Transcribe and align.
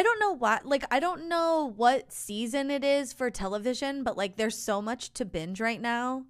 I 0.00 0.02
don't 0.02 0.18
know 0.18 0.32
what 0.32 0.64
like 0.64 0.84
I 0.90 0.98
don't 0.98 1.28
know 1.28 1.74
what 1.76 2.10
season 2.10 2.70
it 2.70 2.82
is 2.82 3.12
for 3.12 3.30
television, 3.30 4.02
but 4.02 4.16
like 4.16 4.36
there's 4.36 4.56
so 4.56 4.80
much 4.80 5.12
to 5.12 5.26
binge 5.26 5.60
right 5.60 5.80
now. 5.80 6.24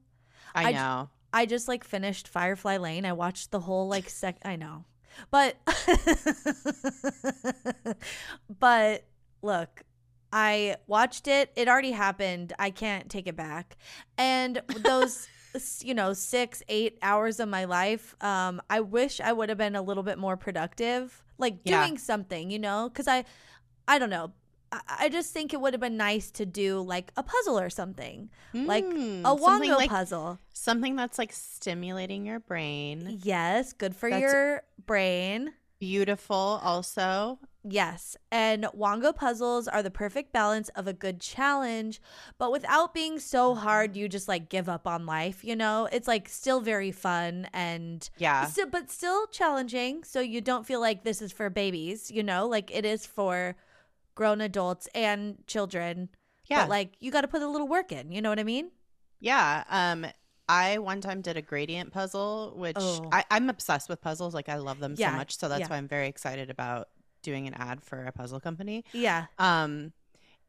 I 0.57 0.71
I- 0.71 0.73
know. 0.73 1.11
I 1.33 1.47
just 1.47 1.69
like 1.69 1.85
finished 1.85 2.27
Firefly 2.27 2.79
Lane. 2.79 3.07
I 3.07 3.13
watched 3.13 3.53
the 3.53 3.61
whole 3.61 3.87
like 3.87 4.11
sec 4.11 4.39
I 4.45 4.57
know. 4.57 4.87
But 5.31 5.55
but 8.59 9.05
look, 9.43 9.83
I 10.33 10.75
watched 10.89 11.29
it. 11.29 11.53
It 11.55 11.69
already 11.69 11.93
happened. 11.93 12.53
I 12.59 12.71
can't 12.71 13.09
take 13.09 13.29
it 13.29 13.37
back. 13.37 13.77
And 14.19 14.63
those 14.83 15.29
you 15.81 15.95
know, 15.95 16.13
6 16.13 16.63
8 16.69 16.99
hours 17.03 17.39
of 17.39 17.49
my 17.49 17.67
life, 17.67 18.17
um 18.21 18.61
I 18.69 18.81
wish 18.81 19.21
I 19.21 19.33
would 19.33 19.49
have 19.49 19.59
been 19.59 19.77
a 19.77 19.83
little 19.83 20.03
bit 20.03 20.19
more 20.19 20.37
productive, 20.37 21.23
like 21.39 21.59
Yeah. 21.63 21.87
doing 21.87 21.99
something, 21.99 22.51
you 22.51 22.59
know, 22.59 22.91
cuz 22.93 23.07
I 23.07 23.25
I 23.91 23.99
don't 23.99 24.11
know. 24.11 24.33
I, 24.73 24.81
I 25.01 25.09
just 25.09 25.33
think 25.33 25.53
it 25.53 25.61
would 25.61 25.75
have 25.75 25.81
been 25.81 25.97
nice 25.97 26.31
to 26.33 26.47
do 26.47 26.81
like 26.81 27.11
a 27.17 27.23
puzzle 27.25 27.59
or 27.59 27.71
something, 27.71 28.31
like 28.55 28.85
Mm, 28.85 29.23
a 29.23 29.35
Wongo 29.37 29.77
like- 29.77 29.91
puzzle. 29.91 30.39
Something 30.55 30.95
that's 30.95 31.19
like 31.19 31.33
stimulating 31.33 32.25
your 32.25 32.39
brain. 32.39 33.19
Yes, 33.23 33.73
good 33.73 33.97
for 33.97 34.09
That's- 34.11 34.23
your 34.33 34.63
brain. 34.87 35.55
Beautiful, 35.81 36.61
also. 36.63 37.39
Yes. 37.65 38.15
And 38.31 38.65
Wongo 38.77 39.15
puzzles 39.17 39.67
are 39.67 39.83
the 39.83 39.91
perfect 39.91 40.31
balance 40.33 40.69
of 40.77 40.87
a 40.87 40.93
good 40.93 41.21
challenge, 41.21 42.01
but 42.39 42.53
without 42.53 42.93
being 42.95 43.19
so 43.19 43.55
hard 43.55 43.97
you 43.97 44.07
just 44.09 44.29
like 44.29 44.51
give 44.51 44.69
up 44.69 44.87
on 44.87 45.05
life, 45.07 45.43
you 45.43 45.57
know? 45.57 45.89
It's 45.91 46.07
like 46.07 46.29
still 46.29 46.61
very 46.61 46.93
fun 46.93 47.49
and 47.55 48.09
Yeah. 48.19 48.45
still, 48.47 48.67
but 48.69 48.91
still 48.91 49.27
challenging 49.29 50.05
so 50.05 50.21
you 50.21 50.41
don't 50.43 50.67
feel 50.67 50.81
like 50.81 51.03
this 51.03 51.21
is 51.23 51.33
for 51.33 51.49
babies, 51.51 52.11
you 52.11 52.23
know? 52.23 52.47
Like 52.47 52.71
it 52.71 52.85
is 52.85 53.05
for 53.07 53.57
grown 54.15 54.41
adults 54.41 54.89
and 54.95 55.39
children. 55.47 56.09
Yeah. 56.49 56.63
But 56.63 56.71
like 56.71 56.95
you 57.01 57.11
got 57.11 57.21
to 57.23 57.29
put 57.29 57.43
a 57.43 57.49
little 57.49 57.69
work 57.69 57.93
in, 57.93 58.11
you 58.13 58.21
know 58.23 58.29
what 58.29 58.39
I 58.39 58.45
mean? 58.45 58.71
Yeah. 59.21 59.65
Um, 59.69 60.07
I 60.49 60.79
one 60.79 61.01
time 61.01 61.21
did 61.21 61.37
a 61.37 61.43
gradient 61.43 61.93
puzzle, 61.93 62.55
which 62.57 62.77
Oh. 62.79 63.09
I, 63.13 63.25
I'm 63.31 63.49
obsessed 63.49 63.89
with 63.89 64.01
puzzles. 64.01 64.35
Like 64.35 64.49
I 64.49 64.57
love 64.57 64.81
them 64.81 64.95
Yeah, 64.99 65.13
so 65.13 65.17
much. 65.17 65.37
So 65.39 65.49
that's 65.49 65.61
yeah. 65.61 65.69
why 65.69 65.77
I'm 65.77 65.87
very 65.89 66.09
excited 66.09 66.51
about 66.51 66.89
doing 67.23 67.47
an 67.47 67.55
ad 67.55 67.83
for 67.85 68.05
a 68.05 68.13
puzzle 68.13 68.41
company. 68.41 68.85
Yeah. 68.93 69.27
Um, 69.39 69.93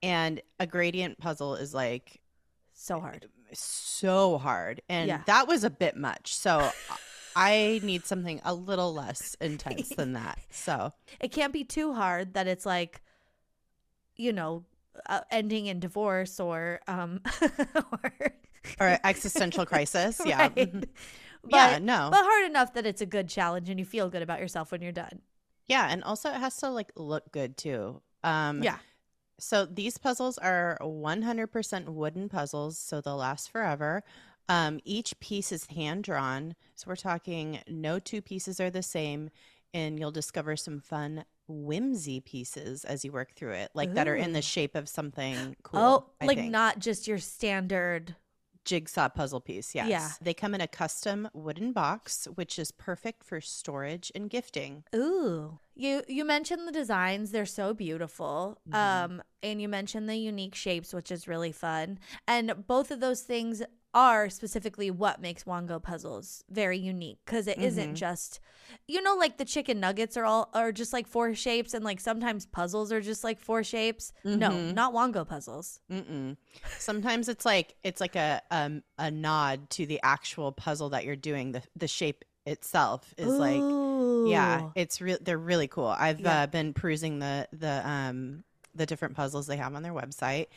and 0.02 0.42
a 0.60 0.66
gradient 0.66 1.20
puzzle 1.20 1.56
is 1.56 1.74
like 1.74 2.20
So 2.74 3.00
hard. 3.00 3.28
so 3.54 4.38
hard, 4.40 4.82
and 4.90 5.08
Yeah. 5.08 5.22
that 5.28 5.48
was 5.48 5.64
a 5.64 5.70
bit 5.70 5.96
much. 5.96 6.34
So 6.34 6.72
I 7.36 7.80
need 7.84 8.06
something 8.06 8.42
a 8.44 8.54
little 8.54 8.94
less 8.94 9.36
intense 9.40 9.90
than 9.90 10.14
that. 10.14 10.40
So 10.50 10.94
it 11.20 11.32
can't 11.32 11.54
be 11.54 11.64
too 11.64 11.94
hard 11.94 12.34
that 12.34 12.48
it's 12.48 12.66
like 12.66 13.02
you 14.22 14.32
know 14.34 14.64
uh, 15.08 15.22
ending 15.32 15.66
in 15.68 15.80
divorce 15.80 16.40
or 16.40 16.80
um 16.88 17.22
or, 18.04 18.14
or 18.80 18.98
existential 19.04 19.66
crisis. 19.66 20.22
Yeah. 20.26 20.42
Right. 20.42 20.56
Mhm. 20.56 20.86
but, 21.44 21.52
yeah. 21.52 21.80
No. 21.82 22.10
but 22.12 22.22
hard 22.24 22.46
enough 22.50 22.74
that 22.74 22.86
it's 22.86 23.02
a 23.02 23.06
good 23.06 23.28
challenge 23.28 23.70
and 23.70 23.80
you 23.80 23.86
feel 23.86 24.10
good 24.10 24.22
about 24.22 24.40
yourself 24.40 24.72
when 24.72 24.82
you're 24.82 24.92
done 24.92 25.22
Yeah, 25.68 25.88
and 25.90 26.04
also 26.04 26.30
it 26.30 26.36
has 26.40 26.56
to 26.58 26.70
like 26.70 26.92
look 26.96 27.32
good 27.32 27.58
too. 27.58 28.02
Um 28.24 28.62
yeah 28.64 28.78
so 29.40 29.66
these 29.66 29.98
puzzles 29.98 30.38
are 30.38 30.78
100% 30.82 31.86
wooden 31.90 32.30
puzzles, 32.30 32.78
so 32.78 33.02
they'll 33.02 33.18
last 33.18 33.50
forever. 33.52 34.04
Um 34.50 34.80
each 34.84 35.20
piece 35.20 35.52
is 35.52 35.66
hand 35.68 36.04
drawn, 36.04 36.56
so 36.76 36.86
we're 36.88 36.96
talking 36.96 37.60
no 37.68 37.98
two 37.98 38.22
pieces 38.22 38.60
are 38.60 38.70
the 38.70 38.84
same 38.84 39.30
and 39.74 39.98
you'll 39.98 40.12
discover 40.12 40.56
some 40.56 40.80
fun 40.80 41.24
whimsy 41.52 42.20
pieces 42.20 42.84
as 42.86 43.04
you 43.06 43.12
work 43.12 43.34
through 43.36 43.54
it, 43.54 43.72
like 43.74 43.94
that 43.96 44.08
are 44.08 44.16
in 44.16 44.34
the 44.34 44.42
shape 44.42 44.76
of 44.76 44.88
something 44.90 45.56
cool. 45.64 45.80
oh 45.80 46.06
I 46.22 46.26
like 46.26 46.38
think. 46.38 46.52
not 46.52 46.80
just 46.80 47.08
your 47.08 47.18
standard 47.20 48.16
jigsaw 48.64 49.10
puzzle 49.10 49.40
piece. 49.42 49.74
Yes. 49.74 49.90
Yeah. 49.90 50.10
They 50.22 50.36
come 50.36 50.54
in 50.54 50.62
a 50.62 50.68
custom 50.68 51.28
wooden 51.34 51.74
box, 51.74 52.28
which 52.36 52.60
is 52.60 52.72
perfect 52.72 53.24
for 53.24 53.42
storage 53.42 54.12
and 54.14 54.30
gifting. 54.30 54.84
ooh 54.96 55.58
you 55.74 56.04
you 56.08 56.24
mentioned 56.26 56.68
the 56.68 56.72
designs 56.72 57.32
they're 57.32 57.46
so 57.46 57.74
beautiful 57.74 58.60
Mhm. 58.70 58.76
um 58.76 59.24
and 59.42 59.62
you 59.62 59.68
mentioned 59.70 60.08
the 60.10 60.18
unique 60.18 60.54
shapes 60.54 60.94
which 60.94 61.10
is 61.12 61.28
really 61.30 61.52
fun 61.54 61.98
and 62.28 62.68
both 62.68 62.92
of 62.92 63.00
those 63.00 63.22
things 63.22 63.64
are 63.94 64.30
specifically 64.30 64.90
what 64.90 65.20
makes 65.22 65.44
Wongo 65.44 65.82
puzzles 65.82 66.44
very 66.50 66.78
unique 66.78 67.20
because 67.26 67.48
it 67.48 67.58
Mhm. 67.58 67.64
not 67.64 67.94
just 67.96 68.40
you 68.88 69.02
know 69.02 69.16
like 69.16 69.38
the 69.38 69.44
chicken 69.46 69.80
nuggets 69.80 70.16
are 70.16 70.24
all 70.24 70.50
are 70.54 70.72
just 70.72 70.94
like 70.94 71.08
four 71.08 71.34
shapes 71.36 71.74
and 71.74 71.84
like 71.84 72.00
sometimes 72.00 72.46
puzzles 72.46 72.92
are 72.92 73.02
just 73.02 73.24
like 73.24 73.40
four 73.40 73.64
shapes 73.64 74.14
no 74.24 74.52
Mhm. 74.52 74.74
not 74.74 74.94
Wongo 74.94 75.28
puzzles 75.28 75.82
Mm-mm. 75.92 76.38
Sometimes 76.80 77.28
it's 77.28 77.46
like 77.46 77.76
it's 77.84 78.00
like 78.00 78.16
a 78.16 78.42
um, 78.50 78.84
a 78.98 79.12
nod 79.12 79.70
to 79.72 79.86
the 79.86 80.00
actual 80.04 80.52
puzzle 80.52 80.90
that 80.90 81.04
you're 81.06 81.16
doing. 81.16 81.52
The 81.52 81.62
the 81.76 81.88
shape 81.88 82.24
itself 82.46 83.14
is 83.18 83.38
like 83.40 83.64
yeah, 84.24 84.70
it's 84.76 85.02
real. 85.02 85.18
They're 85.20 85.38
really 85.38 85.68
cool. 85.68 85.88
I've 85.88 86.20
Yeah. 86.22 86.44
uh, 86.44 86.48
been 86.48 86.74
perusing 86.74 87.20
the 87.20 87.48
the 87.52 87.88
um 87.88 88.44
the 88.74 88.86
different 88.86 89.16
puzzles 89.16 89.48
they 89.48 89.58
have 89.58 89.76
on 89.76 89.84
their 89.84 89.94
website, 89.94 90.48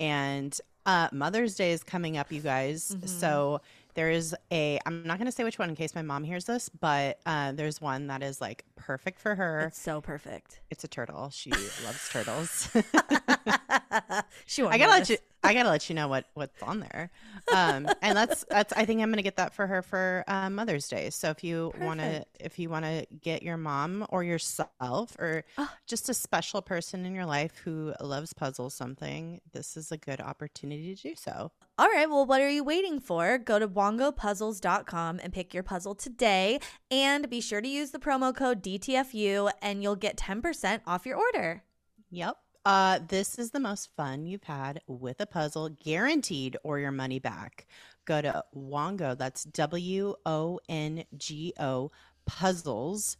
and 0.00 0.58
uh, 0.88 1.08
Mother's 1.12 1.54
Day 1.54 1.72
is 1.72 1.82
coming 1.84 2.16
up, 2.16 2.32
you 2.32 2.40
guys. 2.40 2.96
Mhm. 2.98 3.08
So 3.08 3.60
there 3.94 4.10
is 4.10 4.34
a. 4.50 4.78
I'm 4.86 5.02
not 5.06 5.18
going 5.18 5.26
to 5.26 5.32
say 5.32 5.44
which 5.44 5.58
one 5.58 5.68
in 5.68 5.76
case 5.76 5.94
my 5.94 6.02
mom 6.02 6.24
hears 6.24 6.44
this, 6.46 6.68
but 6.68 7.18
uh, 7.26 7.52
there's 7.52 7.80
one 7.80 8.06
that 8.06 8.22
is 8.22 8.40
like 8.40 8.64
perfect 8.76 9.18
for 9.20 9.34
her. 9.34 9.66
it's 9.66 9.78
so 9.80 10.00
perfect 10.00 10.60
It's 10.70 10.84
a 10.84 10.88
turtle. 10.88 11.30
She 11.30 11.50
loves 11.84 12.08
turtles. 12.10 12.68
she 14.46 14.62
won't 14.62 14.74
I 14.74 14.78
gotta 14.78 14.92
let 14.92 15.10
you. 15.10 15.18
I 15.42 15.54
gotta 15.54 15.68
let 15.68 15.88
you 15.88 15.94
know 15.94 16.08
what 16.08 16.26
what's 16.34 16.60
on 16.62 16.80
there, 16.80 17.10
um, 17.54 17.88
and 18.02 18.16
that's 18.16 18.44
that's. 18.50 18.72
I 18.72 18.84
think 18.84 19.00
I'm 19.00 19.10
gonna 19.10 19.22
get 19.22 19.36
that 19.36 19.54
for 19.54 19.66
her 19.66 19.82
for 19.82 20.24
uh, 20.26 20.50
Mother's 20.50 20.88
Day. 20.88 21.10
So 21.10 21.30
if 21.30 21.44
you 21.44 21.72
want 21.80 22.00
to, 22.00 22.24
if 22.40 22.58
you 22.58 22.68
want 22.68 22.84
to 22.84 23.06
get 23.22 23.42
your 23.42 23.56
mom 23.56 24.04
or 24.10 24.24
yourself 24.24 25.16
or 25.18 25.44
Ah. 25.56 25.74
just 25.86 26.08
a 26.08 26.14
special 26.14 26.60
person 26.60 27.06
in 27.06 27.14
your 27.14 27.24
life 27.26 27.56
who 27.64 27.94
loves 28.00 28.32
puzzles, 28.32 28.74
something, 28.74 29.40
this 29.52 29.76
is 29.76 29.92
a 29.92 29.96
good 29.96 30.20
opportunity 30.20 30.94
to 30.96 31.02
do 31.10 31.14
so. 31.14 31.52
All 31.78 31.86
right, 31.88 32.10
well, 32.10 32.26
what 32.26 32.40
are 32.40 32.50
you 32.50 32.64
waiting 32.64 32.98
for? 32.98 33.38
Go 33.38 33.60
to 33.60 33.68
wongopuzzles.com 33.68 35.20
and 35.22 35.32
pick 35.32 35.54
your 35.54 35.62
puzzle 35.62 35.94
today. 35.94 36.58
And 36.90 37.30
be 37.30 37.40
sure 37.40 37.60
to 37.60 37.68
use 37.68 37.90
the 37.92 37.98
promo 37.98 38.34
code 38.34 38.62
DTFU 38.62 39.50
and 39.62 39.82
you'll 39.82 39.96
get 39.96 40.16
10% 40.16 40.80
off 40.86 41.06
your 41.06 41.16
order. 41.16 41.62
Yep. 42.10 42.36
Uh, 42.68 43.00
this 43.08 43.38
is 43.38 43.52
the 43.52 43.58
most 43.58 43.88
fun 43.96 44.26
you've 44.26 44.42
had 44.42 44.82
with 44.86 45.22
a 45.22 45.26
puzzle, 45.26 45.70
guaranteed, 45.70 46.54
or 46.62 46.78
your 46.78 46.90
money 46.90 47.18
back. 47.18 47.66
Go 48.04 48.20
to 48.20 48.44
Wongo, 48.54 49.16
that's 49.16 49.44
W 49.44 50.14
O 50.26 50.60
N 50.68 51.04
G 51.16 51.54
O, 51.58 51.90
puzzles.com, 52.26 53.16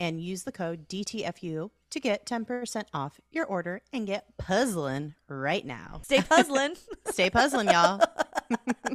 and 0.00 0.20
use 0.20 0.42
the 0.42 0.50
code 0.50 0.88
DTFU 0.88 1.70
to 1.90 2.00
get 2.00 2.26
10% 2.26 2.86
off 2.92 3.20
your 3.30 3.46
order 3.46 3.82
and 3.92 4.04
get 4.04 4.36
puzzling 4.36 5.14
right 5.28 5.64
now. 5.64 6.00
Stay 6.02 6.22
puzzling. 6.22 6.74
Stay 7.12 7.30
puzzling, 7.30 7.68
y'all. 7.68 8.00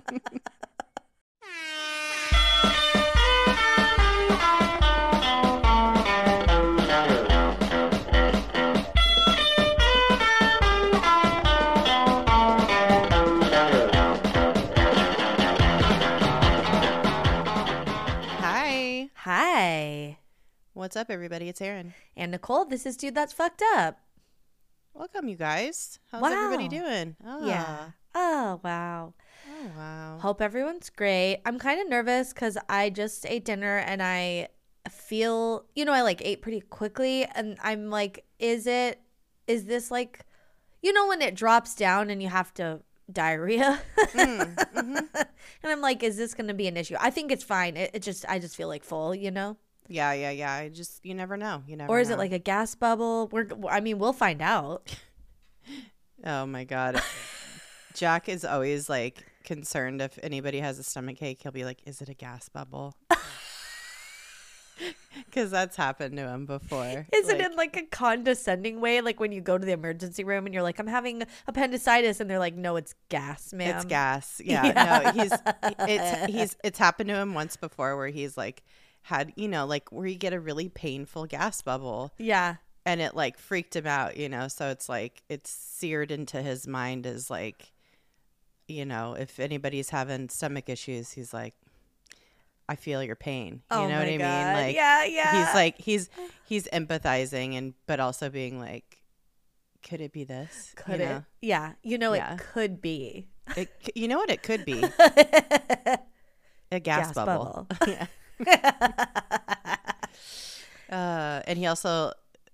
What's 20.85 20.95
up, 20.95 21.09
everybody? 21.09 21.49
It's 21.49 21.61
Erin. 21.61 21.95
And 22.15 22.31
Nicole, 22.31 22.63
this 22.63 22.85
is 22.85 22.95
Dude 22.95 23.15
That's 23.15 23.33
Fucked 23.33 23.63
Up. 23.75 23.97
Welcome, 24.93 25.27
you 25.27 25.35
guys. 25.35 25.97
How's 26.11 26.31
everybody 26.31 26.67
doing? 26.67 27.15
Oh, 27.25 27.47
Yeah. 27.47 27.89
Oh, 28.13 28.59
wow. 28.63 29.15
Oh, 29.49 29.71
wow. 29.75 30.19
Hope 30.21 30.43
everyone's 30.43 30.91
great. 30.91 31.41
I'm 31.43 31.57
kind 31.57 31.81
of 31.81 31.89
nervous 31.89 32.33
because 32.33 32.55
I 32.69 32.91
just 32.91 33.25
ate 33.25 33.45
dinner 33.45 33.77
and 33.79 34.03
I 34.03 34.49
feel, 34.91 35.65
you 35.73 35.85
know, 35.85 35.91
I 35.91 36.03
like 36.03 36.21
ate 36.23 36.43
pretty 36.43 36.61
quickly. 36.61 37.25
And 37.33 37.57
I'm 37.63 37.89
like, 37.89 38.23
is 38.37 38.67
it, 38.67 39.01
is 39.47 39.65
this 39.65 39.89
like, 39.89 40.23
you 40.83 40.93
know, 40.93 41.07
when 41.07 41.23
it 41.23 41.33
drops 41.33 41.73
down 41.73 42.11
and 42.11 42.21
you 42.21 42.29
have 42.29 42.53
to 42.53 42.81
diarrhea? 43.11 43.81
Mm, 43.97 44.55
mhm. 44.75 45.07
and 45.15 45.27
I'm 45.63 45.81
like, 45.81 46.03
is 46.03 46.15
this 46.15 46.35
going 46.35 46.47
to 46.49 46.53
be 46.53 46.67
an 46.67 46.77
issue? 46.77 46.95
I 46.99 47.09
think 47.09 47.31
it's 47.31 47.43
fine. 47.43 47.75
It, 47.75 47.89
it 47.95 48.03
just, 48.03 48.23
I 48.29 48.37
just 48.37 48.55
feel 48.55 48.67
like 48.67 48.83
full, 48.83 49.15
you 49.15 49.31
know? 49.31 49.57
Yeah, 49.87 50.13
yeah, 50.13 50.31
yeah. 50.31 50.53
I 50.53 50.69
just 50.69 51.05
you 51.05 51.13
never 51.13 51.37
know. 51.37 51.63
You 51.67 51.77
never. 51.77 51.91
Or 51.91 51.99
is 51.99 52.09
it 52.09 52.17
like 52.17 52.31
a 52.31 52.39
gas 52.39 52.75
bubble? 52.75 53.27
We're, 53.31 53.47
I 53.69 53.79
mean, 53.81 53.99
we'll 53.99 54.13
find 54.13 54.41
out. 54.41 54.95
Oh 56.23 56.45
my 56.45 56.63
god. 56.63 57.01
Jack 57.93 58.27
is 58.27 58.43
always 58.43 58.89
like 58.89 59.23
concerned 59.43 60.01
if 60.01 60.17
anybody 60.21 60.59
has 60.59 60.79
a 60.79 60.83
stomach 60.83 61.21
ache. 61.21 61.39
He'll 61.41 61.51
be 61.51 61.63
like, 61.63 61.79
"Is 61.85 62.01
it 62.01 62.09
a 62.09 62.13
gas 62.13 62.49
bubble?" 62.49 62.95
Because 65.25 65.49
that's 65.49 65.77
happened 65.77 66.17
to 66.17 66.27
him 66.27 66.45
before. 66.45 67.07
Is 67.13 67.29
it 67.29 67.39
in 67.39 67.55
like 67.55 67.77
a 67.77 67.83
condescending 67.83 68.81
way? 68.81 68.99
Like 68.99 69.19
when 69.21 69.31
you 69.31 69.39
go 69.39 69.57
to 69.57 69.65
the 69.65 69.71
emergency 69.71 70.25
room 70.25 70.45
and 70.45 70.53
you're 70.53 70.63
like, 70.63 70.79
I'm 70.79 70.87
having 70.87 71.23
appendicitis, 71.47 72.19
and 72.19 72.29
they're 72.29 72.39
like, 72.39 72.55
No, 72.55 72.75
it's 72.75 72.93
gas, 73.07 73.53
man. 73.53 73.75
It's 73.75 73.85
gas. 73.85 74.41
Yeah. 74.43 74.63
Yeah. 74.65 75.11
No, 75.13 75.21
he's 75.21 75.31
it's 75.87 76.33
he's 76.33 76.57
it's 76.63 76.79
happened 76.79 77.09
to 77.09 77.15
him 77.15 77.33
once 77.33 77.55
before 77.55 77.95
where 77.95 78.09
he's 78.09 78.35
like 78.35 78.63
had 79.05 79.31
you 79.35 79.47
know 79.47 79.65
like 79.65 79.91
where 79.91 80.07
you 80.07 80.15
get 80.15 80.33
a 80.33 80.39
really 80.39 80.67
painful 80.69 81.25
gas 81.27 81.61
bubble 81.61 82.11
Yeah. 82.17 82.55
and 82.85 82.99
it 83.01 83.15
like 83.15 83.37
freaked 83.37 83.75
him 83.75 83.85
out. 83.87 84.17
You 84.17 84.29
know, 84.29 84.47
so 84.47 84.69
it's 84.69 84.89
like 84.89 85.21
it's 85.29 85.49
seared 85.51 86.11
into 86.11 86.41
his 86.41 86.67
mind 86.67 87.05
as 87.05 87.29
like 87.29 87.71
you 88.67 88.83
know 88.85 89.13
if 89.13 89.39
anybody's 89.39 89.89
having 89.91 90.29
stomach 90.29 90.69
issues, 90.69 91.11
he's 91.11 91.33
like, 91.33 91.53
I 92.67 92.75
feel 92.75 93.03
your 93.03 93.15
pain. 93.15 93.61
You 93.71 93.77
oh 93.77 93.87
know 93.87 93.99
what 93.99 94.07
I 94.07 94.17
God. 94.17 94.55
mean? 94.55 94.65
Like 94.65 94.75
yeah, 94.75 95.03
yeah. 95.05 95.45
he's 95.45 95.53
like 95.55 95.77
he's 95.79 96.09
he's 96.45 96.67
empathizing 96.73 97.55
and 97.57 97.73
but 97.85 97.99
also 97.99 98.29
being 98.29 98.59
like 98.59 99.01
could 99.87 100.01
it 100.01 100.11
be 100.11 100.23
this 100.23 100.73
could 100.75 100.97
you 100.99 101.05
it? 101.05 101.09
know? 101.09 101.23
Yeah. 101.41 101.73
You 101.83 101.99
know, 101.99 102.13
Yeah. 102.13 102.33
it 102.33 102.39
could 102.39 102.81
be. 102.81 103.27
It 103.55 103.69
you 103.93 104.07
know 104.07 104.17
what 104.17 104.31
it 104.31 104.41
could 104.41 104.65
be 104.65 104.83
a 106.71 106.79
gas, 106.79 106.81
Gas 106.81 107.13
bubble, 107.13 107.67
yeah. 107.87 108.07
Uh, 110.89 111.41
and 111.47 111.57
he 111.57 111.65
also 111.65 112.11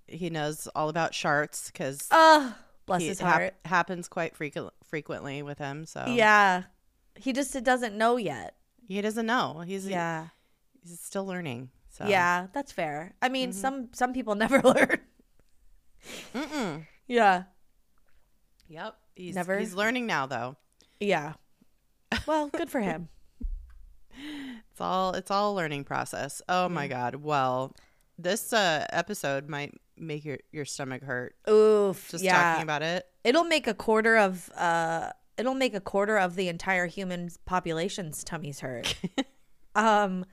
he 0.07 0.29
knows 0.29 0.67
all 0.75 0.89
about 0.89 1.11
sharts 1.13 1.71
because 1.71 2.07
oh, 2.11 2.53
bless 2.85 3.01
his 3.01 3.19
heart. 3.19 3.53
happens 3.65 4.07
quite 4.07 4.35
frequent 4.35 4.71
frequently 4.83 5.41
with 5.41 5.57
him 5.57 5.85
so 5.85 6.05
Yeah. 6.07 6.63
He 7.15 7.33
just 7.33 7.61
doesn't 7.63 7.97
know 7.97 8.17
yet. 8.17 8.55
he 8.87 9.01
doesn't 9.01 9.25
know 9.25 9.63
he's 9.65 9.87
Yeah. 9.87 10.27
he's 10.83 10.99
still 10.99 11.25
learning 11.25 11.69
so 11.89 12.05
Yeah, 12.07 12.47
that's 12.53 12.71
fair. 12.71 13.13
I 13.21 13.27
mean, 13.29 13.49
Mhm. 13.51 13.53
some 13.53 13.89
some 13.93 14.13
people 14.13 14.35
never 14.43 14.61
learn. 14.61 14.99
Mm-mm. 16.33 16.85
Yeah. 17.07 17.43
yep 18.67 18.95
he's 19.15 19.35
Never? 19.35 19.59
he's 19.59 19.73
learning 19.75 20.05
now 20.07 20.25
though 20.25 20.55
Yeah. 20.99 21.33
Well, 22.27 22.47
good 22.49 22.69
for 22.69 22.79
him. 22.81 23.07
It's 24.71 24.81
all 24.81 25.13
it's 25.13 25.31
all 25.31 25.53
a 25.53 25.55
learning 25.55 25.83
process. 25.83 26.41
Oh 26.47 26.69
my 26.69 26.87
god. 26.87 27.15
Well, 27.15 27.75
this 28.17 28.53
uh 28.53 28.85
episode 28.91 29.49
might 29.49 29.73
make 29.97 30.25
your 30.25 30.39
your 30.51 30.65
stomach 30.65 31.03
hurt 31.03 31.35
Oof. 31.49 32.09
just 32.09 32.23
yeah. 32.23 32.53
talking 32.53 32.63
about 32.63 32.81
it. 32.81 33.05
it'll 33.23 33.43
make 33.43 33.67
a 33.67 33.73
quarter 33.73 34.17
of 34.17 34.49
uh 34.55 35.11
it'll 35.37 35.53
make 35.53 35.75
a 35.75 35.81
quarter 35.81 36.17
of 36.17 36.35
the 36.35 36.47
entire 36.47 36.87
human 36.87 37.29
population's 37.45 38.23
tummies 38.23 38.59
hurt. 38.61 38.95
um 39.75 40.25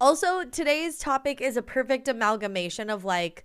also 0.00 0.44
today's 0.44 0.98
topic 0.98 1.40
is 1.40 1.56
a 1.56 1.62
perfect 1.62 2.08
amalgamation 2.08 2.88
of 2.88 3.04
like 3.04 3.44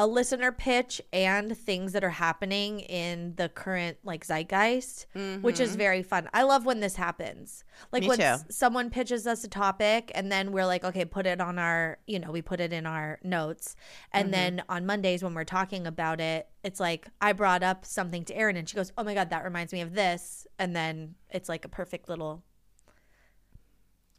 a 0.00 0.06
listener 0.06 0.52
pitch 0.52 1.00
and 1.12 1.58
things 1.58 1.92
that 1.92 2.04
are 2.04 2.10
happening 2.10 2.78
in 2.80 3.34
the 3.34 3.48
current 3.48 3.98
like 4.04 4.24
zeitgeist, 4.24 5.06
which 5.40 5.58
is 5.58 5.74
very 5.74 6.04
fun. 6.04 6.28
I 6.32 6.44
love 6.44 6.64
when 6.64 6.78
this 6.78 6.94
happens. 6.94 7.64
Like 7.90 8.02
Me 8.04 8.08
when 8.10 8.20
s- 8.20 8.44
someone 8.48 8.90
pitches 8.90 9.26
us 9.26 9.42
a 9.42 9.48
topic 9.48 10.12
and 10.14 10.30
then 10.30 10.52
we're 10.52 10.66
like, 10.66 10.84
okay, 10.84 11.04
put 11.04 11.26
it 11.26 11.40
on 11.40 11.58
our, 11.58 11.98
you 12.06 12.20
know, 12.20 12.30
we 12.30 12.42
put 12.42 12.60
it 12.60 12.72
in 12.72 12.86
our 12.86 13.18
notes. 13.24 13.74
And 14.12 14.26
Mm-hmm. 14.26 14.32
then 14.32 14.62
on 14.68 14.86
Mondays 14.86 15.22
when 15.24 15.34
we're 15.34 15.42
talking 15.44 15.84
about 15.84 16.20
it, 16.20 16.48
it's 16.62 16.78
like 16.78 17.08
I 17.20 17.32
brought 17.32 17.64
up 17.64 17.84
something 17.84 18.24
to 18.26 18.36
Erin 18.36 18.56
and 18.56 18.68
she 18.68 18.76
goes, 18.76 18.92
"Oh 18.96 19.02
my 19.02 19.14
god, 19.14 19.30
that 19.30 19.42
reminds 19.42 19.72
me 19.72 19.80
of 19.80 19.94
this." 19.94 20.46
And 20.60 20.76
then 20.76 21.16
it's 21.30 21.48
like 21.48 21.64
a 21.64 21.68
perfect 21.68 22.08
little 22.08 22.44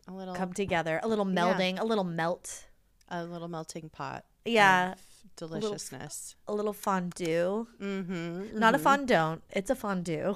a 0.07 0.11
little 0.13 0.35
come 0.35 0.53
together, 0.53 0.99
a 1.03 1.07
little 1.07 1.25
melding, 1.25 1.79
a 1.79 1.85
little 1.85 2.03
melt, 2.03 2.65
a 3.09 3.23
little 3.23 3.47
melting 3.47 3.89
pot. 3.89 4.25
Yeah. 4.45 4.93
of 4.93 4.99
deliciousness. 5.47 6.35
a 6.47 6.53
little 6.53 6.73
fondue. 6.73 7.67
Mm-hmm. 7.81 8.57
Not 8.59 8.75
a 8.75 8.79
fondant, 8.79 9.43
it's 9.51 9.69
a 9.69 9.75
fondue. 9.75 10.35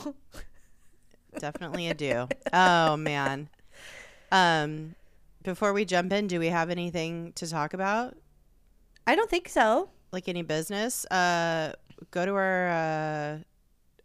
Definitely 1.39 1.88
a 1.89 1.94
do. 1.94 2.27
oh 2.53 2.95
man. 2.97 3.50
Um, 4.31 4.95
before 5.44 5.73
we 5.73 5.85
jump 5.85 6.13
in, 6.13 6.27
do 6.27 6.39
we 6.39 6.47
have 6.47 6.69
anything 6.69 7.33
to 7.33 7.47
talk 7.50 7.73
about? 7.73 8.15
I 9.05 9.15
don't 9.15 9.29
think 9.29 9.50
so. 9.50 9.89
Like 10.11 10.27
any 10.29 10.44
business? 10.44 11.05
Uh, 11.05 11.73
go 12.11 12.25
to 12.25 12.33
our 12.33 12.67
uh 12.69 13.38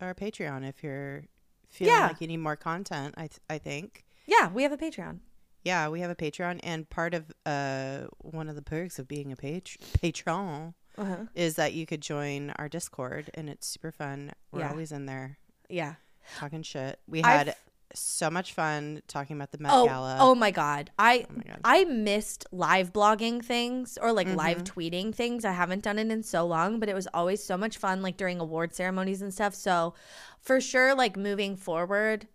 our 0.00 0.14
Patreon 0.14 0.66
if 0.68 0.82
you're 0.82 1.24
feeling 1.68 1.94
Yeah. 1.94 2.06
like 2.08 2.20
you 2.20 2.26
need 2.26 2.38
more 2.38 2.56
content. 2.56 3.14
I 3.16 3.22
th- 3.28 3.40
I 3.50 3.58
think. 3.58 4.04
Yeah, 4.26 4.48
we 4.50 4.62
have 4.62 4.72
a 4.72 4.76
Patreon. 4.78 5.20
Yeah, 5.64 5.88
we 5.88 6.00
have 6.00 6.10
a 6.10 6.14
Patreon, 6.14 6.60
and 6.62 6.88
part 6.88 7.12
of 7.14 7.30
uh 7.44 8.06
one 8.18 8.48
of 8.48 8.54
the 8.56 8.62
perks 8.62 8.98
of 8.98 9.06
being 9.06 9.30
a 9.32 9.36
page 9.36 9.78
patron 10.00 10.74
Uh-huh. 10.98 11.16
is 11.34 11.54
that 11.56 11.72
you 11.74 11.86
could 11.86 12.00
join 12.02 12.50
our 12.56 12.68
Discord, 12.68 13.30
and 13.34 13.48
it's 13.48 13.66
super 13.66 13.92
fun. 13.92 14.32
We're 14.52 14.60
Yeah. 14.60 14.70
always 14.70 14.92
in 14.92 15.06
there 15.06 15.38
Yeah. 15.68 15.94
talking 16.38 16.62
shit. 16.62 16.98
We 17.06 17.22
I've- 17.22 17.50
had 17.50 17.56
so 17.94 18.28
much 18.28 18.52
fun 18.52 19.00
talking 19.08 19.34
about 19.34 19.50
the 19.50 19.56
Met 19.58 19.72
Oh, 19.72 19.86
Gala. 19.86 20.18
oh 20.20 20.34
my 20.34 20.50
god. 20.50 20.90
I 20.98 21.24
Oh 21.30 21.32
my 21.34 21.42
God. 21.42 21.60
I 21.64 21.84
missed 21.84 22.44
live 22.52 22.92
blogging 22.92 23.42
things 23.42 23.96
or 24.00 24.12
like 24.12 24.26
Mm-hmm. 24.26 24.36
live 24.36 24.64
tweeting 24.64 25.14
things. 25.14 25.44
I 25.46 25.52
haven't 25.52 25.84
done 25.84 25.98
it 25.98 26.10
in 26.10 26.22
so 26.22 26.46
long, 26.46 26.80
but 26.80 26.90
it 26.90 26.94
was 26.94 27.08
always 27.14 27.42
so 27.42 27.56
much 27.56 27.78
fun 27.78 28.02
like 28.02 28.18
during 28.18 28.40
award 28.40 28.74
ceremonies 28.74 29.22
and 29.22 29.32
stuff. 29.32 29.54
So, 29.54 29.94
for 30.42 30.60
sure 30.60 30.94
like 30.94 31.16
moving 31.16 31.56
forward, 31.56 32.28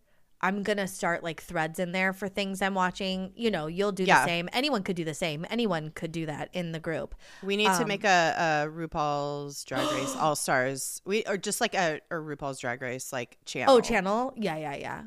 I'm 0.43 0.61
going 0.61 0.77
to 0.77 0.87
start 0.87 1.23
like 1.23 1.41
threads 1.41 1.79
in 1.79 1.91
there 1.93 2.13
for 2.13 2.27
things 2.27 2.61
I'm 2.61 2.75
watching. 2.75 3.31
You 3.35 3.49
know, 3.49 3.65
you'll 3.67 3.91
do 3.93 4.03
Yeah. 4.03 4.19
the 4.19 4.25
same. 4.27 4.49
Anyone 4.53 4.83
could 4.83 4.95
do 4.97 5.03
the 5.05 5.13
same. 5.13 5.45
Anyone 5.49 5.89
could 5.95 6.11
do 6.11 6.25
that 6.27 6.49
in 6.53 6.73
the 6.73 6.79
group. 6.79 7.15
We 7.41 7.55
need 7.57 7.65
to 7.67 7.81
Um, 7.81 7.87
make 7.87 8.03
a, 8.03 8.65
a 8.67 8.69
RuPaul's 8.69 9.63
Drag 9.63 9.89
Race 9.93 10.15
All 10.19 10.35
Stars. 10.35 11.01
We 11.05 11.23
or 11.25 11.37
just 11.37 11.61
like 11.61 11.73
a, 11.73 12.01
a 12.11 12.15
RuPaul's 12.15 12.59
Drag 12.59 12.81
Race 12.81 13.11
like 13.13 13.37
channel. 13.45 13.73
Oh, 13.75 13.79
channel? 13.81 14.33
Yeah, 14.35 14.57
yeah, 14.57 14.75
yeah. 14.75 15.03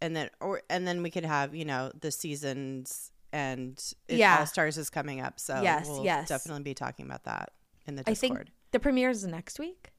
and 0.00 0.14
then 0.14 0.30
or 0.40 0.62
and 0.70 0.86
then 0.86 1.02
we 1.02 1.10
could 1.10 1.24
have 1.24 1.54
you 1.56 1.64
know 1.64 1.90
the 2.00 2.10
seasons 2.12 3.10
and 3.32 3.82
Yeah. 4.08 4.38
All 4.38 4.46
Stars 4.46 4.78
is 4.78 4.88
coming 4.90 5.20
up, 5.20 5.38
so 5.40 5.60
Yes, 5.60 5.88
we'll 5.88 6.04
yes. 6.04 6.28
definitely 6.28 6.62
be 6.62 6.74
talking 6.74 7.04
about 7.04 7.24
that 7.24 7.50
in 7.86 7.96
the 7.96 8.02
I 8.06 8.12
Discord. 8.12 8.36
think 8.46 8.48
the 8.70 8.78
premiere 8.80 9.10
is 9.10 9.24
next 9.26 9.58
week. 9.58 9.90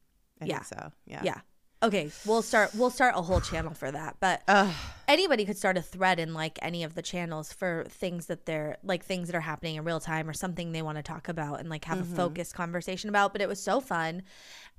I 0.42 0.46
yeah. 0.46 0.60
think 0.60 0.80
so. 0.82 0.92
Yeah. 1.06 1.22
Yeah. 1.24 1.42
Okay, 1.82 2.12
we'll 2.26 2.42
start 2.42 2.72
we'll 2.76 2.90
start 2.90 3.16
a 3.16 3.22
whole 3.22 3.40
channel 3.40 3.74
for 3.74 3.90
that. 3.90 4.18
But 4.20 4.42
Ugh. 4.50 4.74
anybody 5.08 5.46
could 5.46 5.58
start 5.58 5.78
a 5.78 5.82
thread 5.82 6.20
in 6.20 6.34
like 6.34 6.60
any 6.62 6.84
of 6.84 6.94
the 6.94 7.02
channels 7.02 7.54
for 7.54 7.86
things 7.88 8.26
that 8.26 8.46
they're 8.46 8.78
like 8.84 9.06
things 9.06 9.30
that 9.30 9.36
are 9.36 9.42
happening 9.42 9.76
in 9.76 9.86
real 9.86 10.02
time 10.02 10.30
or 10.30 10.34
something 10.34 10.74
they 10.74 10.82
want 10.82 10.98
to 10.98 11.04
talk 11.04 11.30
about 11.30 11.62
and 11.62 11.70
like 11.70 11.86
have 11.86 12.00
Mm-hmm. 12.00 12.14
a 12.14 12.16
focused 12.18 12.54
conversation 12.54 13.10
about 13.10 13.32
but 13.32 13.42
it 13.42 13.48
was 13.48 13.62
so 13.62 13.80
fun 13.80 14.24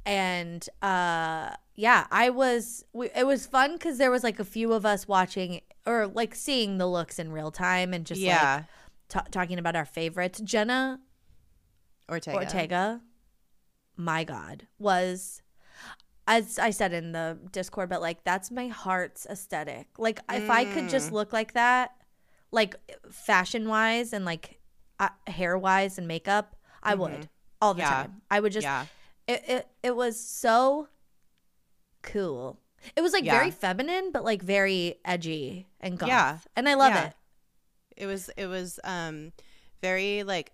and 0.06 0.66
uh 0.82 1.50
yeah 1.74 2.06
i 2.10 2.28
was 2.30 2.84
we, 2.92 3.10
it 3.14 3.26
was 3.26 3.46
fun 3.46 3.74
because 3.74 3.98
there 3.98 4.10
was 4.10 4.22
like 4.24 4.38
a 4.38 4.44
few 4.44 4.72
of 4.72 4.84
us 4.86 5.06
watching 5.08 5.60
or 5.86 6.06
like 6.06 6.34
seeing 6.34 6.78
the 6.78 6.86
looks 6.86 7.18
in 7.18 7.30
real 7.32 7.50
time 7.50 7.92
and 7.94 8.04
just 8.06 8.20
yeah. 8.20 8.54
like 8.56 8.64
ta 9.08 9.24
talking 9.30 9.58
about 9.58 9.74
our 9.76 9.84
favorites 9.86 10.40
jenna 10.40 11.00
Ortega. 12.10 12.36
Ortega, 12.36 13.00
my 13.96 14.24
God, 14.24 14.66
was 14.78 15.42
as 16.30 16.58
I 16.58 16.70
said 16.70 16.92
in 16.92 17.10
the 17.12 17.38
Discord, 17.50 17.88
but 17.88 18.00
like 18.00 18.22
that's 18.24 18.50
my 18.50 18.68
heart's 18.68 19.26
aesthetic. 19.28 19.88
Like 19.98 20.20
if 20.30 20.48
I 20.48 20.64
could 20.64 20.84
Mm. 20.84 20.90
just 20.90 21.10
look 21.12 21.32
like 21.32 21.52
that, 21.54 21.90
like 22.52 22.74
fashion 23.10 23.68
wise 23.68 24.12
and 24.12 24.24
like 24.24 24.60
uh, 24.98 25.08
hair 25.26 25.58
wise 25.58 25.98
and 25.98 26.06
makeup, 26.06 26.56
I 26.82 26.94
would 26.94 27.28
all 27.60 27.74
the 27.74 27.82
Mm-hmm. 27.82 27.92
Yeah. 27.92 28.02
time. 28.02 28.22
I 28.30 28.38
would 28.40 28.52
just. 28.52 28.64
yeah. 28.64 28.86
It, 29.26 29.42
it 29.48 29.68
it 29.82 29.96
was 29.96 30.18
so 30.18 30.88
cool. 32.02 32.58
It 32.96 33.00
was 33.02 33.12
like 33.12 33.24
Yeah. 33.24 33.32
very 33.38 33.50
feminine, 33.50 34.10
but 34.12 34.24
like 34.24 34.42
very 34.42 34.96
edgy 35.04 35.66
and 35.80 35.98
goth. 35.98 36.08
Yeah. 36.08 36.38
and 36.56 36.68
I 36.68 36.74
love 36.74 36.94
it. 36.96 37.12
It 37.96 38.06
was 38.06 38.30
it 38.36 38.46
was 38.46 38.80
um 38.84 39.32
very 39.82 40.22
like 40.22 40.52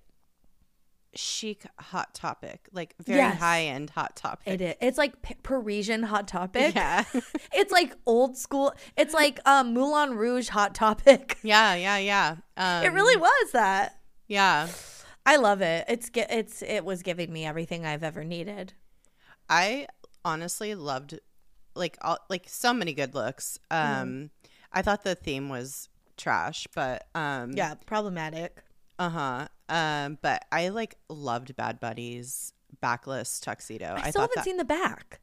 chic 1.16 1.64
hot 1.78 2.14
topic, 2.14 2.68
like 2.72 2.94
very 3.04 3.18
Yes. 3.18 3.38
high 3.38 3.62
end 3.64 3.90
hot 3.90 4.16
topic. 4.16 4.54
It 4.54 4.60
is. 4.60 4.74
It's 4.80 4.98
like 4.98 5.22
P- 5.22 5.36
Parisian 5.42 6.02
hot 6.04 6.28
topic. 6.28 6.74
Yeah. 6.74 7.04
it's 7.52 7.72
like 7.72 7.94
old 8.06 8.36
school. 8.36 8.74
It's 8.96 9.14
like 9.22 9.40
um, 9.46 9.74
Moulin 9.74 10.14
Rouge 10.16 10.48
hot 10.48 10.74
topic. 10.74 11.38
yeah, 11.42 11.74
yeah, 11.74 11.96
yeah. 11.98 12.36
Um, 12.56 12.84
it 12.84 12.92
really 12.92 13.16
was 13.16 13.52
that. 13.52 13.98
Yeah. 14.28 14.68
I 15.24 15.36
love 15.36 15.60
it. 15.60 15.84
It's 15.88 16.10
it's 16.14 16.62
it 16.62 16.84
was 16.84 17.02
giving 17.02 17.32
me 17.32 17.44
everything 17.44 17.84
I've 17.84 18.04
ever 18.04 18.22
needed. 18.22 18.74
I 19.50 19.86
honestly 20.24 20.74
loved 20.74 21.18
like 21.74 21.96
all, 22.00 22.18
like 22.28 22.48
so 22.48 22.72
many 22.72 22.92
good 22.92 23.14
looks. 23.14 23.58
Um 23.70 24.30
I 24.72 24.82
thought 24.82 25.04
the 25.04 25.14
theme 25.14 25.48
was 25.48 25.88
trash, 26.16 26.66
but 26.74 27.06
um 27.14 27.52
Yeah, 27.52 27.74
problematic. 27.86 28.62
uh-huh. 28.98 29.48
Um 29.68 30.18
but 30.22 30.44
I 30.52 30.68
like 30.68 30.96
loved 31.08 31.56
Bad 31.56 31.80
Bunny's 31.80 32.52
backless 32.80 33.40
tuxedo. 33.40 33.86
I, 33.86 34.06
I, 34.06 34.10
still 34.10 34.12
thought 34.12 34.20
haven't 34.22 34.32
that 34.36 34.44
seen 34.44 34.56
the 34.56 34.64
back. 34.64 35.20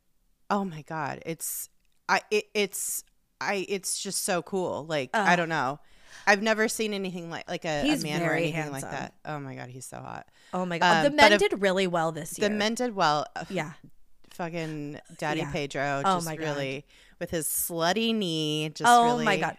Oh 0.50 0.66
my 0.66 0.82
god, 0.84 1.22
it's 1.26 1.70
I 2.10 2.22
it, 2.32 2.46
it's 2.54 3.04
I 3.40 3.66
it's 3.70 4.02
just 4.02 4.24
so 4.24 4.42
cool. 4.42 4.86
Like 4.86 5.10
I 5.14 5.36
don't 5.36 5.50
know. 5.50 5.80
I've 6.28 6.42
never 6.44 6.68
seen 6.68 6.94
anything 6.94 7.30
like 7.30 7.50
like 7.50 7.66
a, 7.66 7.90
a 7.92 7.98
man 7.98 8.22
or 8.22 8.34
anything 8.34 8.72
like 8.72 8.84
that. 8.84 9.16
Oh 9.26 9.40
my 9.40 9.56
god, 9.56 9.70
he's 9.70 9.86
so 9.86 9.98
hot. 9.98 10.28
Oh 10.54 10.66
my 10.66 10.78
god, 10.78 11.06
Um, 11.06 11.12
the 11.12 11.16
men 11.18 11.34
if- 11.34 11.40
did 11.40 11.62
really 11.62 11.88
well 11.88 12.12
this 12.12 12.38
year. 12.38 12.50
The 12.50 12.56
men 12.56 12.76
did 12.76 12.96
well. 12.96 13.26
Uh, 13.36 13.46
yeah, 13.50 13.72
Fucking 14.32 15.00
Daddy 15.18 15.42
Yeah. 15.42 15.52
Pedro, 15.52 16.02
Oh 16.06 16.16
just 16.16 16.26
my 16.26 16.36
God. 16.36 16.44
really 16.44 16.86
with 17.20 17.32
his 17.32 17.48
slutty 17.48 18.14
knee. 18.14 18.70
Just 18.74 18.90
oh 18.90 19.06
really, 19.06 19.26
my 19.26 19.38
god. 19.38 19.58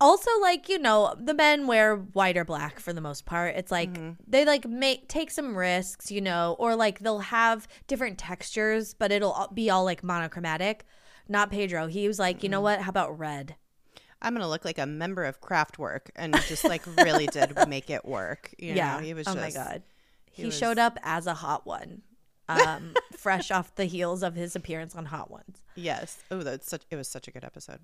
Also, 0.00 0.30
like 0.40 0.68
you 0.68 0.78
know, 0.78 1.14
the 1.18 1.34
men 1.34 1.66
wear 1.66 1.96
white 1.96 2.36
or 2.36 2.44
black 2.44 2.80
for 2.80 2.92
the 2.92 3.00
most 3.00 3.26
part. 3.26 3.54
It's 3.56 3.70
like 3.70 3.92
Mhm. 3.92 4.16
they 4.26 4.44
like 4.44 4.66
make 4.66 5.08
take 5.08 5.30
some 5.30 5.56
risks, 5.56 6.10
you 6.10 6.20
know, 6.20 6.56
or 6.58 6.74
like 6.74 7.00
they'll 7.00 7.18
have 7.18 7.68
different 7.86 8.18
textures, 8.18 8.94
but 8.94 9.12
it'll 9.12 9.48
be 9.52 9.68
all 9.68 9.84
like 9.84 10.02
monochromatic. 10.02 10.86
Not 11.28 11.50
Pedro. 11.50 11.86
He 11.86 12.08
was 12.08 12.18
like, 12.18 12.42
you 12.42 12.48
know 12.48 12.60
what? 12.60 12.80
How 12.80 12.88
about 12.90 13.18
red? 13.18 13.56
I'm 14.22 14.34
gonna 14.34 14.48
look 14.48 14.64
like 14.64 14.78
a 14.78 14.86
member 14.86 15.24
of 15.24 15.40
Kraftwerk, 15.40 16.10
and 16.16 16.34
just 16.48 16.64
like 16.64 16.82
really 16.98 17.26
did 17.26 17.52
make 17.68 17.88
it 17.90 18.04
work. 18.04 18.54
You 18.58 18.74
yeah. 18.74 18.96
know, 18.96 19.02
he 19.02 19.14
was 19.14 19.26
oh 19.28 19.34
just 19.34 19.56
my 19.56 19.64
god. 19.64 19.82
He, 20.30 20.44
he 20.44 20.50
showed 20.50 20.78
up 20.78 20.98
as 21.02 21.26
a 21.26 21.34
hot 21.34 21.66
one, 21.66 22.02
um, 22.48 22.94
fresh 23.16 23.50
off 23.50 23.74
the 23.74 23.84
heels 23.84 24.22
of 24.22 24.34
his 24.34 24.54
appearance 24.56 24.94
on 24.94 25.06
Hot 25.06 25.30
Ones. 25.30 25.60
yes. 25.74 26.18
Oh, 26.30 26.38
that's 26.38 26.68
such. 26.68 26.82
It 26.90 26.96
was 26.96 27.08
such 27.08 27.28
a 27.28 27.30
good 27.30 27.44
episode. 27.44 27.80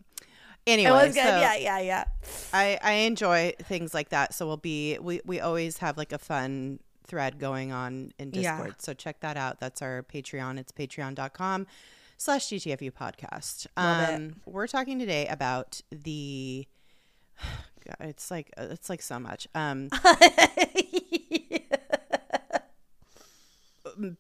Anyway, 0.67 0.91
it 0.91 0.93
was 0.93 1.15
good. 1.15 1.23
so 1.23 1.29
yeah, 1.41 1.55
yeah, 1.57 1.79
yeah. 1.79 2.05
I 2.53 2.79
I 2.83 2.93
enjoy 2.93 3.55
things 3.63 3.95
like 3.95 4.09
that. 4.09 4.35
So 4.35 4.47
we'll 4.47 4.57
be 4.57 4.99
we 4.99 5.21
we 5.25 5.39
always 5.41 5.79
have 5.79 5.97
like 5.97 6.13
a 6.13 6.19
fun 6.19 6.81
thread 7.07 7.39
going 7.39 7.71
on 7.73 8.13
in 8.19 8.33
Yeah. 8.33 8.57
Discord. 8.57 8.83
So 8.83 8.93
check 8.93 9.21
that 9.21 9.37
out. 9.37 9.61
That's 9.61 9.81
our 9.81 10.03
Patreon. 10.03 10.59
It's 10.59 10.73
patreon.com 10.73 11.67
slash 12.19 12.49
DTFU 12.49 12.91
podcast. 12.93 13.67
Love 13.77 14.09
it. 14.09 14.15
Um 14.15 14.41
we're 14.45 14.67
talking 14.67 14.99
today 14.99 15.27
about 15.29 15.81
the 15.91 16.67
God, 17.87 18.09
it's 18.09 18.29
like 18.31 18.51
it's 18.59 18.91
like 18.91 19.03
so 19.03 19.21
much. 19.21 19.47
Um 19.55 19.89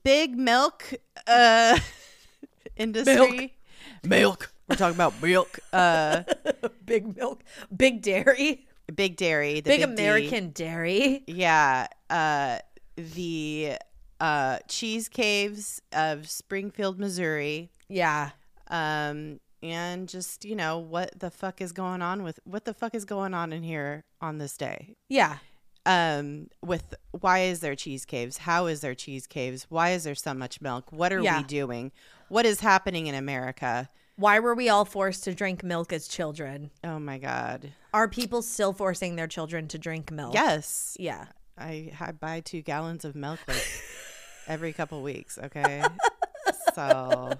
big 0.04 0.36
milk 0.38 0.94
uh 1.26 1.78
industry. 2.76 3.56
Milk. 4.04 4.52
We're 4.68 4.76
talking 4.76 4.96
about 4.96 5.20
milk. 5.22 5.58
Uh 5.72 6.22
big 6.84 7.16
milk, 7.16 7.42
big 7.74 8.02
dairy, 8.02 8.66
big 8.94 9.16
dairy, 9.16 9.60
the 9.60 9.70
big, 9.70 9.80
big 9.80 9.96
D. 9.96 10.02
American 10.02 10.50
dairy. 10.50 11.22
Yeah, 11.26 11.86
uh, 12.10 12.58
the 12.96 13.74
uh, 14.20 14.58
cheese 14.68 15.08
caves 15.08 15.82
of 15.92 16.28
Springfield, 16.28 16.98
Missouri, 16.98 17.70
Yeah. 17.88 18.30
um, 18.68 19.40
and 19.62 20.08
just 20.08 20.44
you 20.44 20.56
know 20.56 20.78
what 20.78 21.18
the 21.18 21.30
fuck 21.30 21.60
is 21.60 21.72
going 21.72 22.02
on 22.02 22.22
with 22.22 22.40
what 22.44 22.64
the 22.64 22.74
fuck 22.74 22.94
is 22.94 23.04
going 23.04 23.34
on 23.34 23.52
in 23.52 23.62
here 23.62 24.04
on 24.20 24.38
this 24.38 24.56
day. 24.56 24.94
Yeah. 25.08 25.38
Um, 25.84 26.48
with 26.64 26.94
why 27.12 27.40
is 27.40 27.60
there 27.60 27.76
cheese 27.76 28.04
caves? 28.04 28.38
How 28.38 28.66
is 28.66 28.80
there 28.80 28.94
cheese 28.96 29.28
caves? 29.28 29.66
Why 29.68 29.90
is 29.90 30.02
there 30.02 30.16
so 30.16 30.34
much 30.34 30.60
milk? 30.60 30.90
What 30.90 31.12
are 31.12 31.20
Yeah. 31.22 31.38
we 31.38 31.44
doing? 31.44 31.92
What 32.28 32.44
is 32.44 32.58
happening 32.60 33.06
in 33.06 33.14
America? 33.14 33.88
Why 34.16 34.40
were 34.40 34.54
we 34.54 34.68
all 34.70 34.84
forced 34.86 35.24
to 35.24 35.34
drink 35.34 35.62
milk 35.62 35.92
as 35.92 36.08
children? 36.08 36.70
Oh 36.82 36.98
my 36.98 37.18
god! 37.18 37.72
Are 37.92 38.08
people 38.08 38.40
still 38.42 38.72
forcing 38.72 39.16
their 39.16 39.26
children 39.26 39.68
to 39.68 39.78
drink 39.78 40.10
milk? 40.10 40.34
Yes, 40.34 40.96
Yeah. 40.98 41.26
I, 41.58 41.90
I 41.98 42.12
buy 42.12 42.40
two 42.40 42.60
gallons 42.60 43.06
of 43.06 43.14
milk 43.14 43.38
like 43.48 43.66
every 44.46 44.74
couple 44.74 45.02
weeks. 45.02 45.38
Okay, 45.42 45.82
so. 46.74 47.32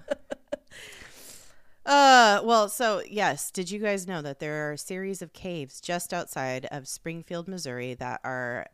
Uh, 1.85 2.41
well, 2.43 2.67
so 2.67 3.01
yes, 3.07 3.51
did 3.51 3.69
you 3.71 3.79
guys 3.79 4.07
know 4.07 4.21
that 4.21 4.39
there 4.39 4.67
are 4.67 4.73
a 4.73 4.77
series 4.77 5.21
of 5.21 5.33
caves 5.33 5.79
just 5.79 6.13
outside 6.13 6.65
of 6.71 6.87
Springfield, 6.87 7.47
Missouri 7.47 7.93
that 7.93 8.19
are 8.23 8.65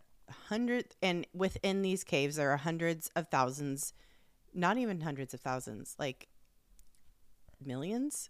hundreds, 0.48 0.96
and 1.02 1.28
within 1.34 1.82
these 1.82 2.04
caves 2.04 2.38
there 2.38 2.52
are 2.52 2.58
hundreds 2.58 3.12
of 3.16 3.28
thousands, 3.28 3.94
not 4.54 4.78
even 4.78 5.02
hundreds 5.02 5.34
of 5.34 5.42
thousands, 5.42 5.96
like 6.00 6.28
millions, 7.65 8.29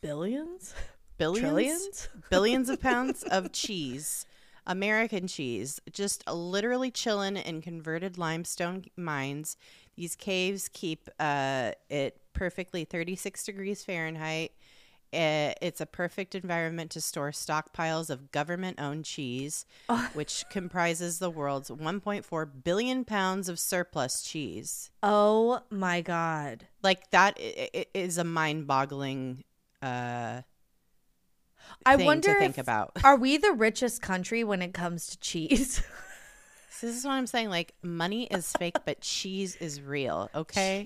Billions? 0.00 0.74
billions, 1.18 1.40
Trillions? 1.40 2.08
billions 2.30 2.68
of 2.68 2.80
pounds 2.80 3.22
of 3.30 3.52
cheese, 3.52 4.26
American 4.66 5.26
cheese, 5.26 5.80
just 5.92 6.28
literally 6.30 6.90
chilling 6.90 7.36
in 7.36 7.60
converted 7.62 8.16
limestone 8.18 8.84
mines. 8.96 9.56
These 9.96 10.16
caves 10.16 10.68
keep 10.72 11.08
uh, 11.18 11.72
it 11.90 12.18
perfectly 12.32 12.84
36 12.84 13.44
degrees 13.44 13.84
Fahrenheit. 13.84 14.52
Uh, 15.12 15.52
it's 15.60 15.80
a 15.80 15.86
perfect 15.86 16.34
environment 16.34 16.90
to 16.92 17.00
store 17.00 17.30
stockpiles 17.30 18.10
of 18.10 18.30
government 18.30 18.80
owned 18.80 19.04
cheese, 19.04 19.66
which 20.14 20.44
comprises 20.50 21.18
the 21.18 21.30
world's 21.30 21.70
1.4 21.70 22.48
billion 22.64 23.04
pounds 23.04 23.48
of 23.48 23.58
surplus 23.58 24.22
cheese. 24.22 24.90
Oh 25.02 25.60
my 25.70 26.00
God. 26.00 26.66
Like, 26.82 27.10
that 27.10 27.36
is 27.38 28.18
a 28.18 28.24
mind 28.24 28.66
boggling 28.66 29.44
uh, 29.82 30.42
I 31.86 31.96
wonder 31.96 32.32
to 32.32 32.38
think 32.38 32.58
if- 32.58 32.58
about. 32.58 32.92
Are 33.04 33.16
we 33.16 33.36
the 33.36 33.52
richest 33.52 34.02
country 34.02 34.44
when 34.44 34.62
it 34.62 34.74
comes 34.74 35.06
to 35.08 35.18
cheese? 35.18 35.82
This 36.80 36.96
is 36.96 37.04
what 37.04 37.12
I'm 37.12 37.26
saying. 37.26 37.50
Like, 37.50 37.74
money 37.82 38.24
is 38.24 38.52
fake, 38.58 38.76
but 38.84 39.00
cheese 39.00 39.56
is 39.56 39.80
real. 39.82 40.30
Okay. 40.34 40.82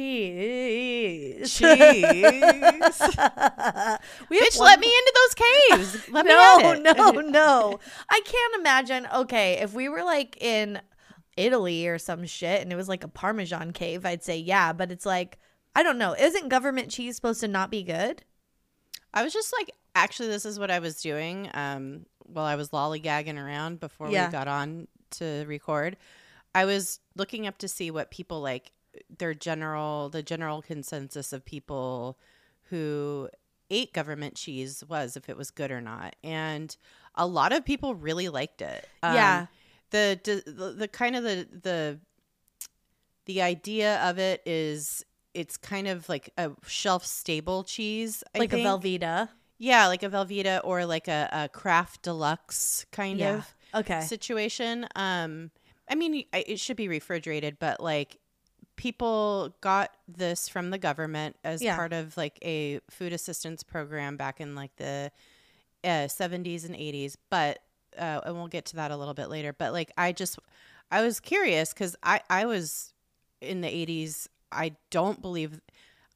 Cheese. 1.39 1.53
Cheese. 1.55 1.65
Bitch, 3.15 4.59
one- 4.59 4.67
let 4.67 4.81
me 4.81 4.87
into 4.87 5.13
those 5.15 5.35
caves. 5.35 6.09
Let 6.13 6.27
me 6.27 6.33
no, 6.33 6.61
at 6.61 6.77
it. 6.79 6.83
no, 6.97 7.11
no. 7.31 7.81
I 8.11 8.21
can't 8.25 8.55
imagine. 8.61 9.07
Okay, 9.15 9.55
if 9.61 9.73
we 9.75 9.89
were 9.89 10.03
like 10.05 10.37
in 10.43 10.81
Italy 11.37 11.87
or 11.89 11.99
some 11.99 12.27
shit 12.27 12.63
and 12.63 12.73
it 12.73 12.77
was 12.77 12.89
like 12.89 13.05
a 13.05 13.09
Parmesan 13.09 13.73
cave, 13.73 14.05
I'd 14.07 14.23
say 14.23 14.39
yeah. 14.39 14.73
But 14.73 14.91
it's 14.91 15.07
like, 15.07 15.39
I 15.75 15.83
don't 15.83 15.99
know. 15.99 16.15
Isn't 16.19 16.49
government 16.49 16.91
cheese 16.91 17.17
supposed 17.17 17.41
to 17.41 17.49
not 17.49 17.71
be 17.71 17.83
good? 17.83 18.23
I 19.13 19.23
was 19.23 19.33
just 19.33 19.53
like, 19.59 19.71
actually, 19.95 20.29
this 20.29 20.45
is 20.45 20.59
what 20.59 20.71
I 20.71 20.79
was 20.81 21.01
doing 21.01 21.49
um, 21.55 22.07
while 22.19 22.45
I 22.45 22.57
was 22.57 22.71
lollygagging 22.71 23.39
around 23.43 23.81
before 23.81 24.11
Yeah. 24.11 24.27
we 24.27 24.33
got 24.33 24.49
on 24.49 24.89
to 25.19 25.45
record. 25.47 25.97
I 26.55 26.65
was 26.65 27.01
looking 27.17 27.47
up 27.47 27.59
to 27.59 27.69
see 27.69 27.91
what 27.91 28.11
people 28.11 28.41
like 28.41 28.73
their 29.19 29.35
general, 29.35 30.09
the 30.09 30.23
general 30.23 30.63
consensus 30.63 31.33
of 31.33 31.45
people 31.45 32.19
who 32.71 33.29
ate 33.71 33.93
government 33.93 34.35
cheese 34.37 34.85
was 34.89 35.17
if 35.17 35.29
it 35.29 35.37
was 35.37 35.51
good 35.51 35.71
or 35.73 35.81
not, 35.81 36.15
and 36.23 36.77
a 37.15 37.27
lot 37.27 37.53
of 37.53 37.65
people 37.65 37.95
really 37.95 38.29
liked 38.29 38.63
it. 38.63 38.87
Um, 39.03 39.15
Yeah. 39.15 39.47
the, 39.91 40.21
the 40.25 40.75
the 40.79 40.89
kind 40.89 41.17
of 41.17 41.23
the 41.25 41.49
the 41.63 41.99
the 43.27 43.43
idea 43.43 44.01
of 44.03 44.19
it 44.19 44.43
is 44.47 45.05
it's 45.33 45.57
kind 45.57 45.89
of 45.89 46.09
like 46.09 46.31
a 46.39 46.51
shelf 46.67 47.05
stable 47.05 47.65
cheese, 47.65 48.23
I 48.35 48.39
Like 48.41 48.51
think. 48.51 48.65
a 48.65 48.69
Velveeta. 48.69 49.29
Yeah, 49.59 49.87
like 49.89 50.03
a 50.03 50.09
Velveeta 50.11 50.61
or 50.63 50.85
like 50.87 51.09
a, 51.09 51.29
a 51.33 51.49
Kraft 51.49 52.03
Deluxe 52.03 52.85
kind 52.93 53.19
Yeah. 53.21 53.39
of 53.39 53.55
Okay. 53.75 54.01
situation. 54.03 54.87
Um, 54.95 55.51
I 55.91 55.95
mean, 55.95 56.25
it 56.33 56.59
should 56.61 56.77
be 56.77 56.89
refrigerated, 56.89 57.59
but 57.59 57.81
like 57.81 58.19
people 58.77 59.55
got 59.61 59.91
this 60.09 60.49
from 60.49 60.71
the 60.71 60.79
government 60.79 61.37
as 61.45 61.63
Yeah. 61.63 61.77
part 61.77 61.93
of 61.93 62.17
like 62.17 62.39
a 62.43 62.81
food 62.91 63.13
assistance 63.13 63.63
program 63.63 64.17
back 64.17 64.41
in 64.41 64.55
like 64.55 64.75
the 64.77 65.11
uh, 65.85 66.09
70s 66.09 66.65
and 66.65 66.75
80s. 66.75 67.17
But 67.31 67.59
uh, 67.99 68.21
and 68.25 68.35
we'll 68.35 68.49
get 68.49 68.65
to 68.67 68.77
that 68.77 68.91
a 68.91 68.97
little 68.97 69.15
bit 69.15 69.29
later. 69.29 69.53
But 69.53 69.73
like, 69.73 69.93
I 69.97 70.13
just 70.13 70.39
I 70.91 71.03
was 71.03 71.21
curious 71.21 71.73
because 71.73 71.95
I 72.03 72.21
I 72.31 72.47
was 72.47 72.93
in 73.41 73.61
the 73.61 73.69
80s. 73.69 74.29
I 74.51 74.77
don't 74.91 75.21
believe. 75.21 75.61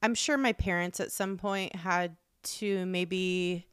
I'm 0.02 0.14
sure 0.14 0.36
my 0.38 0.52
parents 0.52 1.00
at 1.00 1.12
some 1.12 1.36
point 1.36 1.74
had 1.76 2.16
to 2.44 2.86
maybe 2.86 3.66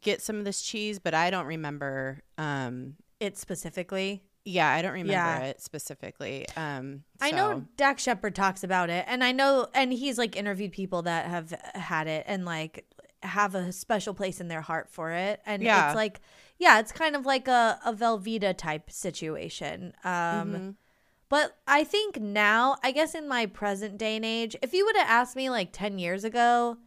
get 0.00 0.20
some 0.20 0.36
of 0.36 0.44
this 0.44 0.60
cheese, 0.62 0.98
but 0.98 1.14
I 1.14 1.30
don't 1.30 1.46
remember. 1.46 2.22
Um, 2.36 2.96
It 3.22 3.38
specifically. 3.38 4.22
yeah, 4.44 4.68
I 4.70 4.82
don't 4.82 4.92
remember 4.92 5.12
Yeah. 5.12 5.38
it 5.44 5.60
specifically. 5.62 6.46
Um, 6.56 7.04
I 7.20 7.30
know 7.30 7.50
so- 7.60 7.64
Dax 7.76 8.02
Shepard 8.02 8.34
talks 8.34 8.64
about 8.64 8.90
it, 8.90 9.04
and 9.06 9.22
I 9.22 9.30
know, 9.32 9.68
and 9.74 9.92
he's 9.92 10.18
like 10.18 10.34
interviewed 10.36 10.72
people 10.72 11.02
that 11.02 11.26
have 11.26 11.50
had 11.74 12.08
it 12.08 12.24
and 12.26 12.44
like 12.44 12.84
have 13.22 13.54
a 13.54 13.70
special 13.70 14.14
place 14.14 14.40
in 14.40 14.48
their 14.48 14.60
heart 14.62 14.88
for 14.90 15.12
it. 15.12 15.40
And 15.46 15.62
Yeah. 15.62 15.90
it's 15.90 15.94
like, 15.96 16.20
yeah, 16.58 16.80
it's 16.80 16.90
kind 16.90 17.14
of 17.14 17.24
like 17.24 17.46
a, 17.46 17.78
a 17.84 17.92
Velveeta 17.92 18.56
type 18.56 18.90
situation. 18.90 19.94
Um, 20.02 20.12
Mhm. 20.12 20.74
But 21.28 21.56
I 21.68 21.84
think 21.84 22.20
now, 22.20 22.76
I 22.82 22.90
guess 22.90 23.14
in 23.14 23.26
my 23.28 23.46
present 23.46 23.96
day 23.96 24.16
and 24.16 24.24
age, 24.24 24.54
if 24.60 24.74
you 24.74 24.84
would 24.84 24.96
have 24.96 25.08
asked 25.08 25.34
me 25.36 25.48
like 25.50 25.70
10 25.72 25.98
years 26.00 26.24
ago, 26.24 26.78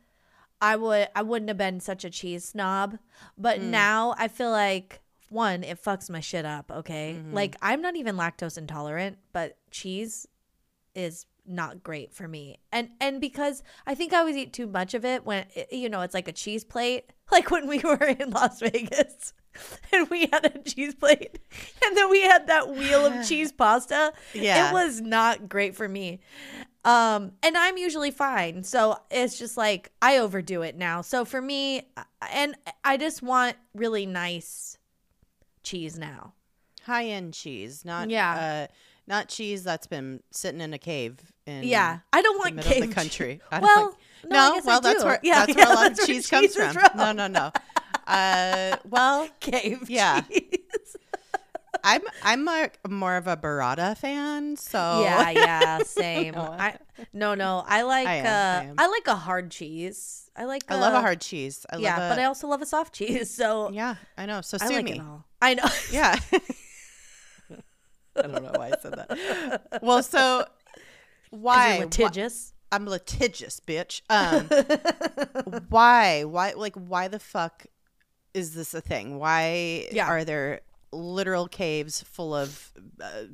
I 0.61 0.75
would 0.75 1.07
I 1.15 1.21
wouldn't 1.23 1.49
have 1.49 1.57
been 1.57 1.79
such 1.79 2.03
a 2.05 2.09
cheese 2.09 2.43
snob. 2.45 2.97
But 3.37 3.59
Mm. 3.59 3.69
now 3.69 4.13
I 4.17 4.27
feel 4.27 4.51
like 4.51 5.01
one, 5.35 5.63
it 5.63 5.83
fucks 5.83 6.09
my 6.09 6.19
shit 6.19 6.45
up, 6.45 6.71
okay? 6.71 7.17
Mhm. 7.19 7.33
Like 7.33 7.55
I'm 7.61 7.81
not 7.81 7.95
even 7.95 8.15
lactose 8.15 8.57
intolerant, 8.57 9.19
but 9.33 9.57
cheese 9.69 10.27
is 10.95 11.27
not 11.45 11.83
great 11.83 12.11
for 12.11 12.27
me. 12.27 12.57
And 12.71 12.89
and 12.99 13.21
because 13.21 13.61
I 13.85 13.93
think 13.93 14.13
I 14.13 14.17
always 14.19 14.35
eat 14.37 14.51
too 14.53 14.65
much 14.65 14.95
of 14.95 15.05
it 15.05 15.25
when 15.25 15.45
you 15.69 15.89
know, 15.89 16.01
it's 16.01 16.15
like 16.15 16.27
a 16.27 16.31
cheese 16.31 16.63
plate, 16.63 17.11
like 17.31 17.51
when 17.51 17.67
we 17.67 17.77
were 17.83 17.95
in 18.03 18.31
Las 18.31 18.59
Vegas 18.61 19.33
and 19.93 20.09
we 20.09 20.21
had 20.33 20.45
a 20.45 20.59
cheese 20.59 20.95
plate 20.95 21.37
and 21.85 21.95
then 21.95 22.09
we 22.09 22.21
had 22.23 22.47
that 22.47 22.69
wheel 22.69 23.05
of 23.05 23.27
cheese 23.27 23.51
pasta. 23.51 24.13
Yeah. 24.33 24.69
It 24.69 24.73
was 24.73 25.01
not 25.01 25.47
great 25.47 25.75
for 25.75 25.87
me. 25.87 26.21
Um 26.83 27.33
and 27.43 27.57
I'm 27.57 27.77
usually 27.77 28.11
fine. 28.11 28.63
So 28.63 28.97
it's 29.11 29.37
just 29.37 29.57
like 29.57 29.91
I 30.01 30.17
overdo 30.17 30.61
it 30.63 30.75
now. 30.75 31.01
So 31.01 31.25
for 31.25 31.41
me 31.41 31.89
and 32.31 32.55
I 32.83 32.97
just 32.97 33.21
want 33.21 33.55
really 33.73 34.05
nice 34.05 34.77
cheese 35.65 35.97
now. 35.99 36.33
High 36.83 37.05
end 37.07 37.33
cheese, 37.33 37.83
not 37.83 38.09
Yeah. 38.09 38.67
uh, 38.69 38.73
not 39.07 39.27
cheese 39.27 39.63
that's 39.63 39.87
been 39.87 40.21
sitting 40.31 40.61
in 40.61 40.73
a 40.73 40.77
cave 40.77 41.17
in 41.45 41.63
Yeah, 41.63 41.99
I 42.13 42.21
don't 42.21 42.35
the 42.35 42.39
want 42.39 42.55
middle 42.55 42.71
of 42.71 42.87
the 42.89 42.93
country. 42.93 43.41
I 43.51 43.59
don't 43.59 43.63
Well, 43.63 43.85
like- 44.23 44.31
no, 44.31 44.39
I 44.39 44.57
no, 44.57 44.61
well 44.65 44.81
that's 44.81 45.03
where 45.03 45.19
Yeah, 45.23 45.45
that's 45.45 45.55
where 45.57 45.65
yeah, 45.67 45.73
a 45.73 45.75
lot 45.75 45.91
of 45.91 46.05
cheese 46.05 46.29
comes 46.29 46.47
cheese 46.53 46.55
from. 46.55 46.73
from. 46.73 46.89
No, 46.97 47.11
no, 47.11 47.27
no. 47.27 47.51
Uh, 48.07 48.77
well, 48.87 49.27
cave 49.39 49.89
Yeah. 49.89 50.21
cheese. 50.21 50.97
I'm 51.83 52.01
I'm 52.23 52.47
a, 52.47 52.69
more 52.89 53.15
of 53.15 53.27
a 53.27 53.37
burrata 53.37 53.95
fan, 53.97 54.55
so 54.55 55.01
Yeah, 55.03 55.29
yeah, 55.29 55.79
same. 55.83 56.33
No, 56.33 56.43
I 56.57 56.77
no, 57.13 57.35
no. 57.35 57.63
I 57.67 57.83
like 57.83 58.07
I 58.07 58.13
am, 58.15 58.25
uh 58.25 58.81
I. 58.81 58.85
I 58.85 58.87
like 58.87 59.07
a 59.07 59.15
hard 59.15 59.51
cheese. 59.51 60.29
I 60.35 60.45
like 60.45 60.63
I 60.67 60.79
love 60.79 60.93
uh, 60.95 60.97
a 60.97 61.01
hard 61.01 61.21
cheese. 61.21 61.63
I 61.69 61.77
yeah, 61.77 61.97
love 61.97 62.11
a, 62.11 62.15
but 62.15 62.19
I 62.21 62.25
also 62.25 62.47
love 62.47 62.61
a 62.63 62.65
soft 62.65 62.95
cheese. 62.95 63.29
So 63.35 63.69
yeah, 63.71 63.95
I 64.17 64.25
know. 64.25 64.41
So 64.41 64.57
sue 64.57 64.73
like 64.73 64.85
me. 64.85 65.01
I 65.45 65.53
know. 65.53 65.63
Yeah. 65.91 66.17
I 68.17 68.21
don't 68.21 68.43
know 68.43 68.51
why 68.55 68.67
I 68.67 68.73
said 68.81 68.93
that. 68.93 69.79
Well, 69.81 70.01
so 70.01 70.45
why? 71.31 71.79
litigious. 71.79 72.53
why- 72.71 72.77
I'm 72.77 72.87
litigious, 72.87 73.59
bitch. 73.65 74.01
Um, 74.09 74.47
why? 75.69 76.23
Why? 76.23 76.53
Like, 76.55 76.75
why 76.75 77.07
the 77.09 77.19
fuck 77.19 77.65
is 78.33 78.53
this 78.55 78.73
a 78.73 78.81
thing? 78.81 79.19
Why 79.19 79.87
Yeah. 79.91 80.07
are 80.07 80.23
there 80.23 80.61
literal 80.91 81.47
caves 81.47 82.01
full 82.01 82.33
of 82.33 82.71
uh, 83.01 83.25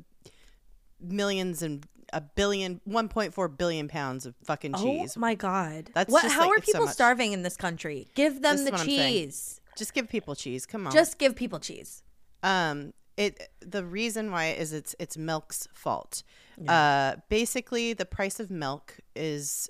millions 1.00 1.62
and 1.62 1.86
a 2.12 2.20
billion, 2.20 2.80
1.4 2.88 3.56
billion 3.56 3.88
pounds 3.88 4.26
of 4.26 4.34
fucking 4.44 4.74
cheese? 4.74 5.14
Oh 5.16 5.20
my 5.20 5.34
god. 5.34 5.90
That's 5.94 6.12
what 6.12 6.22
just, 6.22 6.34
how 6.34 6.42
like, 6.42 6.50
are 6.50 6.56
it's 6.58 6.66
so 6.72 6.78
people 6.80 6.88
starving 6.88 7.32
in 7.32 7.42
this 7.42 7.56
country? 7.56 8.08
Give 8.14 8.42
them 8.42 8.56
This 8.58 8.70
the 8.70 8.76
cheese. 8.84 9.60
Just 9.76 9.94
give 9.94 10.08
people 10.08 10.34
cheese. 10.34 10.66
Come 10.66 10.86
on. 10.86 10.92
Just 10.92 11.18
give 11.18 11.34
people 11.36 11.58
cheese. 11.60 12.02
Um, 12.42 12.92
it 13.16 13.48
the 13.60 13.84
reason 13.84 14.30
why 14.32 14.48
is 14.52 14.72
it's 14.72 14.94
it's 14.98 15.16
milk's 15.16 15.68
fault. 15.74 16.22
Uh, 16.68 17.16
basically, 17.28 17.92
the 17.92 18.04
price 18.04 18.38
of 18.40 18.50
milk 18.50 18.98
is 19.16 19.68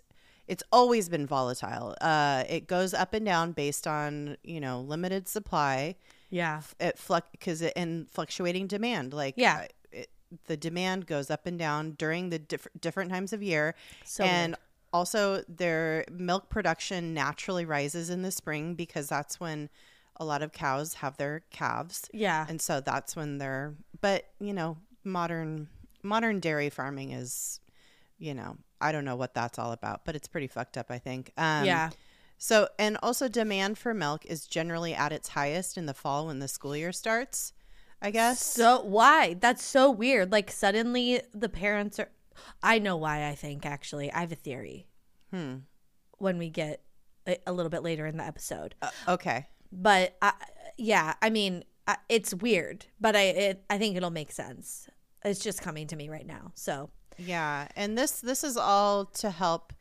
it's 0.49 0.62
always 0.73 1.09
been 1.09 1.26
volatile. 1.26 1.94
Uh, 2.00 2.44
it 2.49 2.66
goes 2.66 2.92
up 2.94 3.14
and 3.14 3.25
down 3.25 3.52
based 3.52 3.87
on 3.87 4.37
you 4.42 4.61
know 4.61 4.80
limited 4.80 5.28
supply. 5.28 5.97
Yeah. 6.30 6.62
It 6.80 6.97
fluc 6.99 7.23
because 7.30 7.62
it 7.62 7.73
and 7.76 8.09
fluctuating 8.11 8.66
demand. 8.66 9.12
Like 9.12 9.35
Yeah. 9.37 9.64
uh, 9.64 9.66
it, 9.92 10.11
the 10.47 10.56
demand 10.56 11.06
goes 11.06 11.30
up 11.30 11.47
and 11.47 11.59
down 11.59 11.92
during 11.92 12.30
the 12.30 12.38
diff- 12.38 12.68
different 12.80 13.11
times 13.11 13.32
of 13.35 13.42
year, 13.42 13.75
So 14.04 14.25
and 14.25 14.52
weird. 14.52 14.59
also 14.94 15.44
their 15.49 16.06
milk 16.11 16.49
production 16.49 17.12
naturally 17.12 17.64
rises 17.66 18.09
in 18.09 18.23
the 18.23 18.30
spring 18.30 18.75
because 18.75 19.09
that's 19.09 19.38
when 19.38 19.68
a 20.16 20.25
lot 20.25 20.42
of 20.42 20.52
cows 20.52 20.95
have 20.95 21.16
their 21.16 21.42
calves 21.50 22.09
Yeah. 22.12 22.47
and 22.49 22.61
so 22.61 22.81
that's 22.81 23.16
when 23.16 23.38
they're 23.38 23.75
but 24.00 24.26
you 24.40 24.52
know 24.52 24.76
modern 25.04 25.69
modern 26.02 26.40
dairy 26.40 26.71
farming 26.71 27.12
is 27.12 27.61
you 28.19 28.35
know 28.35 28.57
i 28.81 28.92
don't 28.92 29.04
know 29.04 29.16
what 29.16 29.35
that's 29.35 29.59
all 29.59 29.73
about 29.73 30.04
but 30.04 30.14
it's 30.14 30.28
pretty 30.28 30.47
fucked 30.47 30.76
up 30.76 30.90
i 30.90 30.99
think 30.99 31.33
um 31.37 31.64
yeah. 31.64 31.90
so 32.38 32.69
and 32.78 32.99
also 33.02 33.28
demand 33.28 33.78
for 33.78 33.95
milk 33.95 34.25
is 34.26 34.47
generally 34.47 34.95
at 34.95 35.12
its 35.12 35.28
highest 35.31 35.76
in 35.78 35.87
the 35.87 35.95
fall 35.95 36.26
when 36.26 36.38
the 36.40 36.49
school 36.49 36.76
year 36.76 36.92
starts 36.92 37.52
i 38.00 38.11
guess 38.11 38.40
So 38.45 38.83
why? 38.83 39.35
That's 39.35 39.64
so 39.64 39.90
weird. 39.90 40.33
Like 40.33 40.50
suddenly 40.50 41.23
the 41.33 41.49
parents 41.49 41.99
are 42.00 42.09
I 42.62 42.78
know 42.81 42.97
why 42.97 43.28
I 43.28 43.35
think 43.37 43.64
actually. 43.64 44.11
I 44.12 44.21
have 44.21 44.33
a 44.33 44.37
theory. 44.37 44.88
hmm 45.31 45.59
When 46.19 46.37
we 46.38 46.50
get 46.50 46.83
a, 47.28 47.37
a 47.47 47.52
little 47.52 47.71
bit 47.71 47.83
later 47.85 48.04
in 48.07 48.16
the 48.16 48.25
episode. 48.25 48.75
Uh, 48.83 48.90
okay 49.09 49.46
But 49.72 50.16
I, 50.20 50.32
yeah, 50.76 51.14
I 51.22 51.30
mean, 51.30 51.64
it's 52.08 52.35
weird, 52.35 52.87
but 53.00 53.16
I 53.16 53.22
it, 53.22 53.64
I 53.70 53.78
think 53.78 53.96
it'll 53.96 54.11
make 54.11 54.30
sense. 54.32 54.88
It's 55.24 55.40
just 55.40 55.62
coming 55.62 55.87
to 55.88 55.96
me 55.96 56.08
right 56.08 56.26
now. 56.26 56.52
So, 56.54 56.90
yeah 57.18 57.68
and 57.76 57.96
this 57.96 58.20
this 58.20 58.42
is 58.42 58.56
all 58.56 59.04
to 59.04 59.30
help 59.30 59.72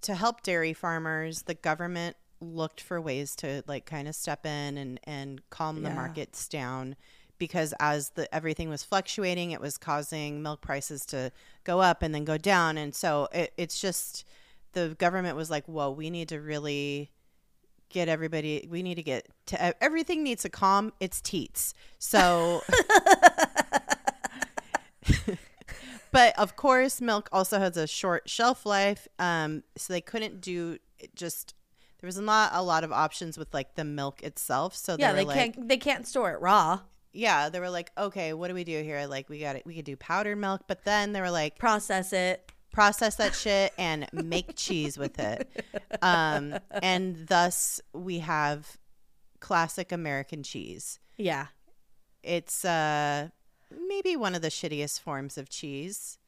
to 0.00 0.14
help 0.14 0.42
dairy 0.42 0.72
farmers 0.72 1.42
the 1.42 1.54
government 1.54 2.16
looked 2.40 2.80
for 2.80 2.98
ways 3.00 3.36
to 3.36 3.62
like 3.66 3.84
kind 3.86 4.08
of 4.08 4.14
step 4.14 4.44
in 4.46 4.76
and 4.78 4.98
and 5.04 5.40
calm 5.50 5.82
the 5.82 5.90
Yeah. 5.90 5.94
markets 5.94 6.48
down 6.48 6.96
because 7.38 7.74
as 7.78 8.10
the 8.10 8.32
everything 8.34 8.68
was 8.70 8.82
fluctuating 8.82 9.50
it 9.50 9.60
was 9.60 9.76
causing 9.78 10.42
milk 10.42 10.60
prices 10.62 11.04
to 11.06 11.30
go 11.64 11.80
up 11.80 12.02
and 12.02 12.14
then 12.14 12.24
go 12.24 12.38
down 12.38 12.78
and 12.78 12.94
so 12.94 13.28
it, 13.32 13.52
it's 13.56 13.78
just 13.80 14.24
the 14.72 14.96
government 14.98 15.36
was 15.36 15.50
like 15.50 15.66
whoa 15.68 15.90
we 15.90 16.08
need 16.10 16.28
to 16.30 16.40
really 16.40 17.10
get 17.94 18.08
everybody 18.08 18.66
we 18.68 18.82
need 18.82 18.96
to 18.96 19.04
get 19.04 19.28
to 19.46 19.82
everything 19.82 20.24
needs 20.24 20.42
to 20.42 20.48
calm 20.48 20.92
its 20.98 21.20
teats 21.20 21.72
so 22.00 22.60
but 26.10 26.36
of 26.36 26.56
course 26.56 27.00
milk 27.00 27.28
also 27.30 27.60
has 27.60 27.76
a 27.76 27.86
short 27.86 28.28
shelf 28.28 28.66
life 28.66 29.06
um 29.20 29.62
so 29.76 29.92
they 29.92 30.00
couldn't 30.00 30.40
do 30.40 30.76
it 30.98 31.14
just 31.14 31.54
there 32.00 32.08
was 32.08 32.18
not 32.18 32.50
a 32.52 32.62
lot 32.62 32.82
of 32.82 32.90
options 32.90 33.38
with 33.38 33.54
like 33.54 33.76
the 33.76 33.84
milk 33.84 34.24
itself 34.24 34.74
so 34.74 34.96
yeah, 34.98 35.12
they 35.12 35.20
they 35.20 35.24
like 35.26 35.54
can't 35.54 35.68
they 35.68 35.76
can't 35.76 36.04
store 36.04 36.32
it 36.32 36.40
raw. 36.40 36.80
yeah 37.12 37.48
they 37.48 37.60
were 37.60 37.70
like 37.70 37.92
okay 37.96 38.32
what 38.32 38.48
do 38.48 38.54
we 38.54 38.64
do 38.64 38.82
here 38.82 39.06
like 39.06 39.28
we 39.28 39.38
got 39.38 39.54
it 39.54 39.64
we 39.64 39.72
could 39.72 39.84
do 39.84 39.96
powdered 39.96 40.34
milk 40.34 40.62
but 40.66 40.84
then 40.84 41.12
they 41.12 41.20
were 41.20 41.30
like 41.30 41.58
Process 41.58 42.12
it. 42.12 42.50
Process 42.74 43.14
that 43.16 43.34
shit 43.34 43.72
and 43.78 44.06
make 44.12 44.56
cheese 44.56 44.98
with 44.98 45.18
it 45.20 45.48
um 46.02 46.54
and 46.82 47.26
thus 47.28 47.80
we 47.92 48.18
have 48.18 48.76
classic 49.40 49.92
american 49.92 50.42
cheese 50.42 50.98
Yeah. 51.16 51.46
it's 52.22 52.64
uh 52.64 53.28
maybe 53.88 54.16
one 54.16 54.34
of 54.34 54.42
the 54.42 54.48
shittiest 54.48 55.00
forms 55.00 55.38
of 55.38 55.48
cheese 55.48 56.18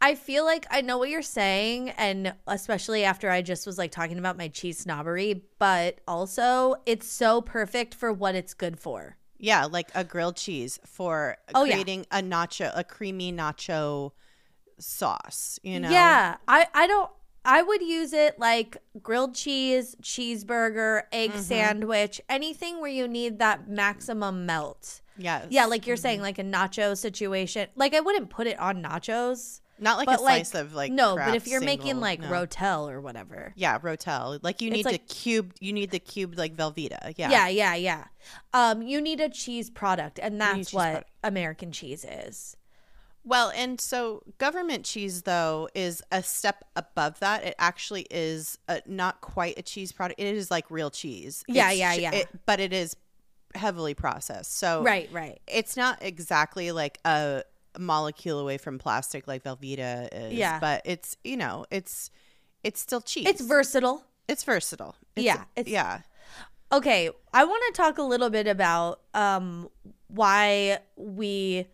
I 0.00 0.14
feel 0.14 0.44
like 0.44 0.66
I 0.70 0.80
know 0.80 0.96
what 0.98 1.08
you're 1.08 1.22
saying, 1.22 1.90
and 1.90 2.34
especially 2.46 3.02
after 3.04 3.30
I 3.30 3.42
just 3.42 3.66
was 3.66 3.78
like 3.78 3.90
talking 3.90 4.16
about 4.18 4.36
my 4.38 4.46
cheese 4.48 4.78
snobbery, 4.78 5.42
but 5.58 5.98
also 6.06 6.76
it's 6.86 7.06
so 7.08 7.40
perfect 7.40 7.92
for 7.94 8.12
what 8.12 8.36
it's 8.36 8.54
good 8.54 8.78
for. 8.78 9.16
Yeah, 9.38 9.64
like 9.64 9.88
a 9.96 10.04
grilled 10.04 10.36
cheese 10.36 10.78
for 10.86 11.38
Oh, 11.54 11.64
yeah. 11.64 11.72
creating 11.72 12.06
a 12.12 12.20
nacho, 12.22 12.70
a 12.76 12.84
creamy 12.84 13.32
nacho 13.32 14.12
sauce. 14.82 15.58
You 15.62 15.80
know, 15.80 15.90
Yeah, 15.90 16.36
I 16.46 16.66
I 16.74 16.86
don't. 16.86 17.10
I 17.44 17.60
would 17.62 17.82
use 17.82 18.12
it 18.12 18.38
like 18.38 18.76
grilled 19.02 19.34
cheese, 19.34 19.96
cheeseburger, 20.00 21.02
egg 21.12 21.30
Mm-hmm. 21.30 21.40
sandwich, 21.40 22.20
anything 22.28 22.80
where 22.80 22.90
you 22.90 23.08
need 23.08 23.38
that 23.40 23.68
maximum 23.68 24.46
melt. 24.46 25.00
yes, 25.18 25.46
Yeah, 25.50 25.66
like 25.66 25.86
you're 25.86 25.96
saying, 25.96 26.18
Mm-hmm. 26.18 26.22
like 26.24 26.38
a 26.38 26.44
nacho 26.44 26.96
situation. 26.96 27.68
Like 27.74 27.94
I 27.94 28.00
wouldn't 28.00 28.30
put 28.30 28.46
it 28.46 28.58
on 28.60 28.80
nachos, 28.82 29.60
not 29.80 29.98
like 29.98 30.06
a 30.06 30.22
like 30.22 30.46
slice 30.46 30.54
of 30.54 30.72
like 30.74 30.92
no. 30.92 31.16
But 31.16 31.34
if 31.34 31.48
you're 31.48 31.60
making 31.60 31.98
like 31.98 32.20
no. 32.20 32.28
rotel 32.28 32.88
or 32.88 33.00
whatever, 33.00 33.52
yeah, 33.56 33.76
rotel, 33.80 34.38
like 34.42 34.62
you 34.62 34.70
need 34.70 34.84
like- 34.84 35.04
the 35.06 35.12
cubed, 35.14 35.56
you 35.60 35.72
need 35.72 35.90
the 35.90 35.98
cubed 35.98 36.38
like 36.38 36.54
Velveeta. 36.54 37.14
Yeah, 37.16 37.28
yeah, 37.30 37.48
yeah, 37.48 37.74
yeah. 37.74 38.04
Um, 38.54 38.82
you 38.82 39.00
need 39.00 39.18
a 39.20 39.28
cheese 39.28 39.68
product, 39.68 40.20
and 40.22 40.40
that's 40.40 40.72
what 40.72 40.84
product. 40.92 41.10
American 41.24 41.72
cheese 41.72 42.04
is. 42.08 42.56
Well, 43.24 43.52
and 43.54 43.80
so 43.80 44.22
government 44.38 44.84
cheese 44.84 45.22
though 45.22 45.68
is 45.74 46.02
a 46.10 46.22
step 46.22 46.64
above 46.74 47.20
that. 47.20 47.44
It 47.44 47.54
actually 47.58 48.06
is 48.10 48.58
a, 48.68 48.82
not 48.86 49.20
quite 49.20 49.58
a 49.58 49.62
cheese 49.62 49.92
product. 49.92 50.20
It 50.20 50.34
is 50.34 50.50
like 50.50 50.70
real 50.70 50.90
cheese. 50.90 51.44
Yeah, 51.46 51.70
It's 51.70 51.78
yeah, 51.78 51.94
yeah. 51.94 52.12
it- 52.14 52.28
but 52.46 52.58
it 52.60 52.72
is 52.72 52.96
heavily 53.54 53.94
processed. 53.94 54.56
So 54.58 54.82
Right, 54.82 55.08
right. 55.12 55.40
it's 55.46 55.76
not 55.76 55.98
exactly 56.02 56.72
like 56.72 56.98
a 57.04 57.44
molecule 57.78 58.38
away 58.38 58.58
from 58.58 58.78
plastic 58.78 59.28
like 59.28 59.44
Velveeta 59.44 60.08
is. 60.12 60.32
Yeah. 60.34 60.58
But 60.58 60.82
it's 60.84 61.16
you 61.22 61.36
know 61.36 61.64
it's 61.70 62.10
it's 62.64 62.80
still 62.80 63.00
cheese. 63.00 63.26
It's 63.28 63.40
versatile. 63.40 64.04
it's 64.28 64.42
versatile. 64.44 64.96
It's- 65.16 65.24
Yeah, 65.24 65.44
it's- 65.56 65.70
yeah. 65.72 66.00
Okay, 66.72 67.10
I 67.34 67.44
want 67.44 67.62
to 67.74 67.82
talk 67.82 67.98
a 67.98 68.02
little 68.02 68.30
bit 68.30 68.46
about 68.46 69.00
um 69.14 69.68
why 70.08 70.78
we 70.96 71.66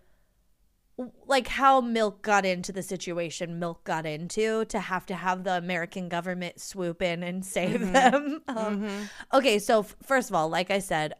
like 1.26 1.46
how 1.46 1.80
milk 1.80 2.22
got 2.22 2.44
into 2.44 2.72
the 2.72 2.82
situation 2.82 3.58
milk 3.58 3.84
got 3.84 4.04
into 4.04 4.64
to 4.66 4.80
have 4.80 5.06
to 5.06 5.14
have 5.14 5.44
the 5.44 5.52
American 5.56 6.08
government 6.08 6.60
swoop 6.60 7.00
in 7.02 7.22
and 7.22 7.44
save 7.44 7.92
them. 7.92 8.42
Um, 8.48 9.08
Okay, 9.32 9.58
so 9.58 9.80
f- 9.80 9.96
first 10.02 10.28
of 10.30 10.34
all, 10.34 10.48
like 10.48 10.70
I 10.70 10.80
said, 10.80 11.14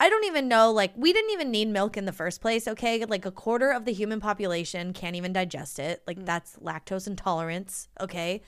I 0.00 0.08
don't 0.08 0.24
even 0.24 0.48
know. 0.48 0.72
Like, 0.72 0.92
we 0.96 1.12
didn't 1.12 1.30
even 1.30 1.50
need 1.50 1.68
milk 1.68 1.96
in 1.96 2.06
the 2.06 2.12
first 2.12 2.40
place. 2.40 2.66
Okay, 2.66 3.04
like 3.04 3.24
a 3.24 3.30
quarter 3.30 3.70
of 3.70 3.84
the 3.84 3.92
human 3.92 4.20
population 4.20 4.92
can't 4.92 5.14
even 5.16 5.32
digest 5.32 5.78
it. 5.78 6.02
Like, 6.06 6.24
that's 6.24 6.56
lactose 6.56 7.06
intolerance. 7.06 7.88
Okay. 8.00 8.42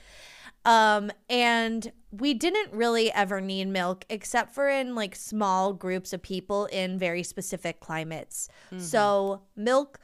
Um, 0.65 1.11
and 1.29 1.91
we 2.11 2.33
didn't 2.33 2.73
really 2.73 3.11
ever 3.13 3.39
need 3.39 3.67
milk 3.69 4.03
except 4.09 4.53
for 4.53 4.67
in 4.67 4.95
like 4.95 5.15
small 5.15 5.71
groups 5.71 6.11
of 6.11 6.21
people 6.21 6.65
in 6.65 6.97
very 6.99 7.23
specific 7.23 7.79
climates. 7.79 8.49
So, 8.77 9.43
milk 9.55 9.99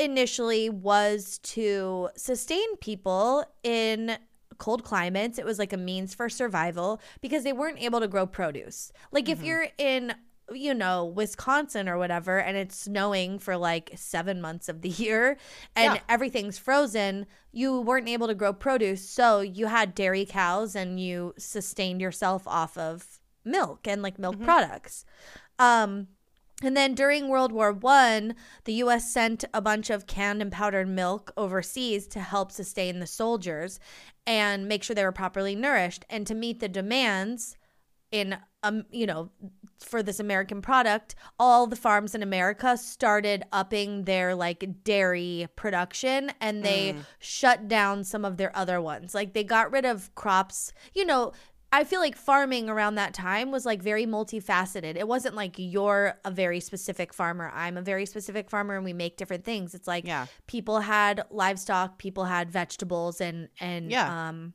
initially 0.00 0.70
was 0.70 1.38
to 1.42 2.08
sustain 2.16 2.76
people 2.78 3.44
in 3.62 4.16
cold 4.58 4.84
climates. 4.84 5.38
It 5.38 5.44
was 5.44 5.58
like 5.58 5.72
a 5.72 5.76
means 5.76 6.14
for 6.14 6.28
survival 6.28 7.00
because 7.20 7.44
they 7.44 7.52
weren't 7.52 7.80
able 7.80 8.00
to 8.00 8.08
grow 8.08 8.26
produce. 8.26 8.92
Like 9.12 9.28
if 9.28 9.42
you're 9.42 9.66
in 9.78 10.14
you 10.52 10.74
know, 10.74 11.04
Wisconsin 11.04 11.88
or 11.88 11.96
whatever, 11.96 12.40
and 12.40 12.56
it's 12.56 12.76
snowing 12.76 13.38
for 13.38 13.56
like 13.56 13.92
seven 13.94 14.40
months 14.40 14.68
of 14.68 14.82
the 14.82 14.88
year 15.04 15.36
and 15.76 15.94
Yeah. 15.94 16.00
everything's 16.08 16.58
frozen, 16.58 17.26
you 17.52 17.80
weren't 17.80 18.08
able 18.08 18.26
to 18.26 18.34
grow 18.34 18.52
produce. 18.52 19.08
So 19.08 19.42
you 19.42 19.66
had 19.66 19.94
dairy 19.94 20.24
cows 20.24 20.74
and 20.74 20.98
you 20.98 21.34
sustained 21.38 22.00
yourself 22.00 22.48
off 22.48 22.76
of 22.76 23.20
milk 23.44 23.86
and 23.86 24.02
like 24.02 24.18
milk 24.18 24.40
products. 24.42 25.04
Um, 25.60 26.08
and 26.62 26.76
then 26.76 26.94
during 26.94 27.28
World 27.28 27.52
War 27.52 27.72
One, 27.72 28.34
the 28.64 28.74
U.S. 28.74 29.12
sent 29.12 29.44
a 29.54 29.60
bunch 29.60 29.90
of 29.90 30.06
canned 30.06 30.42
and 30.42 30.52
powdered 30.52 30.88
milk 30.88 31.32
overseas 31.36 32.06
to 32.08 32.20
help 32.20 32.52
sustain 32.52 32.98
the 32.98 33.06
soldiers 33.06 33.80
and 34.26 34.68
make 34.68 34.82
sure 34.82 34.94
they 34.94 35.04
were 35.04 35.12
properly 35.12 35.54
nourished. 35.54 36.04
And 36.10 36.26
to 36.26 36.34
meet 36.34 36.60
the 36.60 36.68
demands 36.68 37.56
in, 38.12 38.36
um, 38.62 38.84
you 38.90 39.06
know, 39.06 39.30
for 39.78 40.02
this 40.02 40.20
American 40.20 40.60
product, 40.60 41.14
all 41.38 41.66
the 41.66 41.76
farms 41.76 42.14
in 42.14 42.22
America 42.22 42.76
started 42.76 43.44
upping 43.52 44.04
their 44.04 44.34
like 44.34 44.84
dairy 44.84 45.46
production, 45.56 46.30
and 46.40 46.62
they 46.62 46.96
shut 47.18 47.68
down 47.68 48.04
some 48.04 48.24
of 48.24 48.36
their 48.36 48.54
other 48.56 48.80
ones. 48.80 49.14
Like 49.14 49.32
they 49.32 49.44
got 49.44 49.72
rid 49.72 49.84
of 49.84 50.14
crops. 50.14 50.72
You 50.94 51.06
know, 51.06 51.32
I 51.72 51.84
feel 51.84 52.00
like 52.00 52.16
farming 52.16 52.68
around 52.68 52.96
that 52.96 53.14
time 53.14 53.52
was 53.52 53.64
like 53.64 53.80
very 53.82 54.04
multifaceted. 54.06 54.96
It 54.96 55.06
wasn't 55.06 55.36
like 55.36 55.54
you're 55.56 56.18
a 56.24 56.30
very 56.30 56.58
specific 56.60 57.14
farmer, 57.14 57.50
I'm 57.54 57.76
a 57.76 57.82
very 57.82 58.06
specific 58.06 58.50
farmer 58.50 58.74
and 58.74 58.84
we 58.84 58.92
make 58.92 59.16
different 59.16 59.44
things. 59.44 59.74
It's 59.74 59.86
like 59.86 60.04
Yeah. 60.06 60.26
people 60.48 60.80
had 60.80 61.22
livestock, 61.30 61.98
people 61.98 62.24
had 62.24 62.50
vegetables 62.50 63.20
and 63.20 63.48
and 63.60 63.90
Yeah. 63.90 64.28
um 64.28 64.54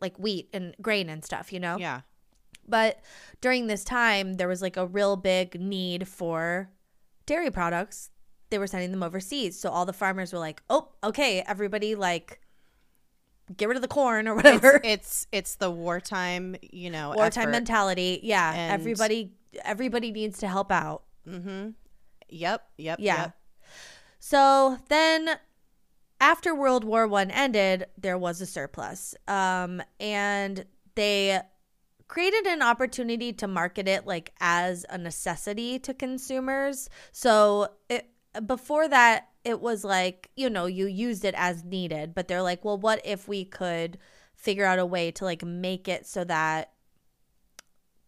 like 0.00 0.16
wheat 0.18 0.48
and 0.54 0.74
grain 0.80 1.08
and 1.10 1.24
stuff, 1.24 1.52
you 1.52 1.60
know? 1.60 1.76
Yeah. 1.76 2.00
But 2.66 3.00
during 3.40 3.66
this 3.66 3.84
time, 3.84 4.34
there 4.34 4.48
was 4.48 4.62
like 4.62 4.76
a 4.76 4.86
real 4.86 5.16
big 5.16 5.60
need 5.60 6.06
for 6.08 6.70
dairy 7.26 7.50
products. 7.50 8.10
They 8.50 8.58
were 8.58 8.66
sending 8.66 8.90
them 8.90 9.02
overseas. 9.02 9.58
So 9.58 9.70
all 9.70 9.84
the 9.86 9.92
farmers 9.92 10.32
were 10.32 10.38
like, 10.38 10.62
oh, 10.70 10.90
okay, 11.04 11.42
everybody, 11.46 11.94
like, 11.94 12.40
get 13.56 13.68
rid 13.68 13.76
of 13.76 13.82
the 13.82 13.88
corn 13.88 14.28
or 14.28 14.34
whatever. 14.34 14.80
It's 14.84 15.26
it's 15.32 15.56
the 15.56 15.70
wartime, 15.70 16.56
you 16.62 16.90
know, 16.90 17.12
Wartime 17.16 17.42
effort. 17.44 17.50
mentality. 17.52 18.20
Yeah. 18.22 18.52
And- 18.52 18.72
everybody 18.72 19.32
everybody 19.64 20.12
needs 20.12 20.38
to 20.38 20.48
help 20.48 20.70
out. 20.70 21.02
Mm-hmm. 21.26 21.70
Yep. 22.28 22.68
Yep. 22.76 22.98
Yeah. 23.00 23.20
Yep. 23.20 23.36
So 24.18 24.78
then 24.88 25.30
after 26.20 26.54
World 26.54 26.84
War 26.84 27.06
One 27.06 27.30
ended, 27.30 27.86
there 27.96 28.18
was 28.18 28.40
a 28.40 28.46
surplus. 28.46 29.14
Um, 29.26 29.82
and 30.00 30.64
they 30.94 31.40
created 32.08 32.46
an 32.46 32.62
opportunity 32.62 33.32
to 33.34 33.46
market 33.46 33.86
it 33.86 34.06
like 34.06 34.32
as 34.40 34.84
a 34.88 34.98
necessity 34.98 35.78
to 35.78 35.94
consumers. 35.94 36.88
So 37.12 37.68
it, 37.88 38.08
before 38.46 38.88
that, 38.88 39.28
it 39.48 39.60
was 39.60 39.82
like, 39.82 40.30
you 40.36 40.50
know, 40.50 40.66
you 40.66 40.86
used 40.86 41.24
it 41.24 41.34
as 41.36 41.64
needed, 41.64 42.14
but 42.14 42.28
they're 42.28 42.42
like, 42.42 42.64
well, 42.64 42.78
what 42.78 43.00
if 43.04 43.26
we 43.26 43.44
could 43.44 43.98
figure 44.34 44.64
out 44.64 44.78
a 44.78 44.86
way 44.86 45.10
to 45.10 45.24
like 45.24 45.42
make 45.44 45.88
it 45.88 46.06
so 46.06 46.22
that 46.24 46.72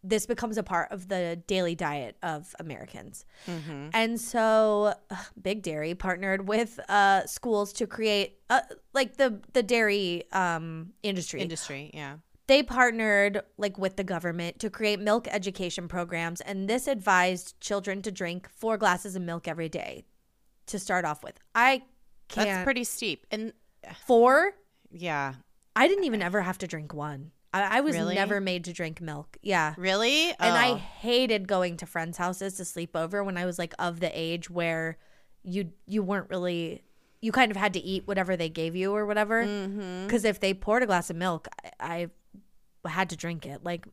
this 0.02 0.26
becomes 0.26 0.56
a 0.56 0.62
part 0.62 0.90
of 0.92 1.08
the 1.08 1.42
daily 1.46 1.74
diet 1.74 2.16
of 2.22 2.54
Americans. 2.58 3.26
Mm-hmm. 3.46 3.88
And 3.92 4.18
so 4.18 4.94
ugh, 5.10 5.18
Big 5.40 5.62
Dairy 5.62 5.94
partnered 5.94 6.48
with 6.48 6.80
uh, 6.88 7.26
schools 7.26 7.72
to 7.74 7.86
create 7.86 8.38
uh, 8.48 8.60
like 8.94 9.16
the 9.16 9.40
the 9.52 9.62
dairy 9.62 10.24
um, 10.32 10.92
industry. 11.02 11.40
Industry. 11.40 11.90
Yeah. 11.92 12.16
they 12.46 12.62
partnered 12.62 13.42
like 13.58 13.76
with 13.78 13.96
the 13.96 14.04
government 14.04 14.58
to 14.60 14.70
create 14.70 15.00
milk 15.00 15.28
education 15.30 15.88
programs 15.88 16.40
and 16.40 16.68
this 16.68 16.86
advised 16.86 17.60
children 17.60 18.02
to 18.02 18.10
drink 18.10 18.48
4 18.56 18.76
glasses 18.78 19.16
of 19.16 19.22
milk 19.22 19.46
every 19.46 19.68
day 19.68 20.04
to 20.70 20.78
start 20.78 21.04
off 21.04 21.22
with. 21.22 21.38
I 21.54 21.82
can't 22.28 22.48
That's 22.48 22.64
pretty 22.64 22.84
steep. 22.84 23.26
And 23.30 23.52
4 24.06 24.52
yeah. 24.92 25.34
I 25.76 25.86
didn't 25.88 26.04
even 26.04 26.20
ever 26.22 26.42
have 26.42 26.58
to 26.58 26.66
drink 26.66 26.92
one. 26.92 27.30
I, 27.54 27.78
I 27.78 27.80
was 27.80 27.94
Really? 27.96 28.14
never 28.16 28.40
made 28.40 28.64
to 28.64 28.72
drink 28.72 29.00
milk. 29.00 29.36
Yeah. 29.42 29.74
Really? 29.76 30.30
And 30.30 30.36
I 30.56 30.70
Oh. 30.72 30.74
hated 30.76 31.46
going 31.48 31.76
to 31.78 31.86
friends' 31.86 32.16
houses 32.18 32.54
to 32.54 32.64
sleep 32.64 32.94
over 32.96 33.22
when 33.24 33.36
I 33.36 33.46
was 33.46 33.58
like 33.58 33.74
of 33.78 34.00
the 34.00 34.10
age 34.12 34.50
where 34.50 34.98
you 35.42 35.72
you 35.86 36.02
weren't 36.02 36.28
really 36.28 36.82
you 37.22 37.32
kind 37.32 37.50
of 37.50 37.56
had 37.56 37.72
to 37.74 37.80
eat 37.80 38.06
whatever 38.06 38.36
they 38.36 38.48
gave 38.48 38.74
you 38.76 38.92
or 38.94 39.04
whatever. 39.06 39.44
Because 40.06 40.24
if 40.24 40.40
they 40.40 40.54
poured 40.54 40.82
a 40.82 40.86
glass 40.86 41.10
of 41.10 41.16
milk, 41.16 41.48
I, 41.78 42.08
I 42.84 42.88
had 42.90 43.10
to 43.10 43.16
drink 43.16 43.46
it. 43.46 43.62
Like 43.64 43.86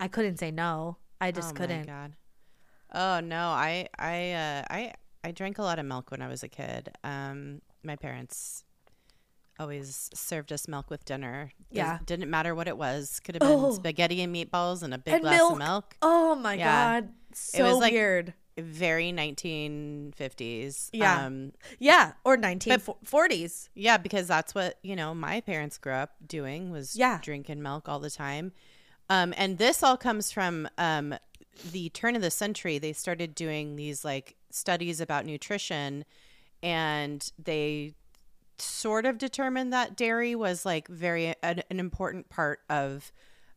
I 0.00 0.08
couldn't 0.08 0.38
say 0.38 0.50
no. 0.50 0.96
I 1.20 1.30
just 1.30 1.52
oh 1.52 1.56
couldn't. 1.56 1.86
God. 1.86 2.14
Oh 2.92 3.20
no, 3.20 3.48
I 3.48 3.88
I 3.98 4.32
uh, 4.32 4.64
I 4.70 4.92
I 5.24 5.30
drank 5.30 5.58
a 5.58 5.62
lot 5.62 5.78
of 5.78 5.86
milk 5.86 6.10
when 6.10 6.20
I 6.22 6.28
was 6.28 6.42
a 6.42 6.48
kid. 6.48 6.90
Um, 7.04 7.62
my 7.84 7.96
parents 7.96 8.64
always 9.58 10.10
served 10.14 10.52
us 10.52 10.66
milk 10.66 10.90
with 10.90 11.04
dinner. 11.04 11.52
Yeah. 11.70 11.98
didn't 12.04 12.30
matter 12.30 12.54
what 12.54 12.66
it 12.68 12.76
was. 12.76 13.20
Could 13.20 13.36
have 13.36 13.40
been 13.40 13.50
Oh. 13.50 13.72
spaghetti 13.72 14.20
and 14.22 14.34
meatballs 14.34 14.82
and 14.82 14.92
a 14.92 14.98
big 14.98 15.14
And 15.14 15.22
glass 15.22 15.38
milk. 15.38 15.52
of 15.52 15.58
milk. 15.58 15.96
Oh 16.02 16.34
my 16.34 16.54
Yeah. 16.54 17.00
god, 17.00 17.12
so 17.32 17.64
was 17.70 17.78
like- 17.78 17.92
weird. 17.92 18.34
Very 18.58 19.12
1950s. 19.12 20.90
Yeah. 20.92 21.24
Um, 21.26 21.52
Yeah, 21.78 22.12
or 22.24 22.36
nineteen 22.36 22.78
forties. 23.04 23.70
yeah, 23.74 23.96
because 23.96 24.26
that's 24.28 24.54
what 24.54 24.78
you 24.82 24.94
know 24.94 25.14
my 25.14 25.40
parents 25.40 25.78
grew 25.78 25.94
up 25.94 26.16
doing 26.26 26.70
was 26.70 26.94
Yeah. 26.94 27.18
drinking 27.22 27.62
milk 27.62 27.88
all 27.88 27.98
the 27.98 28.10
time. 28.10 28.52
Um, 29.08 29.32
and 29.38 29.56
this 29.58 29.82
all 29.82 29.96
comes 29.96 30.30
from 30.32 30.68
um, 30.76 31.14
the 31.70 31.88
turn 31.90 32.14
of 32.14 32.20
the 32.22 32.30
century. 32.30 32.78
They 32.78 32.92
started 32.92 33.34
doing 33.34 33.76
these 33.76 34.04
like 34.04 34.36
studies 34.54 35.00
about 35.00 35.26
nutrition, 35.26 36.04
and 36.62 37.30
they 37.38 37.94
sort 38.58 39.06
of 39.06 39.18
determined 39.18 39.72
that 39.72 39.96
dairy 39.96 40.34
was 40.34 40.64
like 40.64 40.88
very 40.88 41.34
an, 41.42 41.62
an 41.70 41.80
important 41.80 42.28
part 42.28 42.60
of 42.70 43.12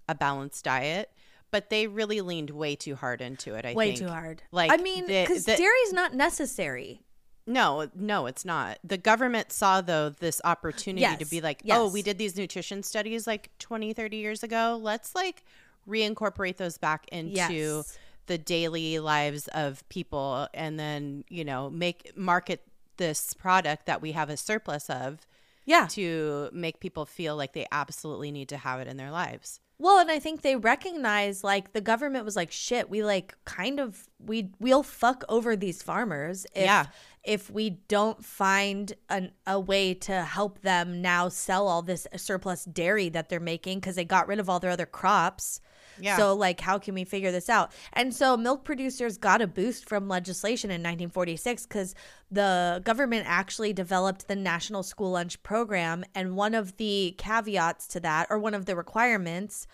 a 0.07 0.15
balanced 0.15 0.63
diet. 0.65 1.11
But 1.51 1.69
they 1.69 1.87
really 1.87 2.19
leaned 2.19 2.49
way 2.49 2.75
too 2.75 2.95
hard 2.95 3.21
into 3.21 3.53
it. 3.55 3.65
I 3.65 3.73
Way 3.73 3.95
think. 3.95 3.99
too 3.99 4.07
hard. 4.09 4.43
Like 4.51 4.71
I 4.71 4.77
mean, 4.77 5.05
because 5.07 5.45
dairy's 5.45 5.93
not 5.93 6.13
necessary. 6.13 7.01
No, 7.47 7.87
no, 7.95 8.25
it's 8.25 8.43
not. 8.43 8.79
The 8.83 8.97
government 8.97 9.51
saw 9.51 9.79
though 9.79 10.09
this 10.09 10.41
opportunity 10.43 11.15
to 11.23 11.29
be 11.29 11.41
like, 11.41 11.61
"Oh, 11.69 11.87
we 11.89 12.01
did 12.01 12.17
these 12.17 12.35
nutrition 12.35 12.81
studies 12.81 13.27
like 13.27 13.51
20, 13.59 13.93
30 13.93 14.17
years 14.17 14.43
ago. 14.43 14.79
Let's 14.81 15.13
like 15.13 15.43
reincorporate 15.87 16.57
those 16.57 16.77
back 16.77 17.07
into 17.11 17.35
Yes. 17.35 17.97
The 18.27 18.37
daily 18.37 18.99
lives 18.99 19.47
of 19.49 19.87
people 19.89 20.47
and 20.53 20.79
then, 20.79 21.23
you 21.29 21.45
know, 21.45 21.69
make 21.69 22.11
market 22.17 22.61
this 22.97 23.33
product 23.33 23.85
that 23.85 24.01
we 24.01 24.13
have 24.13 24.29
a 24.29 24.37
surplus 24.37 24.89
of 24.89 25.27
Yeah. 25.65 25.87
to 25.87 26.49
make 26.53 26.79
people 26.79 27.05
feel 27.05 27.35
like 27.35 27.53
they 27.53 27.67
absolutely 27.71 28.31
need 28.31 28.49
to 28.49 28.57
have 28.57 28.79
it 28.79 28.87
in 28.87 28.97
their 28.97 29.11
lives." 29.11 29.59
Well, 29.77 29.99
and 29.99 30.09
I 30.09 30.19
think 30.19 30.41
they 30.41 30.55
recognize 30.55 31.43
like 31.43 31.73
the 31.73 31.81
government 31.81 32.23
was 32.23 32.37
like, 32.37 32.49
shit, 32.49 32.89
we 32.89 33.03
like 33.03 33.35
kind 33.43 33.79
of 33.81 34.07
we 34.17 34.51
we'll 34.59 34.83
fuck 34.83 35.25
over 35.27 35.57
these 35.57 35.83
farmers 35.83 36.45
if 36.55 36.63
Yeah. 36.63 36.85
if 37.25 37.49
we 37.49 37.71
don't 37.71 38.23
find 38.23 38.93
an, 39.09 39.33
a 39.45 39.59
way 39.59 39.93
to 39.95 40.23
help 40.23 40.61
them 40.61 41.01
now 41.01 41.27
sell 41.27 41.67
all 41.67 41.81
this 41.81 42.07
surplus 42.15 42.63
dairy 42.63 43.09
that 43.09 43.27
they're 43.27 43.41
making 43.41 43.79
because 43.81 43.95
they 43.95 44.05
got 44.05 44.29
rid 44.29 44.39
of 44.39 44.49
all 44.49 44.61
their 44.61 44.71
other 44.71 44.85
crops. 44.85 45.59
Yeah. 45.99 46.17
So 46.17 46.35
like 46.35 46.59
how 46.59 46.77
can 46.77 46.93
we 46.93 47.03
figure 47.03 47.31
this 47.31 47.49
out? 47.49 47.71
And 47.93 48.13
so 48.13 48.35
milk 48.37 48.63
producers 48.63 49.17
got 49.17 49.41
a 49.41 49.47
boost 49.47 49.87
from 49.87 50.07
legislation 50.07 50.69
in 50.69 50.81
1946 50.81 51.65
cuz 51.65 51.95
the 52.31 52.81
government 52.83 53.25
actually 53.27 53.73
developed 53.73 54.27
the 54.27 54.35
National 54.35 54.83
School 54.83 55.11
Lunch 55.11 55.41
Program 55.43 56.03
and 56.13 56.35
one 56.35 56.53
of 56.53 56.77
the 56.77 57.15
caveats 57.17 57.87
to 57.89 57.99
that 58.01 58.27
or 58.29 58.39
one 58.39 58.53
of 58.53 58.65
the 58.65 58.75
requirements 58.75 59.67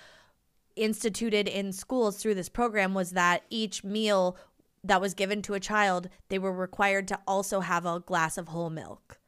instituted 0.76 1.48
in 1.48 1.74
schools 1.74 2.18
through 2.18 2.36
this 2.36 2.50
program 2.50 2.94
was 2.94 3.12
that 3.12 3.44
each 3.50 3.84
meal 3.84 4.38
that 4.84 5.02
was 5.02 5.14
given 5.14 5.42
to 5.44 5.54
a 5.54 5.60
child, 5.60 6.10
they 6.30 6.40
were 6.40 6.52
required 6.52 7.08
to 7.10 7.20
also 7.28 7.60
have 7.60 7.86
a 7.86 8.00
glass 8.00 8.38
of 8.38 8.48
whole 8.48 8.70
milk. 8.70 9.20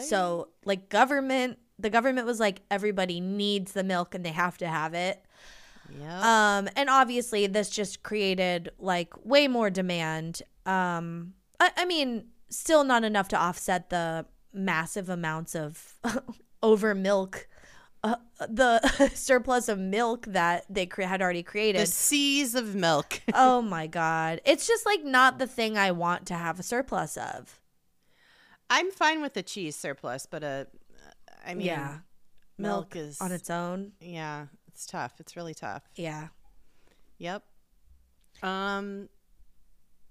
So, 0.00 0.48
like 0.64 0.88
government, 0.88 1.58
the 1.78 1.90
government 1.90 2.26
was 2.26 2.40
like 2.40 2.62
everybody 2.70 3.20
needs 3.20 3.72
the 3.72 3.84
milk 3.84 4.14
and 4.14 4.24
they 4.24 4.30
have 4.32 4.58
to 4.58 4.68
have 4.68 4.92
it. 4.94 5.24
Yep. 6.00 6.24
Um, 6.24 6.68
and 6.76 6.88
obviously, 6.90 7.46
this 7.46 7.70
just 7.70 8.02
created 8.02 8.70
like 8.78 9.12
way 9.24 9.48
more 9.48 9.70
demand. 9.70 10.42
Um, 10.66 11.34
I, 11.60 11.70
I 11.78 11.84
mean, 11.84 12.26
still 12.48 12.84
not 12.84 13.04
enough 13.04 13.28
to 13.28 13.36
offset 13.36 13.90
the 13.90 14.26
massive 14.52 15.08
amounts 15.08 15.54
of 15.54 15.94
over 16.62 16.94
milk, 16.94 17.48
uh, 18.02 18.16
the 18.48 18.80
surplus 19.14 19.68
of 19.68 19.78
milk 19.78 20.26
that 20.26 20.64
they 20.68 20.86
cre- 20.86 21.02
had 21.02 21.20
already 21.20 21.40
the 21.40 21.44
created. 21.50 21.88
seas 21.88 22.54
of 22.54 22.74
milk. 22.74 23.20
oh 23.34 23.60
my 23.62 23.86
god, 23.86 24.40
it's 24.44 24.66
just 24.66 24.86
like 24.86 25.04
not 25.04 25.38
the 25.38 25.46
thing 25.46 25.76
I 25.76 25.90
want 25.90 26.26
to 26.26 26.34
have 26.34 26.58
a 26.58 26.62
surplus 26.62 27.16
of. 27.16 27.60
I'm 28.70 28.90
fine 28.90 29.20
with 29.20 29.34
the 29.34 29.42
cheese 29.42 29.76
surplus, 29.76 30.26
but 30.26 30.42
a, 30.42 30.66
I 31.46 31.54
mean, 31.54 31.66
yeah, 31.66 31.98
milk, 32.56 32.96
is 32.96 33.20
on 33.20 33.30
its 33.30 33.50
own. 33.50 33.92
yeah, 34.00 34.46
it's 34.74 34.86
tough. 34.86 35.14
It's 35.20 35.36
really 35.36 35.54
tough. 35.54 35.84
Yeah. 35.94 36.28
Yep. 37.18 37.44
Um 38.42 39.08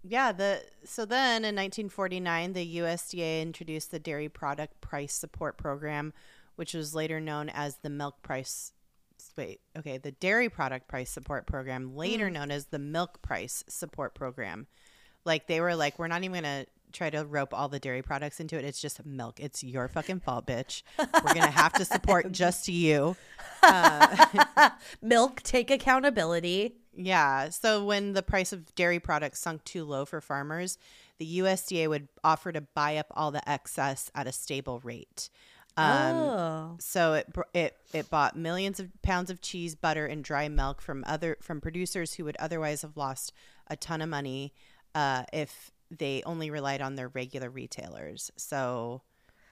yeah, 0.06 0.32
the 0.32 0.62
so 0.86 1.06
then 1.06 1.44
in 1.44 1.56
1949 1.56 2.54
the 2.54 2.78
USDA 2.78 3.42
introduced 3.42 3.92
the 3.92 4.00
Dairy 4.00 4.30
Product 4.30 4.80
Price 4.80 5.14
Support 5.14 5.58
Program, 5.58 6.14
which 6.56 6.74
was 6.74 6.96
later 6.96 7.20
known 7.20 7.50
as 7.50 7.78
the 7.78 7.90
Milk 7.90 8.22
Price 8.22 8.72
wait, 9.38 9.60
okay, 9.78 9.98
the 9.98 10.12
Dairy 10.12 10.50
Product 10.50 10.88
Price 10.88 11.10
Support 11.10 11.46
Program, 11.46 11.96
later 11.96 12.30
known 12.30 12.52
as 12.52 12.68
the 12.68 12.80
Milk 12.80 13.22
Price 13.22 13.64
Support 13.68 14.16
Program. 14.16 14.68
Like 15.26 15.48
they 15.48 15.60
were 15.60 15.76
like 15.76 16.00
we're 16.00 16.08
not 16.08 16.24
even 16.24 16.44
going 16.44 16.66
to 16.66 16.66
try 16.94 17.10
to 17.10 17.26
rope 17.26 17.54
all 17.54 17.68
the 17.68 17.80
dairy 17.80 18.02
products 18.02 18.40
into 18.40 18.58
it. 18.58 18.64
It's 18.64 18.80
just 18.80 19.06
milk. 19.06 19.40
It's 19.40 19.64
your 19.64 19.88
fucking 19.88 20.22
fault, 20.22 20.46
bitch. 20.46 20.84
We're 20.98 21.34
going 21.34 21.42
to 21.42 21.48
have 21.48 21.74
to 21.74 21.86
support 21.86 22.32
just 22.32 22.68
you. 22.68 23.16
Milk, 25.02 25.42
take 25.42 25.72
accountability. 25.72 26.76
Yeah. 26.96 27.50
So 27.50 27.84
when 27.84 28.14
the 28.14 28.24
price 28.24 28.54
of 28.54 28.74
dairy 28.76 29.00
products 29.00 29.40
sunk 29.40 29.64
too 29.64 29.84
low 29.84 30.06
for 30.06 30.22
farmers, 30.22 30.78
the 31.18 31.40
USDA 31.40 31.90
would 31.90 32.08
offer 32.24 32.52
to 32.52 32.62
buy 32.62 32.98
up 32.98 33.08
all 33.12 33.32
the 33.32 33.48
excess 33.50 34.12
at 34.16 34.28
a 34.28 34.32
stable 34.32 34.80
rate. 34.84 35.30
Um, 35.76 36.16
oh. 36.16 36.76
So 36.80 37.14
it 37.14 37.34
it 37.54 37.78
it 37.94 38.10
bought 38.10 38.36
millions 38.36 38.80
of 38.80 38.90
pounds 39.02 39.32
of 39.32 39.42
cheese, 39.42 39.74
butter, 39.74 40.06
and 40.06 40.24
dry 40.24 40.48
milk 40.48 40.82
from 40.82 41.04
other 41.08 41.38
from 41.42 41.62
producers 41.62 42.14
who 42.14 42.26
would 42.26 42.38
otherwise 42.38 42.84
have 42.84 42.96
lost 42.96 43.34
a 43.68 43.76
ton 43.76 44.02
of 44.02 44.10
money 44.10 44.54
uh, 44.94 45.24
if 45.34 45.72
they 45.98 46.24
only 46.26 46.50
relied 46.50 46.82
on 46.82 46.96
their 46.96 47.10
regular 47.10 47.50
retailers. 47.50 48.32
So 48.38 49.02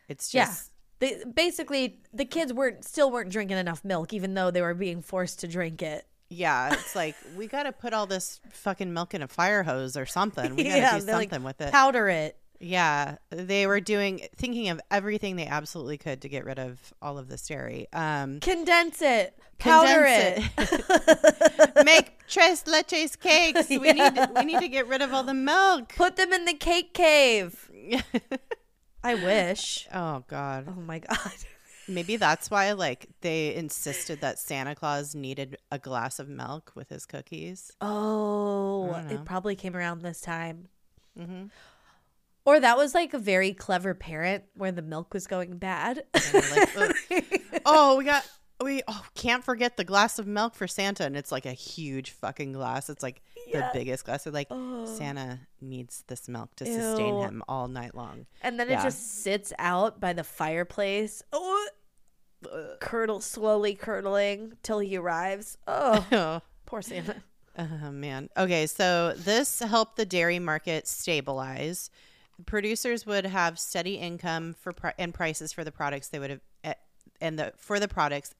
it's 0.08 0.30
just 0.30 0.34
Yeah. 0.62 0.68
They, 1.00 1.24
basically, 1.34 2.00
the 2.14 2.26
kids 2.26 2.54
weren't 2.54 2.86
still 2.86 3.10
weren't 3.10 3.32
drinking 3.32 3.58
enough 3.58 3.84
milk, 3.84 4.14
even 4.14 4.36
though 4.36 4.52
they 4.52 4.62
were 4.62 4.76
being 4.76 5.02
forced 5.02 5.40
to 5.40 5.48
drink 5.48 5.82
it. 5.82 6.06
yeah, 6.30 6.72
it's 6.74 6.96
like 6.96 7.16
we 7.36 7.48
got 7.48 7.64
to 7.64 7.72
put 7.72 7.92
all 7.94 8.06
this 8.06 8.40
fucking 8.52 8.94
milk 8.94 9.14
in 9.14 9.22
a 9.22 9.28
fire 9.28 9.64
hose 9.64 9.98
or 9.98 10.06
something. 10.06 10.56
We 10.56 10.64
got 10.66 10.70
to 10.70 10.78
Yeah, 10.78 11.00
do 11.00 11.06
they're 11.06 11.16
like, 11.16 11.30
something 11.30 11.44
with 11.44 11.60
it. 11.62 11.72
Powder 11.72 12.08
it. 12.08 12.38
Yeah, 12.64 13.18
they 13.32 13.66
were 13.66 13.80
doing 13.80 14.28
thinking 14.36 14.70
of 14.70 14.80
everything 14.92 15.36
they 15.36 15.48
absolutely 15.48 15.98
could 15.98 16.22
to 16.22 16.30
get 16.30 16.46
rid 16.46 16.60
of 16.60 16.94
all 17.02 17.18
of 17.18 17.28
this 17.28 17.48
dairy. 17.48 17.88
Um, 17.92 18.40
Condense 18.40 19.02
it. 19.02 19.36
Powder 19.58 20.06
Condense 20.06 20.50
it. 20.58 21.86
make 21.86 22.20
tres 22.28 22.64
leches 22.66 23.20
cakes. 23.20 23.68
We 23.70 23.80
need 23.92 24.14
we 24.36 24.44
need 24.46 24.60
to 24.60 24.68
get 24.68 24.88
rid 24.88 25.02
of 25.02 25.12
all 25.14 25.24
the 25.24 25.34
milk. 25.34 25.96
Put 25.96 26.16
them 26.18 26.32
in 26.34 26.46
the 26.46 26.54
cake 26.54 26.94
cave. 26.94 27.70
I 29.04 29.16
wish. 29.16 29.88
oh 29.94 30.24
God, 30.28 30.68
Oh 30.70 30.80
my 30.82 31.00
god. 31.00 31.32
maybe 31.88 32.16
that's 32.18 32.52
why 32.52 32.72
like 32.74 33.08
they 33.22 33.56
insisted 33.56 34.22
that 34.22 34.38
Santa 34.38 34.76
Claus 34.76 35.16
needed 35.16 35.58
a 35.72 35.80
glass 35.80 36.20
of 36.20 36.30
milk 36.30 36.72
with 36.76 36.90
his 36.90 37.08
cookies. 37.08 37.72
Oh, 37.82 38.94
it 39.10 39.26
probably 39.26 39.56
came 39.56 39.76
around 39.76 40.02
this 40.04 40.22
time. 40.22 40.68
hmm 41.18 41.46
Or 42.46 42.60
that 42.60 42.76
was 42.78 42.96
like 42.96 43.14
a 43.14 43.20
very 43.20 43.54
clever 43.54 43.94
parent 43.94 44.46
where 44.56 44.72
the 44.72 44.82
milk 44.82 45.14
was 45.14 45.28
going 45.28 45.58
bad. 45.58 46.04
like, 46.34 47.42
oh, 47.66 47.98
we 47.98 48.06
got 48.06 48.28
we 48.64 48.82
oh 48.88 49.04
can't 49.16 49.44
forget 49.44 49.76
the 49.78 49.84
glass 49.84 50.18
of 50.20 50.28
milk 50.28 50.56
for 50.56 50.68
Santa, 50.68 51.04
and 51.06 51.16
it's 51.16 51.32
like 51.32 51.46
a 51.46 51.52
huge 51.54 52.12
fucking 52.12 52.54
glass. 52.54 52.90
It's 52.90 53.04
like 53.04 53.22
Yeah. 53.48 53.70
the 53.74 53.80
biggest 53.80 54.06
glass. 54.06 54.24
They're 54.24 54.34
like 54.34 54.48
Oh. 54.50 54.86
Santa 54.86 55.40
needs 55.62 56.04
this 56.08 56.28
milk 56.28 56.56
to 56.58 56.66
sustain 56.66 57.20
him 57.22 57.44
all 57.48 57.68
night 57.68 57.96
long. 57.96 58.26
and 58.42 58.60
then 58.60 58.70
Yeah. 58.70 58.80
it 58.80 58.84
just 58.84 59.24
sits 59.24 59.54
out 59.60 60.00
by 60.00 60.14
the 60.14 60.24
fireplace. 60.24 61.22
Oh, 61.32 61.68
curdle 62.80 63.20
slowly 63.22 63.76
curdling 63.76 64.54
till 64.64 64.80
he 64.80 64.98
arrives. 64.98 65.58
Oh, 65.68 66.06
oh 66.12 66.42
poor 66.66 66.82
Santa. 66.82 67.18
Oh 67.58 67.92
man. 67.92 68.30
Okay, 68.38 68.66
so 68.68 69.14
this 69.16 69.60
helped 69.60 69.98
the 69.98 70.06
dairy 70.06 70.40
market 70.40 70.88
stabilize. 70.88 71.90
Producers 72.46 73.06
would 73.06 73.26
have 73.26 73.60
steady 73.60 73.96
income 73.96 74.54
for 74.54 74.74
pri- 74.74 74.94
and 74.98 75.14
prices 75.14 75.54
for 75.54 75.64
the 75.64 75.72
products 75.72 76.10
they 76.10 76.20
would 76.20 76.30
have 76.30 76.42
eh, 76.64 76.74
and 77.20 77.38
the 77.38 77.54
for 77.58 77.80
the 77.80 77.88
products 77.88 78.34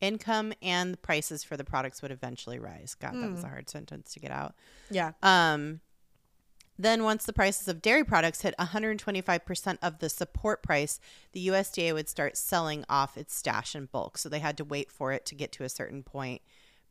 income 0.00 0.52
and 0.62 1.00
prices 1.02 1.42
for 1.42 1.56
the 1.56 1.64
products 1.64 2.02
would 2.02 2.10
eventually 2.10 2.58
rise. 2.58 2.94
God, 2.94 3.14
that 3.14 3.30
was 3.30 3.44
a 3.44 3.48
hard 3.48 3.68
sentence 3.68 4.12
to 4.14 4.20
get 4.20 4.30
out. 4.30 4.54
Yeah. 4.90 5.12
Um, 5.22 5.80
then, 6.80 7.02
once 7.02 7.26
the 7.26 7.32
prices 7.32 7.66
of 7.66 7.82
dairy 7.82 8.04
products 8.04 8.42
hit 8.42 8.54
125% 8.56 9.78
of 9.82 9.98
the 9.98 10.08
support 10.08 10.62
price, 10.62 11.00
the 11.32 11.48
USDA 11.48 11.92
would 11.92 12.08
start 12.08 12.36
selling 12.36 12.84
off 12.88 13.16
its 13.16 13.34
stash 13.34 13.74
in 13.74 13.86
bulk. 13.86 14.16
So 14.16 14.28
they 14.28 14.38
had 14.38 14.56
to 14.58 14.64
wait 14.64 14.92
for 14.92 15.12
it 15.12 15.26
to 15.26 15.34
get 15.34 15.50
to 15.52 15.64
a 15.64 15.68
certain 15.68 16.04
point 16.04 16.40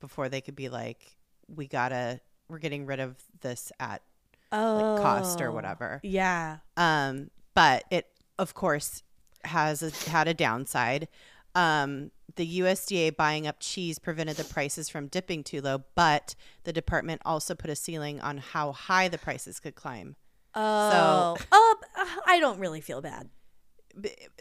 before 0.01 0.27
they 0.27 0.41
could 0.41 0.57
be 0.57 0.67
like, 0.67 1.15
we 1.47 1.67
gotta, 1.67 2.19
we're 2.49 2.59
getting 2.59 2.85
rid 2.85 2.99
of 2.99 3.15
this 3.39 3.71
at 3.79 4.01
Oh, 4.51 4.97
cost 5.01 5.41
or 5.41 5.51
whatever. 5.51 5.99
Yeah. 6.03 6.57
Um, 6.75 7.29
but 7.53 7.83
it, 7.91 8.07
of 8.39 8.53
course, 8.53 9.03
has 9.43 9.83
a, 9.83 10.09
had 10.09 10.27
a 10.27 10.33
downside. 10.33 11.07
Um, 11.55 12.11
the 12.35 12.59
USDA 12.59 13.15
buying 13.15 13.47
up 13.47 13.57
cheese 13.59 13.99
prevented 13.99 14.37
the 14.37 14.43
prices 14.43 14.89
from 14.89 15.07
dipping 15.07 15.43
too 15.43 15.61
low, 15.61 15.83
but 15.95 16.35
the 16.63 16.73
department 16.73 17.21
also 17.25 17.55
put 17.55 17.69
a 17.69 17.75
ceiling 17.75 18.21
on 18.21 18.37
how 18.37 18.71
high 18.71 19.07
the 19.07 19.17
prices 19.17 19.59
could 19.59 19.75
climb. 19.75 20.15
Oh. 20.53 21.37
oh, 21.51 21.75
I 22.25 22.39
don't 22.39 22.59
really 22.59 22.81
feel 22.81 23.01
bad. 23.01 23.29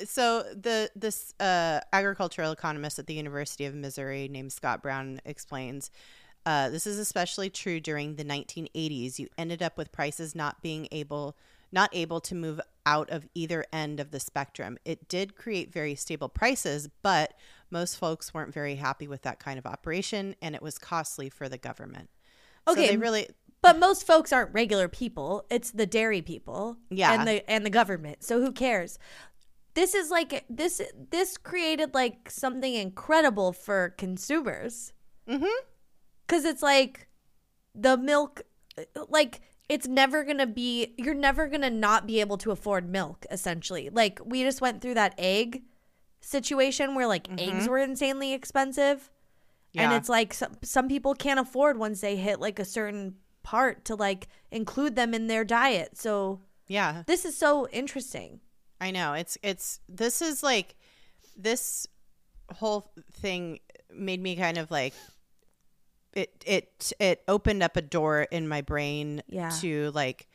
So 0.05 0.43
the 0.43 0.91
this 0.95 1.33
uh, 1.41 1.81
agricultural 1.93 2.53
economist 2.53 2.99
at 2.99 3.07
the 3.07 3.15
University 3.15 3.65
of 3.65 3.75
Missouri 3.75 4.29
named 4.29 4.53
Scott 4.53 4.83
Brown 4.83 5.21
explains. 5.25 5.91
Uh, 6.47 6.71
this 6.71 6.87
is 6.87 6.99
especially 6.99 7.51
true 7.51 7.81
during 7.81 8.15
the 8.15 8.25
1980s. 8.25 9.19
You 9.19 9.29
ended 9.37 9.63
up 9.63 9.77
with 9.77 9.91
prices 9.93 10.35
not 10.35 10.63
being 10.63 10.89
able 10.93 11.37
not 11.73 11.91
able 11.93 12.21
to 12.21 12.35
move 12.35 12.61
out 12.87 13.11
of 13.11 13.27
either 13.35 13.65
end 13.73 13.99
of 13.99 14.13
the 14.13 14.21
spectrum. 14.21 14.79
It 14.85 15.09
did 15.09 15.35
create 15.35 15.73
very 15.73 15.97
stable 15.97 16.29
prices, 16.29 16.89
but 17.03 17.35
most 17.71 17.99
folks 17.99 18.33
weren't 18.33 18.55
very 18.55 18.77
happy 18.77 19.09
with 19.09 19.23
that 19.23 19.41
kind 19.41 19.59
of 19.59 19.67
operation, 19.67 20.37
and 20.41 20.55
it 20.55 20.63
was 20.63 20.79
costly 20.79 21.29
for 21.29 21.49
the 21.49 21.59
government. 21.59 22.09
so 22.69 22.73
Okay, 22.73 22.91
they 22.91 22.97
really 22.97 23.29
But 23.63 23.81
most 23.81 24.07
folks 24.07 24.33
aren't 24.33 24.55
regular 24.55 24.87
people. 24.87 25.45
It's 25.51 25.73
the 25.73 25.87
dairy 25.87 26.23
people. 26.23 26.77
Yeah. 26.89 27.13
And 27.13 27.27
the 27.27 27.51
and 27.51 27.67
the 27.67 27.71
government. 27.71 28.23
So 28.23 28.41
who 28.41 28.53
cares? 28.53 29.01
This 29.75 29.95
is 29.95 30.09
like 30.09 30.45
this 30.49 30.81
this 31.11 31.37
created 31.37 31.93
like 31.95 32.31
something 32.31 32.75
incredible 32.75 33.53
for 33.53 33.91
consumers. 33.99 34.93
Mhm. 35.29 35.53
Cuz 36.27 36.45
it's 36.45 36.63
like 36.63 37.09
the 37.75 37.97
milk 37.97 38.43
like 39.09 39.41
it's 39.69 39.87
never 39.87 40.23
going 40.23 40.39
to 40.39 40.47
be 40.47 40.95
you're 40.97 41.15
never 41.15 41.49
going 41.49 41.63
to 41.63 41.71
not 41.71 42.07
be 42.07 42.21
able 42.21 42.39
to 42.39 42.51
afford 42.51 42.89
milk 42.89 43.27
essentially. 43.31 43.91
Like 43.91 44.21
we 44.25 44.43
just 44.43 44.61
went 44.61 44.81
through 44.81 44.95
that 44.95 45.15
egg 45.19 45.63
situation 46.21 46.95
where 46.95 47.07
like 47.07 47.29
mm-hmm. 47.29 47.39
eggs 47.39 47.69
were 47.69 47.79
insanely 47.79 48.33
expensive. 48.33 49.11
And 49.79 49.93
it's 49.93 50.09
like 50.09 50.33
some, 50.33 50.57
some 50.63 50.89
people 50.89 51.15
can't 51.15 51.39
afford 51.39 51.79
once 51.79 52.01
they 52.01 52.17
hit 52.17 52.41
like 52.41 52.59
a 52.59 52.65
certain 52.65 53.17
part 53.43 53.85
to 53.85 53.95
like 53.95 54.29
include 54.51 54.97
them 54.97 55.13
in 55.13 55.27
their 55.27 55.45
diet. 55.45 55.99
So 55.99 56.41
yeah. 56.67 57.03
this 57.07 57.27
is 57.27 57.37
so 57.37 57.69
interesting. 57.69 58.41
I 58.81 58.91
know. 58.91 59.13
It's 59.13 59.37
it's 59.43 59.81
this 59.89 60.23
is 60.23 60.43
like 60.43 60.77
this 61.37 61.87
whole 62.51 62.91
thing 63.13 63.61
made 63.95 64.21
me 64.21 64.37
kind 64.37 64.57
of 64.57 64.71
like 64.71 64.95
it 66.17 66.43
it 66.47 66.93
it 66.99 67.23
opened 67.29 67.63
up 67.63 67.77
a 67.77 67.83
door 67.83 68.23
in 68.23 68.49
my 68.49 68.63
brain 68.63 69.23
Yeah. 69.29 69.51
to 69.61 69.91
like 69.93 70.27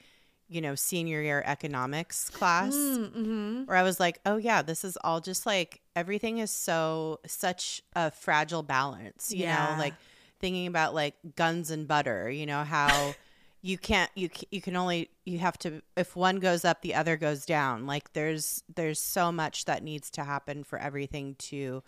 you 0.48 0.62
know 0.62 0.76
senior 0.76 1.22
year 1.22 1.44
economics 1.46 2.30
class 2.30 2.74
Mm-hmm. 2.74 3.64
where 3.66 3.78
I 3.78 3.84
was 3.84 4.00
like, 4.00 4.20
"Oh 4.26 4.38
yeah, 4.38 4.62
this 4.62 4.84
is 4.86 4.98
all 5.04 5.20
just 5.22 5.46
like 5.46 5.82
everything 5.96 6.38
is 6.40 6.52
so 6.52 7.20
such 7.28 7.82
a 7.96 8.12
fragile 8.12 8.64
balance." 8.64 9.32
You 9.32 9.40
Yeah. 9.40 9.72
know, 9.72 9.76
like 9.80 9.96
thinking 10.40 10.68
about 10.68 10.94
like 10.94 11.16
guns 11.36 11.72
and 11.72 11.88
butter, 11.88 12.30
you 12.30 12.46
know, 12.46 12.64
how 12.64 13.16
you 13.62 13.78
can't 13.78 14.12
you 14.16 14.30
you 14.52 14.62
can 14.62 14.76
only 14.76 15.10
you 15.26 15.40
have 15.40 15.58
to 15.60 15.82
if 15.98 16.16
one 16.16 16.38
goes 16.40 16.66
up 16.66 16.82
the 16.82 16.96
other 16.96 17.18
goes 17.18 17.46
down. 17.46 17.86
Like 17.88 18.14
there's 18.14 18.64
there's 18.76 19.00
so 19.02 19.32
much 19.32 19.66
that 19.66 19.84
needs 19.84 20.10
to 20.12 20.24
happen 20.24 20.64
for 20.64 20.78
everything 20.80 21.36
to 21.50 21.84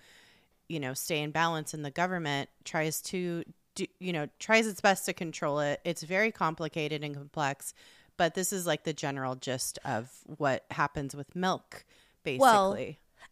you 0.69 0.79
know, 0.79 0.93
stay 0.93 1.19
in 1.21 1.32
balance 1.32 1.73
and 1.73 1.84
the 1.84 1.91
government 1.91 2.49
tries 2.63 3.01
to 3.01 3.43
do, 3.75 3.86
you 3.99 4.13
know, 4.13 4.27
tries 4.39 4.67
its 4.67 4.81
best 4.81 5.05
to 5.05 5.13
control 5.13 5.59
it. 5.59 5.81
It's 5.83 6.03
very 6.03 6.31
complicated 6.31 7.03
and 7.03 7.15
complex, 7.15 7.73
but 8.17 8.36
this 8.36 8.53
is 8.53 8.65
like 8.65 8.83
the 8.83 8.93
general 8.93 9.36
gist 9.36 9.79
of 9.86 10.12
what 10.38 10.65
happens 10.71 11.15
with 11.15 11.36
milk 11.36 11.86
basically. 12.23 12.39
Well, 12.39 12.77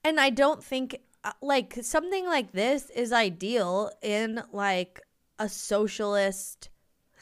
and 0.03 0.19
I 0.19 0.29
don't 0.31 0.63
think 0.63 0.97
uh, 1.23 1.31
like 1.41 1.77
something 1.81 2.25
like 2.25 2.51
this 2.51 2.89
is 2.89 3.13
ideal 3.13 3.91
in 4.01 4.41
like 4.51 4.99
a 5.39 5.47
socialist 5.47 6.69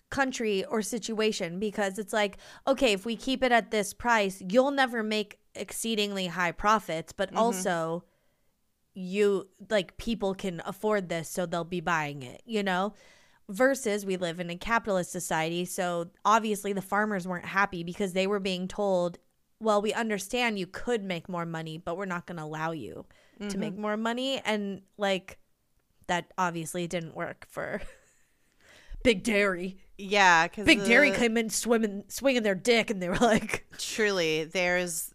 country 0.10 0.65
or 0.65 0.82
situation 0.82 1.60
because 1.60 1.99
it's 1.99 2.13
like 2.13 2.38
okay 2.65 2.93
if 2.93 3.05
we 3.05 3.15
keep 3.15 3.43
it 3.43 3.51
at 3.51 3.69
this 3.69 3.93
price 3.93 4.41
you'll 4.49 4.71
never 4.71 5.03
make 5.03 5.38
exceedingly 5.53 6.25
high 6.25 6.51
profits 6.51 7.13
but 7.13 7.32
Mhm. 7.32 7.38
also 7.38 8.03
you 8.93 9.47
like 9.69 9.97
people 9.97 10.34
can 10.34 10.62
afford 10.65 11.10
this 11.10 11.30
so 11.30 11.45
they'll 11.45 11.63
be 11.63 11.82
buying 11.82 12.23
it 12.23 12.41
you 12.45 12.63
know? 12.63 12.93
Versus 13.47 14.06
we 14.06 14.15
live 14.15 14.39
in 14.39 14.52
a 14.52 14.56
capitalist 14.56 15.12
society 15.12 15.65
so 15.65 16.12
obviously 16.23 16.71
the 16.71 16.82
farmers 16.82 17.28
weren't 17.28 17.45
happy 17.45 17.84
because 17.84 18.13
they 18.13 18.28
were 18.28 18.39
being 18.39 18.67
told 18.67 19.17
well 19.60 19.82
we 19.82 19.91
understand 19.91 20.60
you 20.60 20.67
could 20.67 21.04
make 21.04 21.28
more 21.28 21.47
money 21.47 21.78
but 21.78 21.97
we're 21.97 22.06
not 22.06 22.28
going 22.28 22.38
to 22.38 22.43
allow 22.43 22.71
you 22.71 23.06
to 23.47 23.58
make 23.58 23.73
mm-hmm. 23.73 23.82
more 23.82 23.97
money 23.97 24.41
and 24.43 24.82
like 24.97 25.39
that 26.08 26.32
obviously 26.38 26.88
didn't 26.88 27.15
work 27.15 27.47
for 27.49 27.82
big 29.04 29.23
dairy. 29.23 29.78
Yeah, 29.97 30.47
cuz 30.47 30.65
big 30.65 30.84
dairy 30.84 31.12
came 31.12 31.38
in 31.38 31.49
swimming 31.49 32.04
swinging 32.10 32.43
their 32.43 32.56
dick 32.56 32.89
and 32.89 33.02
they 33.02 33.10
were 33.10 33.15
like 33.15 33.65
truly 33.78 34.43
there's 34.43 35.13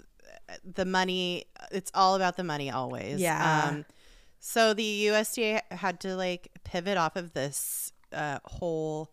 the 0.64 0.84
money 0.84 1.46
it's 1.70 1.90
all 1.94 2.14
about 2.14 2.36
the 2.36 2.44
money 2.44 2.70
always. 2.70 3.20
Yeah. 3.20 3.68
um 3.68 3.84
so 4.40 4.74
the 4.74 5.06
usda 5.06 5.60
had 5.70 6.00
to 6.00 6.14
like 6.16 6.48
pivot 6.64 6.98
off 6.98 7.16
of 7.16 7.32
this 7.32 7.92
uh, 8.12 8.38
whole 8.44 9.10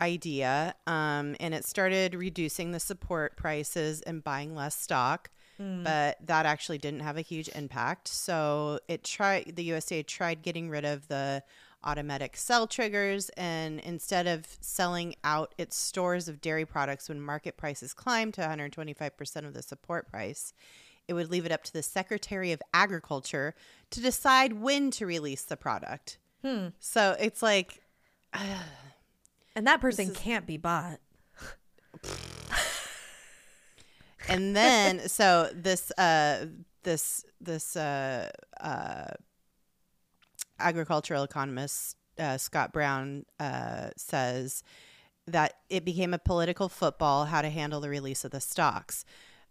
idea 0.00 0.74
um 0.86 1.36
and 1.38 1.54
it 1.54 1.64
started 1.64 2.14
reducing 2.14 2.72
the 2.72 2.80
support 2.80 3.36
prices 3.36 4.00
and 4.02 4.24
buying 4.24 4.54
less 4.54 4.76
stock 4.76 5.30
but 5.84 6.16
that 6.26 6.46
actually 6.46 6.78
didn't 6.78 7.00
have 7.00 7.16
a 7.16 7.20
huge 7.20 7.48
impact. 7.54 8.08
So 8.08 8.80
it 8.88 9.04
tried 9.04 9.52
the 9.54 9.70
usda 9.70 10.04
tried 10.04 10.42
getting 10.42 10.68
rid 10.68 10.84
of 10.84 11.06
the 11.06 11.44
automatic 11.84 12.36
sell 12.36 12.66
triggers 12.66 13.28
and 13.30 13.80
instead 13.80 14.26
of 14.26 14.46
selling 14.60 15.14
out 15.22 15.54
its 15.58 15.76
stores 15.76 16.28
of 16.28 16.40
dairy 16.40 16.64
products 16.64 17.08
when 17.08 17.20
market 17.20 17.56
prices 17.56 17.92
climbed 17.92 18.34
to 18.34 18.40
125% 18.40 19.46
of 19.46 19.54
the 19.54 19.62
support 19.62 20.10
price 20.10 20.52
it 21.06 21.12
would 21.14 21.30
leave 21.30 21.44
it 21.44 21.52
up 21.52 21.62
to 21.64 21.72
the 21.72 21.82
secretary 21.82 22.52
of 22.52 22.62
agriculture 22.72 23.54
to 23.90 24.00
decide 24.00 24.54
when 24.54 24.90
to 24.92 25.04
release 25.06 25.42
the 25.42 25.56
product. 25.56 26.18
Hmm. 26.42 26.68
So 26.80 27.14
it's 27.20 27.42
like 27.42 27.82
and 29.54 29.66
that 29.66 29.80
person 29.80 30.10
is- 30.10 30.16
can't 30.16 30.46
be 30.46 30.56
bought. 30.56 31.00
And 34.28 34.56
then 34.56 35.08
so 35.08 35.50
this 35.54 35.90
uh 35.98 36.46
this 36.82 37.24
this 37.40 37.76
uh 37.76 38.30
uh 38.60 39.08
agricultural 40.64 41.22
economist 41.22 41.96
uh, 42.18 42.38
Scott 42.38 42.72
Brown 42.72 43.24
uh, 43.38 43.90
says 43.96 44.62
that 45.26 45.54
it 45.68 45.84
became 45.84 46.14
a 46.14 46.18
political 46.18 46.68
football 46.68 47.26
how 47.26 47.42
to 47.42 47.50
handle 47.50 47.80
the 47.80 47.88
release 47.88 48.24
of 48.24 48.30
the 48.30 48.40
stocks. 48.40 49.04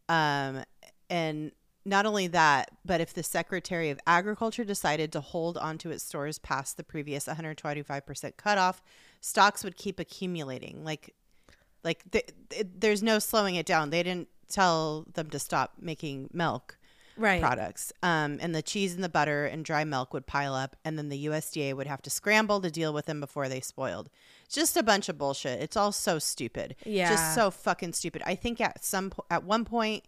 Um, 0.08 0.64
and 1.10 1.52
not 1.86 2.06
only 2.06 2.28
that, 2.28 2.72
but 2.86 3.02
if 3.02 3.14
the 3.14 3.24
Secretary 3.24 3.90
of 3.90 4.00
Agriculture 4.08 4.64
decided 4.64 5.12
to 5.12 5.22
hold 5.22 5.58
onto 5.58 5.90
its 5.90 6.04
stores 6.04 6.40
past 6.40 6.78
the 6.78 6.84
previous 6.84 7.26
125% 7.26 8.38
cutoff, 8.38 8.82
stocks 9.20 9.64
would 9.64 9.76
keep 9.76 10.00
accumulating. 10.00 10.84
Like, 10.84 11.14
like 11.84 12.10
th- 12.12 12.30
th- 12.50 12.68
there's 12.78 13.04
no 13.04 13.20
slowing 13.20 13.56
it 13.56 13.66
down. 13.66 13.90
They 13.90 14.04
didn't 14.04 14.30
tell 14.50 15.06
them 15.14 15.30
to 15.32 15.40
stop 15.40 15.74
making 15.80 16.30
milk 16.32 16.78
right 17.18 17.42
products. 17.42 17.92
Um, 18.02 18.38
and 18.42 18.54
the 18.56 18.62
cheese 18.62 18.94
and 18.96 19.04
the 19.04 19.10
butter 19.10 19.46
and 19.46 19.64
dry 19.64 19.84
milk 19.84 20.14
would 20.14 20.26
pile 20.26 20.54
up, 20.56 20.76
and 20.84 20.98
then 20.98 21.10
the 21.10 21.26
USDA 21.26 21.74
would 21.76 21.88
have 21.88 22.02
to 22.04 22.10
scramble 22.10 22.62
to 22.62 22.72
deal 22.72 22.94
with 22.94 23.06
them 23.06 23.20
before 23.20 23.48
they 23.50 23.60
spoiled. 23.62 24.10
Just 24.50 24.76
a 24.78 24.84
bunch 24.84 25.10
of 25.10 25.18
bullshit. 25.18 25.62
It's 25.62 25.76
all 25.78 25.92
so 25.92 26.20
stupid. 26.20 26.76
Yeah. 26.86 27.10
just 27.10 27.36
so 27.36 27.52
fucking 27.52 27.94
stupid. 27.94 28.22
I 28.26 28.36
think 28.36 28.60
at 28.62 28.84
some 28.84 29.10
po- 29.12 29.26
at 29.32 29.44
one 29.44 29.66
point 29.66 30.04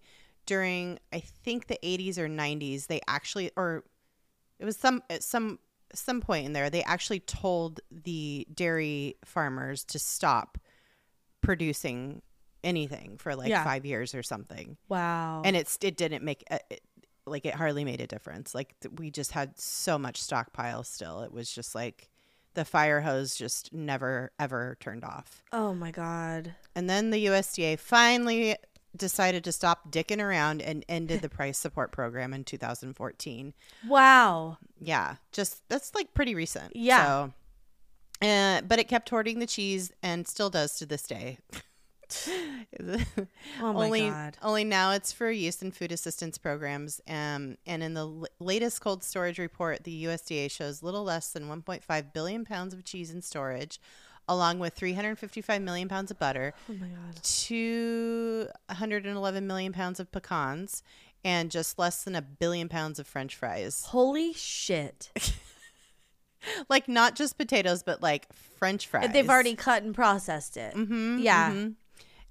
during 0.46 1.00
I 1.12 1.20
think 1.22 1.68
the 1.68 1.80
80s 1.84 2.18
or 2.18 2.28
90s, 2.28 2.88
they 2.88 3.02
actually 3.08 3.52
or 3.58 3.84
it 4.60 4.66
was 4.66 4.78
some 4.78 5.02
at 5.10 5.24
some 5.24 5.60
some 5.94 6.20
point 6.22 6.46
in 6.46 6.52
there 6.54 6.70
they 6.70 6.84
actually 6.84 7.20
told 7.22 7.80
the 7.90 8.46
dairy 8.54 9.16
farmers 9.24 9.84
to 9.86 9.98
stop 9.98 10.58
producing 11.42 12.22
anything 12.64 13.18
for 13.18 13.36
like 13.36 13.50
Yeah. 13.50 13.64
5 13.64 13.86
years 13.86 14.16
or 14.16 14.24
something 14.24 14.78
wow 14.90 15.42
and 15.46 15.56
it's 15.56 15.78
it 15.82 15.96
didn't 15.96 16.24
make 16.24 16.44
it, 16.50 16.82
like 17.26 17.46
it 17.46 17.56
hardly 17.56 17.84
made 17.84 18.02
a 18.02 18.08
difference. 18.08 18.54
Like 18.56 18.80
th- 18.82 18.94
we 18.98 19.12
just 19.12 19.32
had 19.32 19.60
so 19.60 19.98
much 19.98 20.22
stockpile 20.22 20.84
still. 20.84 21.22
It 21.22 21.32
was 21.32 21.52
just 21.52 21.76
like 21.76 22.10
the 22.54 22.66
fire 22.66 23.02
hose 23.02 23.36
just 23.36 23.74
never 23.74 24.32
ever 24.40 24.78
turned 24.80 25.04
off. 25.04 25.44
Oh 25.52 25.74
my 25.74 25.92
god. 25.92 26.56
And 26.74 26.90
then 26.90 27.12
the 27.12 27.26
usda 27.26 27.78
finally 27.80 28.56
decided 28.96 29.44
to 29.44 29.52
stop 29.52 29.92
dicking 29.92 30.22
around 30.22 30.62
and 30.62 30.86
ended 30.88 31.22
the 31.22 31.28
price 31.28 31.58
support 31.58 31.92
program 31.92 32.34
in 32.34 32.46
2014 32.46 33.54
wow. 33.88 34.58
Yeah 34.80 35.16
just 35.34 35.68
that's 35.68 35.94
like 35.94 36.14
pretty 36.14 36.34
recent. 36.34 36.76
Yeah. 36.76 37.06
so 37.06 37.34
uh, 38.26 38.62
but 38.62 38.80
it 38.80 38.88
kept 38.88 39.10
hoarding 39.10 39.40
the 39.40 39.46
cheese 39.46 39.92
and 40.02 40.26
still 40.28 40.50
does 40.50 40.78
to 40.78 40.86
this 40.86 41.04
day 41.04 41.38
oh 43.60 43.62
only 43.62 44.02
god. 44.10 44.38
only 44.42 44.64
now 44.64 44.92
it's 44.92 45.12
for 45.12 45.30
use 45.32 45.62
in 45.62 45.72
food 45.72 45.92
assistance 45.92 46.38
programs 46.38 47.02
um, 47.08 47.58
and 47.66 47.82
in 47.84 47.94
the 47.94 48.02
l- 48.02 48.26
latest 48.40 48.82
cold 48.82 49.04
storage 49.04 49.40
report 49.40 49.84
the 49.84 50.04
usda 50.06 50.50
shows 50.52 50.82
little 50.84 51.04
less 51.04 51.32
than 51.32 51.48
1.5 51.48 52.14
billion 52.14 52.44
pounds 52.46 52.74
of 52.74 52.84
cheese 52.84 53.12
in 53.12 53.22
storage 53.22 53.80
along 54.28 54.58
with 54.60 54.74
355 54.74 55.62
million 55.62 55.88
pounds 55.88 56.10
of 56.12 56.20
butter 56.20 56.54
oh 56.70 56.74
my 56.74 56.88
god. 56.88 57.24
211 57.24 59.48
million 59.48 59.72
pounds 59.74 60.00
of 60.00 60.12
pecans 60.12 60.84
and 61.24 61.50
just 61.52 61.78
less 61.80 62.04
than 62.04 62.16
a 62.16 62.22
billion 62.22 62.70
pounds 62.70 63.00
of 63.00 63.08
french 63.08 63.36
fries. 63.36 63.86
Holy 63.88 64.34
shit. 64.34 65.10
Like 66.70 66.88
not 66.88 67.16
just 67.16 67.40
potatoes 67.40 67.82
but 67.82 68.04
like 68.04 68.32
french 68.32 68.86
fries. 68.86 69.06
But 69.08 69.14
they've 69.14 69.28
already 69.30 69.56
cut 69.56 69.82
and 69.82 69.96
processed 69.96 70.58
it. 70.58 70.76
Mhm, 70.76 71.24
Yeah. 71.24 71.52
mhm. 71.52 71.74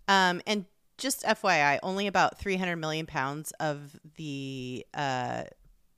Um, 0.09 0.43
and 0.47 0.67
just 0.99 1.23
FYI, 1.25 1.79
only 1.83 2.07
about 2.07 2.39
300 2.39 2.77
million 2.77 3.07
pounds 3.07 3.53
of 3.61 3.99
the 4.17 4.87
uh, 4.95 5.45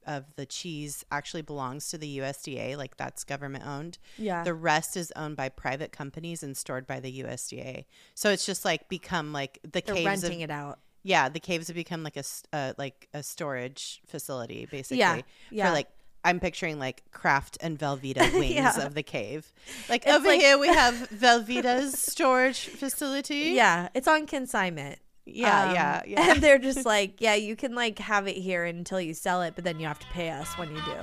of 0.07 0.25
the 0.37 0.47
cheese 0.47 1.05
actually 1.11 1.43
belongs 1.43 1.91
to 1.91 1.99
the 1.99 2.19
USDA. 2.19 2.77
Like 2.77 2.97
that's 2.97 3.25
government 3.25 3.67
owned. 3.67 3.99
yeah 4.17 4.45
The 4.45 4.55
rest 4.55 4.97
is 4.97 5.13
owned 5.17 5.37
by 5.37 5.49
private 5.49 5.93
companies 5.93 6.43
and 6.43 6.57
stored 6.57 6.87
by 6.87 7.01
the 7.01 7.23
USDA. 7.23 7.85
So 8.15 8.31
it's 8.31 8.47
just 8.47 8.65
like 8.65 8.89
become 8.89 9.33
like 9.33 9.59
the 9.63 9.83
they're 9.85 9.95
caves. 9.95 10.07
renting 10.07 10.43
Of, 10.43 10.51
it 10.51 10.53
out 10.53 10.79
yeah, 11.07 11.29
the 11.29 11.39
caves 11.39 11.69
have 11.69 11.77
become 11.77 12.03
like 12.03 12.17
a 12.17 12.25
uh, 12.53 12.73
like 12.79 13.09
a 13.15 13.23
storage 13.23 14.01
facility 14.09 14.67
basically. 14.69 14.99
Yeah, 14.99 15.21
yeah. 15.53 15.69
For 15.69 15.73
like. 15.73 15.89
I'm 16.27 16.41
picturing 16.41 16.79
like 16.79 17.05
Kraft 17.13 17.57
and 17.61 17.79
Velveeta 17.79 18.33
wings 18.39 18.55
Yeah. 18.55 18.85
of 18.85 18.95
the 18.95 19.03
cave. 19.03 19.53
Like 19.89 20.03
It's 20.05 20.13
over 20.15 20.27
like- 20.29 20.41
here 20.41 20.59
we 20.59 20.69
have 20.83 20.95
Velveeta's 21.11 21.99
storage 21.99 22.67
facility. 22.67 23.53
yeah 23.55 23.89
it's 23.95 24.09
on 24.09 24.27
consignment 24.27 24.99
Yeah, 25.25 25.63
Um, 25.69 25.75
yeah, 25.75 26.03
yeah. 26.07 26.31
And 26.33 26.43
they're 26.43 26.59
just 26.59 26.85
like, 26.85 27.21
yeah, 27.21 27.35
you 27.35 27.57
can 27.57 27.75
like 27.75 27.99
have 27.99 28.27
it 28.29 28.37
here 28.37 28.65
until 28.65 29.01
you 29.01 29.15
sell 29.15 29.43
it, 29.43 29.55
but 29.57 29.65
then 29.65 29.81
you 29.81 29.87
have 29.87 29.99
to 30.01 30.07
pay 30.09 30.31
us 30.31 30.49
when 30.59 30.69
you 30.75 30.81
do. 30.85 30.97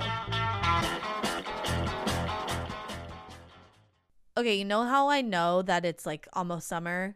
Okay, 4.36 4.56
you 4.56 4.66
know 4.66 4.84
how 4.84 5.10
I 5.10 5.22
know 5.22 5.62
that 5.62 5.86
it's 5.86 6.06
like 6.06 6.28
almost 6.34 6.68
summer? 6.68 7.16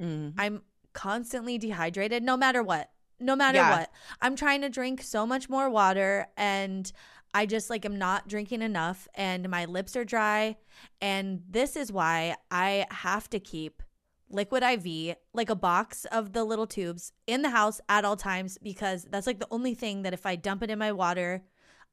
Mm. 0.00 0.34
I'm 0.36 0.62
constantly 0.94 1.58
dehydrated 1.58 2.22
no 2.22 2.36
matter 2.36 2.62
what. 2.62 2.90
No 3.20 3.36
matter 3.36 3.58
Yeah. 3.58 3.78
what. 3.78 3.90
I'm 4.20 4.34
trying 4.36 4.60
to 4.62 4.68
drink 4.68 5.02
so 5.02 5.24
much 5.26 5.48
more 5.48 5.70
water 5.70 6.26
and 6.36 6.90
I 7.34 7.46
just 7.46 7.68
like 7.70 7.84
am 7.84 7.98
not 7.98 8.28
drinking 8.28 8.62
enough 8.62 9.08
and 9.14 9.48
my 9.48 9.64
lips 9.66 9.94
are 9.96 10.04
dry 10.04 10.56
and 11.00 11.42
this 11.48 11.76
is 11.76 11.92
why 11.92 12.36
I 12.50 12.86
have 12.90 13.28
to 13.30 13.40
keep 13.40 13.82
liquid 14.28 14.62
IV 14.62 15.16
like 15.34 15.50
a 15.50 15.54
box 15.54 16.04
of 16.06 16.32
the 16.32 16.44
little 16.44 16.66
tubes 16.66 17.12
in 17.26 17.42
the 17.42 17.50
house 17.50 17.80
at 17.88 18.04
all 18.04 18.16
times 18.16 18.58
because 18.62 19.04
that's 19.10 19.26
like 19.26 19.38
the 19.38 19.46
only 19.50 19.74
thing 19.74 20.02
that 20.02 20.12
if 20.14 20.26
I 20.26 20.36
dump 20.36 20.62
it 20.62 20.70
in 20.70 20.78
my 20.78 20.92
water 20.92 21.44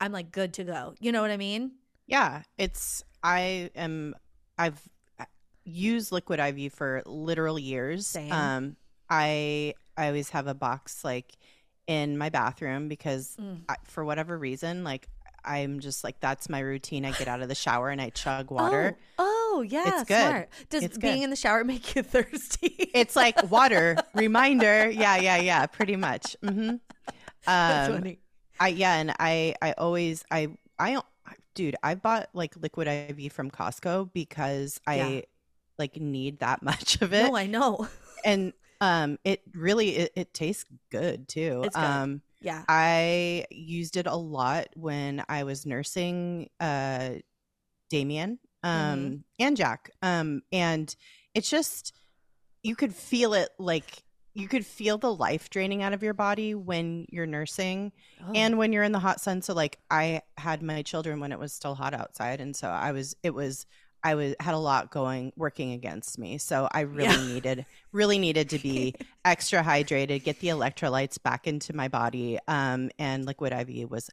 I'm 0.01 0.11
like 0.11 0.31
good 0.31 0.53
to 0.53 0.63
go. 0.63 0.95
You 0.99 1.11
know 1.11 1.21
what 1.21 1.29
I 1.31 1.37
mean? 1.37 1.73
Yeah, 2.07 2.43
it's 2.57 3.03
I 3.23 3.69
am 3.75 4.15
I've 4.57 4.81
uh, 5.19 5.25
used 5.63 6.11
liquid 6.11 6.39
IV 6.39 6.73
for 6.73 7.03
literal 7.05 7.59
years. 7.59 8.07
Same. 8.07 8.31
Um 8.31 8.75
I 9.09 9.75
I 9.95 10.07
always 10.07 10.31
have 10.31 10.47
a 10.47 10.53
box 10.55 11.03
like 11.03 11.33
in 11.85 12.17
my 12.17 12.29
bathroom 12.29 12.87
because 12.87 13.37
Mm. 13.39 13.61
I, 13.69 13.75
for 13.83 14.03
whatever 14.03 14.37
reason 14.37 14.83
like 14.83 15.07
I'm 15.45 15.79
just 15.79 16.03
like 16.03 16.19
that's 16.19 16.49
my 16.49 16.59
routine. 16.59 17.05
I 17.05 17.11
get 17.11 17.27
out 17.27 17.41
of 17.41 17.49
the 17.49 17.55
shower 17.55 17.89
and 17.89 18.01
I 18.01 18.09
chug 18.09 18.51
water. 18.51 18.97
Oh, 19.17 19.55
oh 19.57 19.61
yeah, 19.61 19.83
It's 19.87 20.03
good. 20.07 20.27
smart. 20.27 20.49
Does 20.69 20.83
It's 20.83 20.97
being 20.97 21.17
good. 21.17 21.23
in 21.25 21.29
the 21.29 21.35
shower 21.35 21.63
make 21.65 21.95
you 21.95 22.03
thirsty? 22.03 22.89
It's 22.93 23.15
like 23.15 23.51
water 23.51 23.97
reminder. 24.13 24.89
Yeah, 24.89 25.17
yeah, 25.17 25.37
yeah. 25.37 25.65
Pretty 25.67 25.95
much. 25.95 26.35
Mm-hmm. 26.43 26.75
That's 27.45 27.89
Um, 27.89 27.95
funny. 27.95 28.19
I 28.59 28.67
yeah, 28.69 28.95
and 28.95 29.13
I 29.19 29.55
I 29.61 29.73
always 29.73 30.23
I 30.31 30.47
I 30.79 31.01
dude, 31.55 31.75
I 31.83 31.95
bought 31.95 32.29
like 32.33 32.55
liquid 32.55 32.87
IV 32.87 33.31
from 33.31 33.51
Costco 33.51 34.11
because 34.13 34.79
I 34.87 34.95
Yeah. 34.95 35.21
like 35.77 35.97
need 35.99 36.39
that 36.39 36.61
much 36.63 37.01
of 37.01 37.13
it. 37.13 37.27
No, 37.27 37.35
I 37.35 37.47
know. 37.47 37.87
and 38.25 38.53
um 38.81 39.17
it 39.23 39.41
really 39.53 39.89
it, 39.97 40.13
it 40.15 40.33
tastes 40.33 40.65
good 40.89 41.27
too. 41.27 41.61
It's 41.65 41.75
good. 41.75 41.83
Um 41.83 42.21
Yeah. 42.43 42.63
I 42.69 43.45
used 43.49 43.97
it 43.97 44.05
a 44.05 44.15
lot 44.15 44.67
when 44.75 45.23
I 45.29 45.43
was 45.43 45.65
nursing 45.65 46.49
uh 46.59 47.15
Damien 47.89 48.39
um 48.63 48.71
Mm-hmm. 48.71 49.15
and 49.39 49.57
Jack. 49.57 49.91
Um 50.01 50.41
and 50.51 50.93
it's 51.33 51.49
just 51.49 51.93
you 52.63 52.75
could 52.75 52.93
feel 52.95 53.33
it 53.33 53.49
like 53.59 54.03
you 54.35 54.47
could 54.47 54.65
feel 54.65 54.97
the 54.97 55.13
life 55.13 55.49
draining 55.51 55.83
out 55.83 55.93
of 55.93 56.01
your 56.01 56.13
body 56.15 56.55
when 56.55 57.05
you're 57.09 57.25
nursing 57.27 57.91
Oh. 58.21 58.31
and 58.33 58.57
when 58.57 58.71
you're 58.73 58.83
in 58.83 58.91
the 58.93 58.99
hot 58.99 59.19
sun 59.21 59.41
so 59.41 59.53
like 59.53 59.77
i 59.91 60.21
had 60.37 60.63
my 60.63 60.81
children 60.81 61.19
when 61.19 61.31
it 61.31 61.37
was 61.39 61.51
still 61.53 61.75
hot 61.75 61.93
outside 61.93 62.39
and 62.41 62.55
so 62.55 62.67
i 62.69 62.91
was 62.93 63.15
it 63.21 63.33
was 63.33 63.65
i 64.03 64.15
was 64.15 64.35
had 64.39 64.53
a 64.53 64.57
lot 64.57 64.91
going 64.91 65.31
working 65.35 65.71
against 65.73 66.17
me. 66.19 66.37
So 66.37 66.67
i 66.71 66.81
really 66.81 67.21
Yeah. 67.21 67.21
needed 67.21 67.65
really 67.91 68.19
needed 68.19 68.49
to 68.51 68.59
be 68.59 68.95
extra 69.25 69.63
hydrated 69.63 70.23
get 70.23 70.39
the 70.39 70.47
electrolytes 70.49 71.21
back 71.21 71.47
into 71.47 71.73
my 71.75 71.87
body 71.87 72.39
um 72.47 72.89
and 72.99 73.25
liquid 73.25 73.53
iv 73.53 73.89
was 73.89 74.09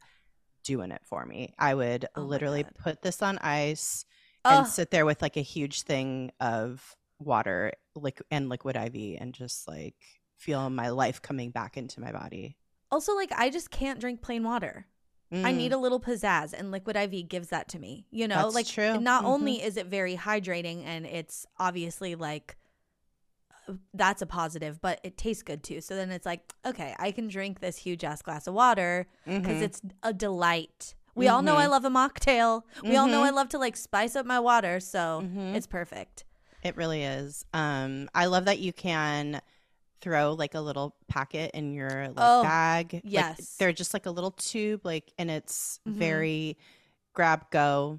doing 0.65 0.91
it 0.91 1.03
for 1.05 1.25
me. 1.27 1.55
I 1.59 1.75
would 1.75 2.07
Oh 2.17 2.23
literally 2.23 2.65
put 2.65 3.03
this 3.03 3.23
on 3.23 3.39
ice 3.39 4.05
Oh, 4.45 4.51
and 4.51 4.67
sit 4.67 4.91
there 4.91 5.07
with 5.07 5.23
like 5.23 5.37
a 5.37 5.43
huge 5.43 5.83
thing 5.83 6.33
of 6.41 6.97
water 7.19 7.73
liquid 7.95 8.27
and 8.31 8.49
liquid 8.49 8.77
iv 8.77 8.95
and 9.21 9.35
just 9.35 9.69
like 9.69 9.97
feel 10.39 10.71
my 10.71 10.89
life 10.91 11.23
coming 11.23 11.51
back 11.51 11.77
into 11.77 12.01
my 12.01 12.13
body. 12.13 12.57
Also, 12.91 13.15
like, 13.15 13.33
I 13.33 13.51
just 13.51 13.71
can't 13.71 14.01
drink 14.01 14.21
plain 14.23 14.43
water. 14.45 14.87
I 15.33 15.53
need 15.53 15.73
a 15.73 15.79
little 15.79 16.01
pizzazz, 16.01 16.53
and 16.53 16.71
Liquid 16.73 16.97
IV 16.97 17.29
gives 17.29 17.49
that 17.49 17.69
to 17.69 17.79
me. 17.79 18.05
You 18.11 18.27
know, 18.27 18.37
Mm. 18.37 18.43
That's 18.43 18.55
like, 18.55 18.67
true. 18.67 19.01
not 19.01 19.23
Mhm. 19.23 19.27
only 19.29 19.63
is 19.63 19.77
it 19.77 19.87
very 19.87 20.17
hydrating 20.17 20.85
and 20.85 21.07
it's 21.07 21.47
obviously 21.59 22.17
like, 22.17 22.57
uh, 23.69 23.75
that's 23.95 24.23
a 24.23 24.27
positive, 24.27 24.81
but 24.81 24.99
it 25.05 25.17
tastes 25.17 25.43
good 25.45 25.63
too. 25.63 25.81
So 25.81 25.95
then 25.95 26.11
it's 26.11 26.27
like, 26.27 26.53
okay, 26.67 26.95
I 26.99 27.13
can 27.13 27.29
drink 27.29 27.61
this 27.61 27.77
huge 27.77 28.03
ass 28.05 28.23
glass 28.23 28.47
of 28.49 28.55
water 28.55 29.07
because 29.25 29.59
Mhm. 29.59 29.63
it's 29.63 29.81
a 30.03 30.13
delight. 30.13 30.95
We 31.15 31.29
all 31.29 31.43
know 31.43 31.57
I 31.57 31.67
love 31.67 31.85
a 31.85 31.91
mocktail. 31.91 32.63
We 32.83 32.97
all 32.97 33.07
know 33.07 33.23
I 33.23 33.31
love 33.31 33.49
to 33.51 33.59
like 33.59 33.77
spice 33.77 34.17
up 34.17 34.27
my 34.27 34.41
water, 34.41 34.81
so 34.81 35.23
Mhm. 35.23 35.55
it's 35.55 35.67
perfect. 35.67 36.25
It 36.63 36.77
really 36.77 37.03
is. 37.05 37.45
Um, 37.53 38.09
I 38.15 38.27
love 38.27 38.47
that 38.47 38.59
you 38.59 38.73
can 38.73 39.41
throw 40.01 40.33
like 40.33 40.55
a 40.55 40.61
little 40.61 40.97
packet 41.09 41.51
in 41.55 41.73
your 41.73 42.09
like 42.09 42.15
Oh, 42.19 42.43
bag. 42.43 42.95
Like, 42.95 43.03
yes. 43.05 43.57
they're 43.59 43.73
just 43.73 43.93
like 43.95 44.07
a 44.07 44.11
little 44.11 44.31
tube, 44.33 44.85
like, 44.85 45.13
and 45.19 45.31
it's 45.31 45.81
Mhm. 45.89 45.93
very 45.93 46.59
grab 47.13 47.51
go. 47.51 47.99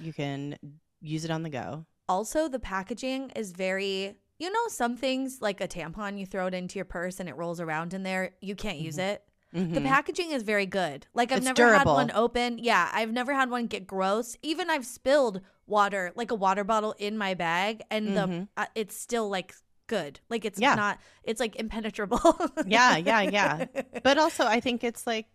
You 0.00 0.12
can 0.12 0.58
use 1.00 1.24
it 1.24 1.30
on 1.30 1.42
the 1.42 1.50
go. 1.50 1.86
Also, 2.08 2.48
the 2.48 2.58
packaging 2.58 3.30
is 3.30 3.52
very, 3.52 4.16
you 4.38 4.50
know, 4.50 4.68
some 4.68 4.96
things 4.96 5.40
like 5.40 5.60
a 5.60 5.68
tampon, 5.68 6.18
you 6.18 6.26
throw 6.26 6.46
it 6.46 6.54
into 6.54 6.78
your 6.78 6.84
purse 6.84 7.20
and 7.20 7.28
it 7.28 7.36
rolls 7.36 7.60
around 7.60 7.94
in 7.94 8.02
there. 8.02 8.32
You 8.40 8.54
can't 8.54 8.78
use 8.78 8.98
it. 8.98 9.22
The 9.52 9.60
Mhm. 9.60 9.84
packaging 9.86 10.32
is 10.32 10.42
very 10.42 10.66
good. 10.66 11.06
Like 11.14 11.32
I've 11.32 11.38
It's 11.38 11.46
never 11.46 11.72
had 11.72 11.86
one 11.86 12.10
open. 12.12 12.58
Yeah, 12.58 12.90
I've 12.92 13.12
never 13.12 13.32
had 13.32 13.48
one 13.48 13.66
get 13.68 13.86
gross. 13.86 14.36
Even 14.42 14.68
I've 14.68 14.84
spilled 14.84 15.40
water, 15.66 16.12
like 16.14 16.30
a 16.30 16.34
water 16.34 16.62
bottle 16.62 16.94
in 16.98 17.16
my 17.16 17.32
bag 17.34 17.82
and 17.90 18.16
the 18.16 18.20
Mhm. 18.26 18.48
uh, 18.56 18.66
it's 18.74 18.96
still 18.96 19.28
like 19.28 19.54
good. 19.86 20.20
Like 20.28 20.44
it's 20.44 20.58
Yeah. 20.60 20.74
not 20.74 20.98
it's 21.24 21.40
like 21.40 21.56
impenetrable. 21.56 22.20
Yeah, 22.66 22.96
yeah, 22.96 23.20
yeah. 23.38 23.64
But 24.02 24.18
also, 24.18 24.44
I 24.44 24.60
think 24.60 24.82
it's 24.84 25.06
like, 25.06 25.26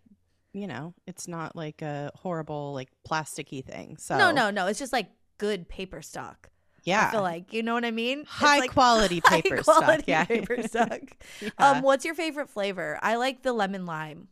you 0.54 0.68
know, 0.68 0.93
it's 1.08 1.28
not 1.28 1.56
like 1.56 1.82
a 1.82 2.12
horrible 2.16 2.74
like 2.74 2.89
plasticky 3.10 3.64
thing. 3.66 3.97
So 3.97 4.18
No, 4.18 4.32
no, 4.32 4.49
no. 4.52 4.68
It's 4.68 4.80
just 4.80 4.93
like 4.93 5.10
good 5.38 5.68
paper 5.70 6.02
stock. 6.02 6.49
yeah, 6.84 7.08
I 7.08 7.12
feel 7.12 7.22
like, 7.22 7.54
you 7.54 7.64
know 7.64 7.74
what 7.74 7.86
I 7.86 7.91
mean? 7.91 8.26
High 8.28 8.60
like 8.60 8.72
quality 8.80 9.22
high 9.24 9.41
paper 9.41 9.62
stuff. 9.64 9.78
quality 9.84 10.04
Yeah, 10.08 10.26
paper 10.26 10.62
stock. 10.68 10.99
Yeah. 11.41 11.49
Um, 11.58 11.82
what's 11.84 12.06
your 12.06 12.16
favorite 12.16 12.49
flavor? 12.49 12.99
I 13.02 13.16
like 13.16 13.43
the 13.43 13.54
lemon 13.54 13.86
lime. 13.86 14.28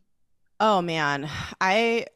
Oh 0.58 0.82
man, 0.82 1.28
I 1.60 2.06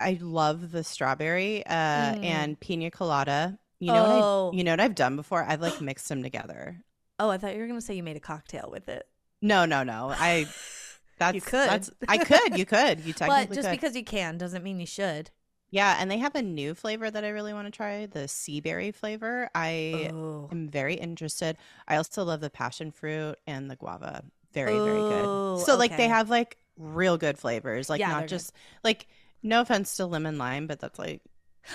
I 0.00 0.18
love 0.20 0.72
the 0.72 0.82
strawberry 0.82 1.64
uh, 1.64 1.70
Mm. 2.16 2.24
and 2.24 2.60
pina 2.60 2.90
colada. 2.90 3.58
You 3.78 3.92
know 3.92 4.04
Oh. 4.06 4.44
what 4.46 4.54
I, 4.54 4.56
you 4.58 4.64
know 4.64 4.72
what 4.72 4.80
I've 4.80 4.94
done 4.96 5.14
before? 5.16 5.44
I've 5.44 5.60
like 5.60 5.80
mixed 5.80 6.08
them 6.08 6.22
together. 6.22 6.82
Oh, 7.18 7.30
I 7.30 7.38
thought 7.38 7.54
you 7.54 7.60
were 7.60 7.66
gonna 7.66 7.80
say 7.80 7.94
you 7.94 8.02
made 8.02 8.16
a 8.16 8.20
cocktail 8.20 8.68
with 8.70 8.88
it. 8.88 9.06
No, 9.42 9.64
no, 9.64 9.82
no. 9.82 10.10
I 10.16 10.46
that's 11.18 11.44
could. 11.44 11.68
That's, 11.68 11.90
I 12.08 12.18
could. 12.18 12.58
You 12.58 12.66
could. 12.66 13.00
You 13.00 13.12
technically 13.14 13.46
But 13.46 13.54
just 13.54 13.68
could. 13.68 13.80
because 13.80 13.96
you 13.96 14.04
can 14.04 14.36
doesn't 14.38 14.62
mean 14.64 14.80
you 14.80 14.86
should. 14.86 15.30
yeah, 15.70 15.96
and 16.00 16.10
they 16.10 16.18
have 16.18 16.34
a 16.34 16.42
new 16.42 16.74
flavor 16.74 17.10
that 17.10 17.24
I 17.24 17.28
really 17.28 17.52
want 17.52 17.66
to 17.66 17.70
try. 17.70 18.06
The 18.06 18.26
sea 18.28 18.60
berry 18.60 18.90
flavor. 18.92 19.48
I 19.54 20.10
Oh. 20.12 20.48
am 20.52 20.68
very 20.68 20.94
interested. 20.94 21.56
I 21.88 21.96
also 21.96 22.24
love 22.24 22.40
the 22.40 22.50
passion 22.50 22.90
fruit 22.90 23.36
and 23.46 23.70
the 23.70 23.76
guava. 23.76 24.24
Very, 24.52 24.78
very 24.78 25.00
good. 25.02 25.26
Oh, 25.28 25.58
so 25.58 25.76
like 25.76 25.96
they 25.96 26.06
have 26.08 26.30
like 26.30 26.58
real 26.78 27.16
good 27.16 27.38
flavors. 27.38 27.88
Like 27.90 27.98
Yeah, 28.00 28.10
not 28.10 28.22
good. 28.22 28.28
just 28.28 28.52
like 28.84 29.08
no 29.42 29.60
offense 29.62 29.96
to 29.96 30.06
lemon 30.06 30.38
lime, 30.38 30.66
but 30.68 30.78
that's 30.80 30.98
like 30.98 31.22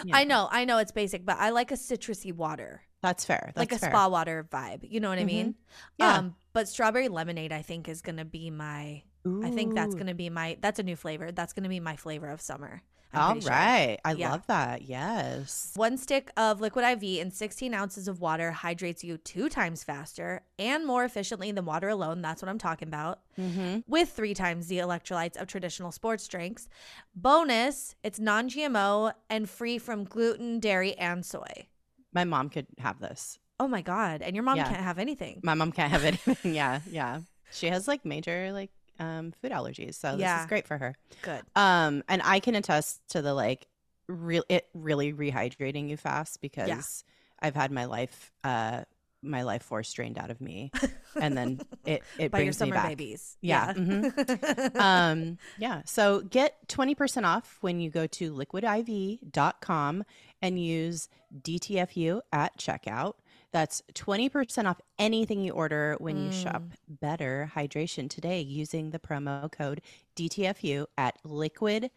you 0.05 0.11
I 0.13 0.23
know, 0.23 0.47
I 0.51 0.63
know 0.65 0.77
it's 0.77 0.91
basic, 0.93 1.25
but 1.25 1.37
I 1.39 1.49
like 1.49 1.71
a 1.71 1.75
citrusy 1.75 2.33
water, 2.33 2.81
That's 3.01 3.23
fair. 3.25 3.43
That's 3.55 3.57
like 3.57 3.71
a 3.71 3.77
fair. 3.79 3.89
spa 3.91 4.07
water 4.09 4.47
vibe. 4.51 4.79
You 4.89 4.99
know 4.99 5.09
what 5.09 5.19
I 5.19 5.23
Mhm. 5.23 5.25
mean? 5.27 5.55
Yeah. 5.97 6.17
Um, 6.17 6.35
but 6.53 6.67
strawberry 6.67 7.07
lemonade, 7.07 7.51
I 7.53 7.61
think, 7.61 7.87
is 7.87 8.01
gonna 8.01 8.25
be 8.25 8.49
my. 8.51 9.03
I 9.43 9.51
think 9.51 9.75
that's 9.75 9.95
gonna 9.95 10.15
be 10.15 10.29
my. 10.29 10.57
That's 10.61 10.79
a 10.79 10.83
new 10.83 10.95
flavor. 10.95 11.31
That's 11.31 11.53
gonna 11.53 11.69
be 11.69 11.79
my 11.79 11.95
flavor 11.95 12.27
of 12.29 12.41
summer. 12.41 12.81
I'm 13.11 13.21
All 13.21 13.31
pretty 13.31 13.45
sure. 13.47 13.51
I 13.53 13.97
Yeah. 14.15 14.29
love 14.31 14.45
that. 14.47 14.83
Yes. 14.83 15.71
One 15.75 15.97
stick 15.97 16.29
of 16.37 16.61
liquid 16.61 16.85
IV 16.85 17.19
and 17.21 17.33
16 17.33 17.73
ounces 17.73 18.07
of 18.07 18.21
water 18.21 18.51
hydrates 18.51 19.03
you 19.03 19.17
two 19.17 19.49
times 19.49 19.83
faster 19.83 20.43
and 20.59 20.85
more 20.85 21.03
efficiently 21.05 21.51
than 21.51 21.65
water 21.65 21.89
alone. 21.89 22.21
That's 22.21 22.41
what 22.43 22.49
I'm 22.49 22.59
talking 22.59 22.87
about. 22.87 23.21
Mm-hmm. 23.37 23.79
with 23.87 24.09
three 24.11 24.33
times 24.33 24.67
the 24.67 24.77
electrolytes 24.79 25.37
of 25.37 25.47
traditional 25.47 25.91
sports 25.93 26.27
drinks. 26.27 26.67
Bonus, 27.15 27.95
it's 28.03 28.19
non 28.19 28.47
GMO 28.49 29.13
and 29.29 29.49
free 29.49 29.77
from 29.77 30.03
gluten, 30.03 30.59
dairy, 30.59 30.95
and 30.97 31.25
soy. 31.25 31.67
My 32.13 32.23
mom 32.23 32.49
could 32.49 32.67
have 32.77 32.99
this. 32.99 33.37
Oh 33.59 33.67
my 33.67 33.81
God. 33.81 34.21
And 34.21 34.35
your 34.35 34.43
mom 34.43 34.57
Yeah. 34.57 34.65
can't 34.69 34.81
have 34.83 34.99
anything. 34.99 35.41
My 35.43 35.53
mom 35.53 35.71
can't 35.71 35.91
have 35.91 36.03
anything. 36.11 36.53
yeah. 36.55 36.79
Yeah. 36.89 37.21
She 37.51 37.67
has 37.67 37.87
like 37.87 38.05
major 38.05 38.51
like 38.53 38.71
um 38.99 39.31
food 39.41 39.51
allergies. 39.51 39.95
So 39.95 40.15
this 40.17 40.41
is 40.41 40.45
great 40.47 40.67
for 40.67 40.77
her. 40.77 40.95
Good. 41.21 41.41
Um 41.55 42.03
and 42.07 42.21
I 42.23 42.39
can 42.39 42.55
attest 42.55 43.01
to 43.09 43.21
the 43.21 43.33
like 43.33 43.67
real 44.07 44.43
it 44.49 44.67
really 44.73 45.13
rehydrating 45.13 45.89
you 45.89 45.97
fast 45.97 46.41
because 46.41 47.03
I've 47.39 47.55
had 47.55 47.71
my 47.71 47.85
life 47.85 48.31
uh 48.43 48.83
my 49.21 49.41
life 49.41 49.63
force 49.63 49.91
drained 49.91 50.17
out 50.17 50.31
of 50.31 50.39
me 50.39 50.71
and 51.21 51.37
then 51.37 51.59
it 51.85 52.01
it 52.17 52.31
By 52.31 52.39
your 52.39 52.45
brings 52.45 52.61
me 52.61 52.71
back. 52.71 52.87
babies. 52.87 53.35
Yeah. 53.41 53.73
mm-hmm. 53.73 54.77
um, 54.81 55.37
yeah. 55.57 55.81
So 55.85 56.21
get 56.21 56.55
20% 56.69 57.25
off 57.25 57.57
when 57.59 57.81
you 57.81 57.89
go 57.89 58.07
to 58.07 58.31
liquidiv.com 58.33 60.03
and 60.41 60.59
use 60.59 61.09
DTFU 61.41 62.21
at 62.31 62.57
checkout. 62.57 63.13
That's 63.51 63.81
20% 63.93 64.65
off 64.65 64.79
anything 64.99 65.41
you 65.41 65.53
order 65.53 65.95
when 65.99 66.17
you 66.17 66.25
hmm. 66.25 66.31
shop 66.31 66.63
Better 66.87 67.51
Hydration 67.55 68.09
today 68.09 68.41
using 68.41 68.91
the 68.91 68.99
promo 68.99 69.51
code 69.51 69.81
DTFU 70.15 70.85
at 70.97 71.17
liquidiv.com. 71.23 71.91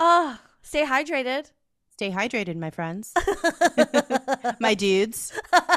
oh, 0.00 0.40
stay 0.62 0.84
hydrated. 0.84 1.50
Stay 1.96 2.10
hydrated, 2.10 2.56
my 2.56 2.70
friends, 2.70 3.14
my 4.60 4.74
dudes. 4.74 5.32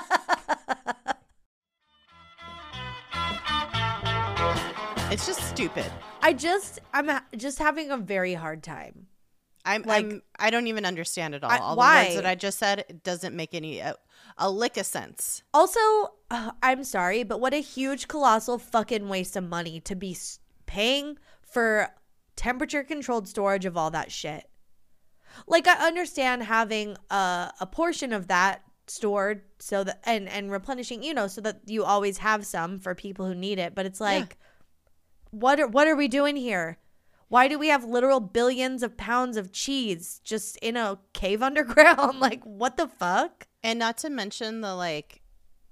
It's 5.12 5.26
just 5.26 5.42
stupid. 5.50 5.92
I 6.22 6.34
just, 6.34 6.80
I'm 6.94 7.10
just 7.36 7.58
having 7.58 7.90
a 7.90 7.98
very 7.98 8.36
hard 8.36 8.62
time. 8.62 9.08
I'm, 9.66 9.82
Like- 9.82 10.06
I'm 10.06 10.22
I 10.38 10.52
don't 10.52 10.68
even 10.68 10.86
understand 10.86 11.34
it 11.36 11.44
all. 11.44 11.50
I- 11.52 11.58
all 11.58 11.76
the 11.76 11.80
why? 11.80 12.04
words 12.04 12.16
that 12.16 12.26
I 12.28 12.36
just 12.36 12.60
said 12.60 12.86
it 12.88 13.04
doesn't 13.04 13.36
make 13.36 13.54
any 13.56 13.80
a, 13.80 13.96
a 14.38 14.50
lick 14.52 14.78
of 14.78 14.86
sense. 14.86 15.42
Also, 15.54 15.80
uh, 16.30 16.52
I'm 16.62 16.84
sorry, 16.84 17.24
but 17.24 17.42
what 17.42 17.54
a 17.54 17.62
huge, 17.62 18.08
colossal 18.08 18.60
fucking 18.60 19.10
waste 19.10 19.36
of 19.36 19.44
money 19.50 19.80
to 19.82 19.96
be 19.96 20.12
s- 20.12 20.40
paying 20.68 21.18
for 21.42 21.90
temperature 22.36 22.84
controlled 22.84 23.28
storage 23.28 23.66
of 23.66 23.76
all 23.76 23.90
that 23.92 24.12
shit. 24.12 24.48
Like, 25.48 25.68
I 25.68 25.88
understand 25.88 26.44
having 26.44 26.96
a, 27.10 27.52
a 27.60 27.66
portion 27.66 28.14
of 28.14 28.28
that 28.28 28.62
stored 28.88 29.42
so 29.60 29.84
that 29.84 30.02
and 30.06 30.28
and 30.30 30.52
replenishing, 30.52 31.04
you 31.04 31.14
know, 31.14 31.28
so 31.28 31.42
that 31.42 31.62
you 31.66 31.84
always 31.84 32.20
have 32.20 32.46
some 32.46 32.80
for 32.80 32.94
people 32.96 33.26
who 33.26 33.36
need 33.36 33.58
it. 33.60 33.74
But 33.76 33.86
it's 33.88 34.00
like, 34.02 34.38
what 35.32 35.60
are 35.60 35.68
what 35.68 35.88
are 35.88 35.96
we 35.96 36.08
doing 36.08 36.36
here? 36.36 36.78
Why 37.28 37.48
do 37.48 37.60
we 37.60 37.68
have 37.68 37.84
literal 37.84 38.20
billions 38.20 38.82
of 38.82 38.98
pounds 38.98 39.38
of 39.38 39.52
cheese 39.52 40.20
just 40.24 40.58
in 40.58 40.76
a 40.76 41.00
cave 41.14 41.44
underground? 41.50 42.20
like, 42.20 42.44
what 42.44 42.78
the 42.78 42.88
fuck? 42.88 43.48
And 43.64 43.78
not 43.80 43.98
to 44.00 44.10
mention 44.10 44.62
the 44.62 44.76
like 44.76 45.22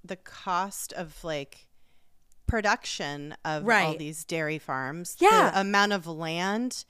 the 0.04 0.16
cost 0.16 0.94
of 0.94 1.24
like 1.24 1.68
production 2.48 3.36
of 3.44 3.68
all 3.70 3.96
these 3.98 4.24
dairy 4.24 4.60
farms. 4.60 5.18
Yeah. 5.20 5.52
The 5.52 5.62
amount 5.62 5.94
of 5.94 6.08
land 6.08 6.86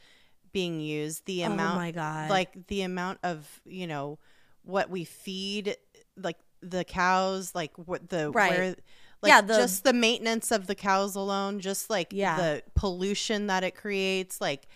being 0.51 0.80
used, 0.80 1.26
the 1.26 1.43
oh 1.43 1.51
amount 1.51 1.76
oh 1.76 1.80
my 1.80 1.91
god! 1.91 2.30
like 2.30 2.68
the 2.68 2.82
amount 2.82 3.20
of, 3.24 3.61
you 3.65 3.88
know, 3.88 4.20
what 4.63 4.89
we 4.89 5.03
feed 5.03 5.78
like 6.15 6.38
the 6.61 6.84
cows, 6.84 7.53
like 7.55 7.72
what 7.78 8.09
the 8.09 8.32
Right. 8.32 8.51
where 8.51 8.76
like 9.22 9.30
Yeah, 9.30 9.41
the- 9.41 9.55
just 9.57 9.84
the 9.84 9.93
maintenance 9.93 10.51
of 10.51 10.68
the 10.68 10.76
cows 10.76 11.15
alone, 11.15 11.59
just 11.59 11.89
like 11.89 12.09
Yeah. 12.11 12.38
the 12.38 12.63
pollution 12.76 13.47
that 13.47 13.63
it 13.63 13.76
creates, 13.76 14.39
like 14.41 14.68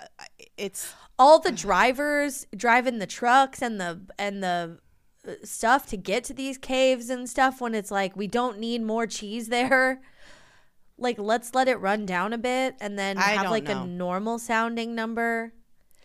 uh, 0.00 0.06
it's 0.58 0.92
all 1.18 1.38
the 1.38 1.52
drivers 1.52 2.46
driving 2.54 2.98
the 2.98 3.06
trucks 3.06 3.62
and 3.62 3.80
the 3.80 4.00
and 4.18 4.42
the 4.42 4.78
uh, 5.26 5.32
stuff 5.42 5.86
to 5.86 5.96
get 5.96 6.22
to 6.24 6.34
these 6.34 6.58
caves 6.58 7.08
and 7.08 7.28
stuff 7.28 7.60
when 7.60 7.74
it's 7.74 7.90
like 7.90 8.14
we 8.14 8.26
don't 8.26 8.58
need 8.58 8.82
more 8.82 9.06
cheese 9.06 9.48
there 9.48 10.02
like 10.98 11.18
let's 11.18 11.54
let 11.54 11.66
it 11.66 11.76
run 11.76 12.04
down 12.04 12.34
a 12.34 12.38
bit 12.38 12.74
and 12.80 12.98
then 12.98 13.16
I 13.16 13.22
have 13.22 13.50
like 13.50 13.64
know. 13.64 13.82
a 13.82 13.86
normal 13.86 14.38
sounding 14.38 14.94
number 14.94 15.52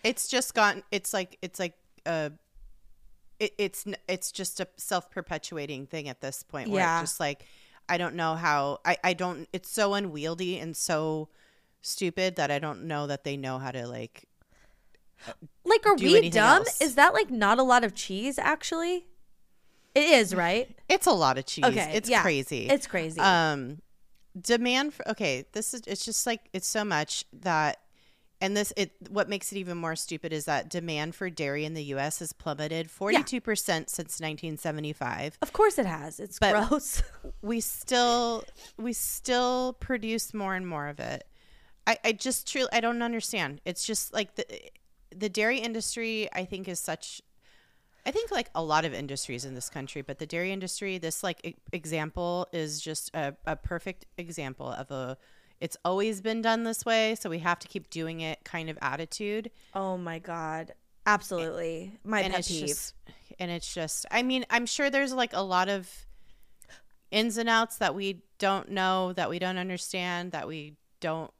it's 0.05 0.29
just 0.29 0.53
gotten 0.53 0.83
it's 0.91 1.13
like 1.13 1.37
it's 1.41 1.59
like 1.59 1.73
uh 2.05 2.29
it, 3.39 3.53
it's 3.57 3.85
it's 4.07 4.31
just 4.31 4.61
a 4.61 4.67
self-perpetuating 4.77 5.87
thing 5.87 6.07
at 6.07 6.21
this 6.21 6.43
point 6.43 6.69
where 6.69 6.79
Yeah. 6.81 7.01
it's 7.01 7.11
just 7.11 7.19
like 7.19 7.45
i 7.91 7.97
don't 7.97 8.15
know 8.15 8.35
how 8.35 8.79
i 8.85 8.97
i 9.03 9.13
don't 9.13 9.47
it's 9.53 9.69
so 9.69 9.93
unwieldy 9.93 10.57
and 10.57 10.75
so 10.75 11.29
stupid 11.81 12.35
that 12.37 12.49
i 12.49 12.57
don't 12.57 12.83
know 12.83 13.05
that 13.07 13.23
they 13.23 13.37
know 13.37 13.59
how 13.59 13.71
to 13.71 13.85
like 13.87 14.27
like 15.65 15.85
are 15.85 15.95
we 15.95 16.29
dumb? 16.29 16.59
else. 16.59 16.81
is 16.81 16.95
that 16.95 17.13
like 17.13 17.29
not 17.29 17.59
a 17.59 17.63
lot 17.63 17.83
of 17.83 17.93
cheese 17.93 18.39
actually? 18.39 19.07
It 19.93 20.03
is 20.03 20.33
right? 20.33 20.69
It's 20.87 21.05
a 21.05 21.11
lot 21.11 21.37
of 21.37 21.45
cheese. 21.45 21.65
Okay, 21.65 21.91
it's 21.93 22.09
yeah. 22.09 22.21
crazy. 22.21 22.67
It's 22.67 22.87
crazy. 22.87 23.19
Um 23.19 23.81
demand 24.39 24.93
for 24.93 25.07
okay 25.09 25.43
this 25.51 25.73
is 25.73 25.81
it's 25.85 26.05
just 26.05 26.25
like 26.25 26.39
it's 26.53 26.67
so 26.67 26.85
much 26.85 27.25
that 27.33 27.81
and 28.41 28.57
this 28.57 28.73
it 28.75 28.91
what 29.09 29.29
makes 29.29 29.51
it 29.51 29.57
even 29.57 29.77
more 29.77 29.95
stupid 29.95 30.33
is 30.33 30.45
that 30.45 30.69
demand 30.69 31.15
for 31.15 31.29
dairy 31.29 31.63
in 31.63 31.73
the 31.73 31.83
us 31.83 32.19
has 32.19 32.33
plummeted 32.33 32.87
42% 32.89 33.43
since 33.45 33.87
1975 33.97 35.37
of 35.41 35.53
course 35.53 35.77
it 35.77 35.85
has. 35.85 36.19
It's 36.19 36.39
but- 36.39 36.67
gross. 36.67 37.01
we 37.41 37.61
still 37.61 38.43
we 38.77 38.93
still 38.93 39.73
produce 39.79 40.33
more 40.33 40.55
and 40.55 40.67
more 40.67 40.87
of 40.87 40.99
it. 40.99 41.25
I 41.87 41.97
i 42.03 42.11
just 42.11 42.51
truly 42.51 42.69
i 42.73 42.79
don't 42.81 43.01
understand. 43.01 43.61
It's 43.63 43.85
just 43.85 44.13
like 44.13 44.35
the 44.35 44.45
the 45.15 45.29
dairy 45.29 45.59
industry 45.59 46.29
i 46.33 46.45
think 46.45 46.69
is 46.69 46.79
such 46.79 47.21
i 48.05 48.11
think 48.11 48.31
like 48.31 48.49
a 48.55 48.63
lot 48.63 48.85
of 48.85 48.93
industries 48.93 49.43
in 49.43 49.55
this 49.55 49.69
country 49.69 50.01
but 50.01 50.19
the 50.19 50.25
dairy 50.25 50.53
industry 50.53 50.97
this 50.97 51.21
like 51.21 51.41
e- 51.43 51.55
example 51.73 52.47
is 52.53 52.79
just 52.79 53.13
a, 53.13 53.35
a 53.45 53.57
perfect 53.57 54.05
example 54.17 54.69
of 54.69 54.89
a 54.89 55.17
it's 55.61 55.77
always 55.85 56.19
been 56.19 56.41
done 56.41 56.63
this 56.63 56.83
way 56.83 57.15
so 57.15 57.29
we 57.29 57.39
have 57.39 57.59
to 57.59 57.67
keep 57.67 57.89
doing 57.89 58.19
it 58.19 58.39
kind 58.43 58.69
of 58.69 58.77
attitude 58.81 59.49
oh 59.73 59.97
my 59.97 60.19
god 60.19 60.73
absolutely 61.05 61.97
my 62.03 62.21
and 62.21 62.33
pet 62.33 62.45
peeve 62.45 62.67
just 62.67 62.93
and 63.39 63.49
it's 63.49 63.73
just 63.73 64.05
i 64.11 64.21
mean 64.21 64.45
i'm 64.49 64.65
sure 64.65 64.89
there's 64.89 65.13
like 65.13 65.31
a 65.33 65.41
lot 65.41 65.69
of 65.69 66.05
ins 67.11 67.37
and 67.37 67.47
outs 67.47 67.77
that 67.77 67.95
we 67.95 68.21
don't 68.37 68.69
know 68.69 69.13
that 69.13 69.29
we 69.29 69.39
don't 69.39 69.57
understand 69.57 70.31
that 70.31 70.47
we 70.47 70.73
don't 70.99 71.31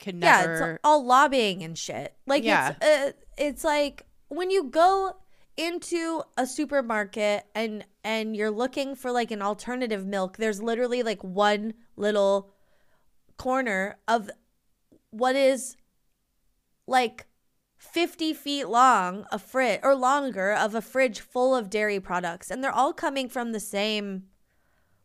could 0.00 0.16
yeah, 0.22 0.40
never 0.40 0.72
it's 0.72 0.80
all 0.84 1.04
lobbying 1.04 1.62
and 1.62 1.78
shit. 1.78 2.14
Like 2.26 2.44
Yeah. 2.44 2.74
it's 2.80 2.84
uh, 2.84 3.12
it's 3.38 3.64
like 3.64 4.04
when 4.28 4.50
you 4.50 4.64
go 4.64 5.16
into 5.56 6.22
a 6.36 6.46
supermarket 6.46 7.44
and 7.54 7.84
and 8.02 8.36
you're 8.36 8.50
looking 8.50 8.94
for 8.94 9.12
like 9.12 9.30
an 9.30 9.40
alternative 9.40 10.04
milk, 10.04 10.36
there's 10.36 10.60
literally 10.60 11.02
like 11.02 11.22
one 11.22 11.74
little 11.96 12.50
corner 13.36 13.96
of 14.08 14.30
what 15.10 15.36
is 15.36 15.76
like 16.86 17.26
50 17.76 18.32
feet 18.32 18.64
long 18.68 19.26
a 19.30 19.38
fridge 19.38 19.80
or 19.82 19.94
longer 19.94 20.52
of 20.52 20.74
a 20.74 20.80
fridge 20.80 21.20
full 21.20 21.54
of 21.54 21.70
dairy 21.70 22.00
products. 22.00 22.50
And 22.50 22.62
they're 22.62 22.72
all 22.72 22.92
coming 22.92 23.28
from 23.28 23.52
the 23.52 23.60
same 23.60 24.24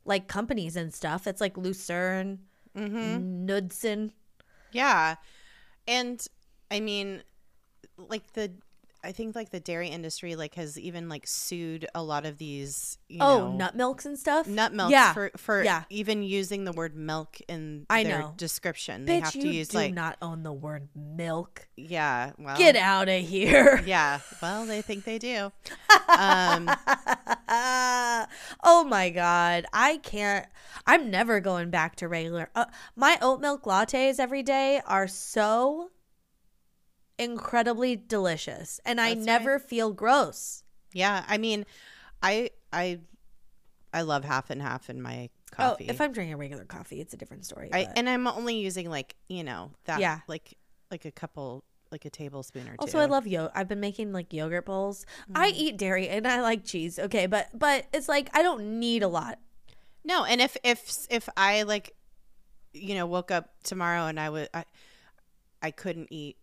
like 0.06 0.28
companies 0.28 0.76
and 0.76 0.94
stuff. 0.94 1.28
It's 1.28 1.42
like 1.42 1.58
lucerne 1.58 2.40
Mm-hmm. 2.78 3.46
knudsen 3.46 4.14
yeah. 4.72 5.16
And 5.88 6.26
i 6.70 6.80
mean 6.80 7.24
like 7.98 8.34
the 8.34 8.52
i 9.04 9.12
think 9.12 9.36
like 9.36 9.50
the 9.50 9.60
dairy 9.60 9.90
industry 9.90 10.36
like 10.36 10.56
has 10.56 10.80
even 10.80 11.10
like 11.10 11.26
sued 11.26 11.88
a 11.96 12.04
lot 12.04 12.26
of 12.26 12.38
these 12.38 12.98
you 13.08 13.20
oh 13.22 13.40
know, 13.40 13.58
nut 13.58 13.76
milks 13.76 14.06
and 14.06 14.18
stuff? 14.18 14.48
nut 14.48 14.74
milks 14.74 14.92
yeah 14.92 15.14
for 15.14 15.32
for 15.36 15.64
yeah. 15.64 15.84
even 15.90 16.24
using 16.24 16.64
the 16.64 16.72
word 16.72 16.96
milk 16.96 17.38
in 17.48 17.86
I 17.90 18.04
their 18.04 18.20
know. 18.20 18.34
description. 18.38 19.06
They 19.06 19.20
bitch 19.20 19.24
have 19.24 19.36
you 19.36 19.42
to 19.42 19.48
use 19.50 19.68
do 19.70 19.78
like 19.78 19.94
not 19.94 20.18
own 20.22 20.44
the 20.44 20.54
word 20.54 20.90
milk. 20.96 21.68
Yeah 21.76 22.34
well 22.38 22.58
get 22.58 22.76
out 22.76 23.10
of 23.10 23.22
here. 23.22 23.84
Yeah 23.90 24.20
well 24.42 24.66
they 24.66 24.82
think 24.82 25.06
they 25.06 25.18
do. 25.18 25.52
Um 26.08 26.70
oh 28.64 28.84
my 28.88 29.10
god 29.10 29.66
i 29.74 29.98
can't 29.98 30.46
i'm 30.86 31.10
never 31.10 31.40
going 31.40 31.70
back 31.72 31.96
to 31.96 32.08
regular 32.08 32.50
uh, 32.54 32.66
my 32.96 33.18
oat 33.22 33.42
milk 33.42 33.64
lattes 33.64 34.20
every 34.20 34.44
day 34.44 34.82
are 34.86 35.08
so 35.08 35.90
incredibly 37.20 37.96
delicious 37.96 38.80
and 38.86 39.00
i 39.00 39.14
That's 39.14 39.26
never 39.26 39.60
feel 39.60 39.92
gross 39.94 40.64
Yeah, 40.94 41.24
I 41.28 41.38
mean, 41.38 41.66
I 42.24 42.50
I 42.74 43.00
I 43.94 44.02
love 44.02 44.24
half 44.24 44.50
and 44.50 44.62
half 44.62 44.90
in 44.90 45.02
my 45.02 45.30
coffee. 45.52 45.86
oh 45.88 45.92
if 45.92 46.00
i'm 46.00 46.12
drinking 46.12 46.38
regular 46.38 46.66
coffee 46.66 47.02
it's 47.02 47.14
a 47.14 47.18
different 47.18 47.46
story 47.46 47.70
I 47.74 47.88
and 47.96 48.08
I'm 48.08 48.28
only 48.28 48.56
using 48.58 48.90
like 48.90 49.16
you 49.28 49.44
know 49.44 49.72
that 49.86 50.00
Yeah. 50.00 50.20
like 50.28 50.58
like 50.92 51.06
a 51.06 51.12
couple 51.12 51.64
like 51.92 52.06
a 52.06 52.10
tablespoon 52.10 52.68
or 52.68 52.74
two. 52.74 52.78
Also, 52.80 53.00
I 53.00 53.06
love 53.06 53.26
yo. 53.26 53.50
I've 53.56 53.68
been 53.68 53.80
making 53.80 54.14
like 54.14 54.32
yogurt 54.32 54.66
bowls. 54.66 55.06
I 55.34 55.52
mm. 55.52 55.56
eat 55.56 55.78
dairy 55.78 56.08
and 56.08 56.28
I 56.28 56.42
like 56.42 56.64
cheese. 56.64 57.00
Okay, 57.00 57.26
but 57.26 57.50
but 57.54 57.86
it's 57.94 58.08
like 58.08 58.30
I 58.34 58.44
don't 58.44 58.80
need 58.80 59.02
a 59.04 59.08
lot. 59.08 59.40
no, 60.04 60.24
and 60.24 60.40
if 60.42 60.56
if 60.64 61.08
if 61.10 61.28
I 61.36 61.64
like 61.64 61.96
you 62.74 62.94
know 62.96 63.06
woke 63.08 63.32
up 63.32 63.50
tomorrow 63.64 64.06
and 64.06 64.20
I 64.20 64.30
would 64.30 64.50
I 64.54 64.66
I 65.62 65.72
couldn't 65.72 66.10
eat 66.12 66.38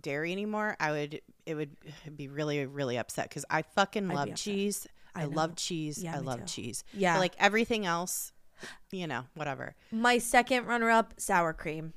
dairy 0.00 0.32
anymore, 0.32 0.76
I 0.80 0.90
would 0.92 1.20
it 1.46 1.54
would 1.54 1.76
be 2.16 2.28
really 2.28 2.64
really 2.66 2.96
upset 2.98 3.28
because 3.28 3.44
I 3.50 3.62
fucking 3.62 4.08
love 4.08 4.34
cheese. 4.34 4.86
I 5.14 5.22
I, 5.22 5.24
love 5.26 5.54
cheese. 5.54 6.02
Yeah, 6.02 6.16
I 6.16 6.18
love 6.18 6.40
too. 6.40 6.46
cheese. 6.46 6.84
Yeah. 6.92 7.14
But 7.14 7.20
like 7.20 7.34
everything 7.38 7.86
else, 7.86 8.32
you 8.90 9.06
know, 9.06 9.24
whatever. 9.34 9.76
My 9.92 10.18
second 10.18 10.66
runner 10.66 10.90
up, 10.90 11.14
sour 11.18 11.52
cream. 11.52 11.92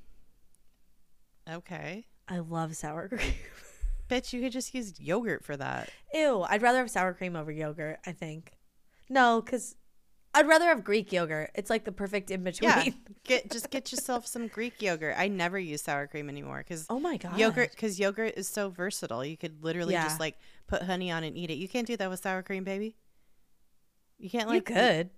Okay. 1.50 2.06
I 2.28 2.40
love 2.40 2.76
sour 2.76 3.08
cream. 3.10 3.34
Bet 4.08 4.32
you 4.34 4.42
could 4.42 4.52
just 4.52 4.74
use 4.74 5.00
yogurt 5.00 5.44
for 5.44 5.58
that. 5.58 5.90
Ew, 6.14 6.44
I'd 6.48 6.62
rather 6.62 6.78
have 6.80 6.92
sour 6.92 7.14
cream 7.14 7.36
over 7.36 7.52
yogurt, 7.52 8.00
I 8.06 8.12
think. 8.12 8.54
No, 9.10 9.42
because 9.42 9.76
I'd 10.38 10.48
rather 10.48 10.66
have 10.66 10.84
Greek 10.84 11.12
yogurt. 11.12 11.52
It's 11.56 11.70
like 11.70 11.84
the 11.86 11.92
perfect 11.92 12.30
in 12.32 12.44
between. 12.44 12.70
Yeah, 12.70 12.86
get 13.24 13.50
just 13.52 13.70
get 13.70 13.92
yourself 13.92 14.28
some 14.28 14.48
Greek 14.48 14.82
yogurt. 14.82 15.16
I 15.18 15.28
never 15.28 15.58
use 15.58 15.82
sour 15.82 16.08
cream 16.08 16.30
anymore 16.30 16.60
because 16.60 16.86
Oh 16.90 17.00
my 17.00 17.18
god. 17.18 17.38
yogurt 17.40 17.72
because 17.72 18.00
yogurt 18.00 18.34
is 18.38 18.48
so 18.48 18.70
versatile. 18.70 19.26
You 19.26 19.38
could 19.38 19.64
literally 19.64 19.94
Yeah. 19.94 20.04
just 20.04 20.20
like 20.20 20.38
put 20.68 20.84
honey 20.84 21.12
on 21.12 21.24
and 21.24 21.36
eat 21.38 21.50
it. 21.50 21.56
You 21.56 21.68
can't 21.68 21.88
do 21.88 21.98
that 21.98 22.10
with 22.10 22.20
sour 22.20 22.44
cream, 22.44 22.64
baby. 22.64 22.96
You 24.20 24.30
can't 24.30 24.48
You 24.50 24.56
like 24.56 24.66
could. 24.66 25.10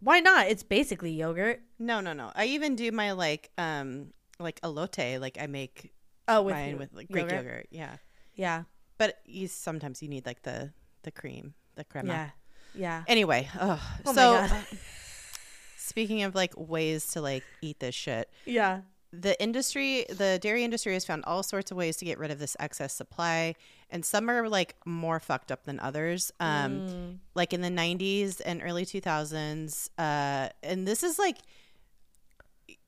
Why 0.00 0.20
not? 0.20 0.48
It's 0.48 0.62
basically 0.62 1.12
yogurt. 1.12 1.60
No, 1.78 2.00
no, 2.00 2.12
no. 2.12 2.30
I 2.34 2.46
even 2.46 2.76
do 2.76 2.90
my 2.92 3.12
like 3.12 3.50
um 3.58 4.12
like 4.38 4.60
elote. 4.62 5.20
Like 5.20 5.38
I 5.40 5.46
make 5.46 5.92
Oh, 6.26 6.42
with, 6.42 6.54
mine 6.54 6.78
with 6.78 6.92
like 6.94 7.08
Greek 7.10 7.30
yogurt. 7.30 7.66
Yeah, 7.70 7.96
Yeah. 8.34 8.62
but 8.96 9.18
you 9.26 9.46
sometimes 9.48 10.02
you 10.02 10.08
need 10.08 10.24
like 10.24 10.42
the 10.42 10.72
the 11.02 11.10
cream, 11.10 11.54
the 11.74 11.84
crema. 11.84 12.12
Yeah. 12.12 12.30
Yeah. 12.74 13.04
Anyway, 13.06 13.48
ugh. 13.58 13.78
Oh 14.06 14.12
so 14.14 14.46
speaking 15.76 16.22
of 16.22 16.34
like 16.34 16.52
ways 16.56 17.06
to 17.12 17.20
like 17.20 17.44
eat 17.62 17.78
this 17.80 17.94
shit, 17.94 18.28
Yeah. 18.46 18.80
the 19.12 19.40
industry, 19.40 20.04
the 20.08 20.38
dairy 20.42 20.64
industry 20.64 20.92
has 20.94 21.04
found 21.04 21.24
all 21.24 21.42
sorts 21.42 21.70
of 21.70 21.76
ways 21.76 21.96
to 21.98 22.04
get 22.04 22.18
rid 22.18 22.30
of 22.30 22.38
this 22.38 22.56
excess 22.58 22.92
supply, 22.92 23.54
and 23.90 24.04
some 24.04 24.28
are 24.28 24.48
like 24.48 24.74
more 24.84 25.20
fucked 25.20 25.52
up 25.52 25.64
than 25.64 25.78
others. 25.80 26.32
Um, 26.40 26.78
Mm. 26.88 27.18
like 27.34 27.52
in 27.52 27.60
the 27.60 27.68
90s 27.70 28.40
and 28.44 28.60
early 28.64 28.84
2000s, 28.84 29.88
uh, 29.98 30.48
and 30.62 30.88
this 30.88 31.02
is 31.04 31.18
like 31.18 31.36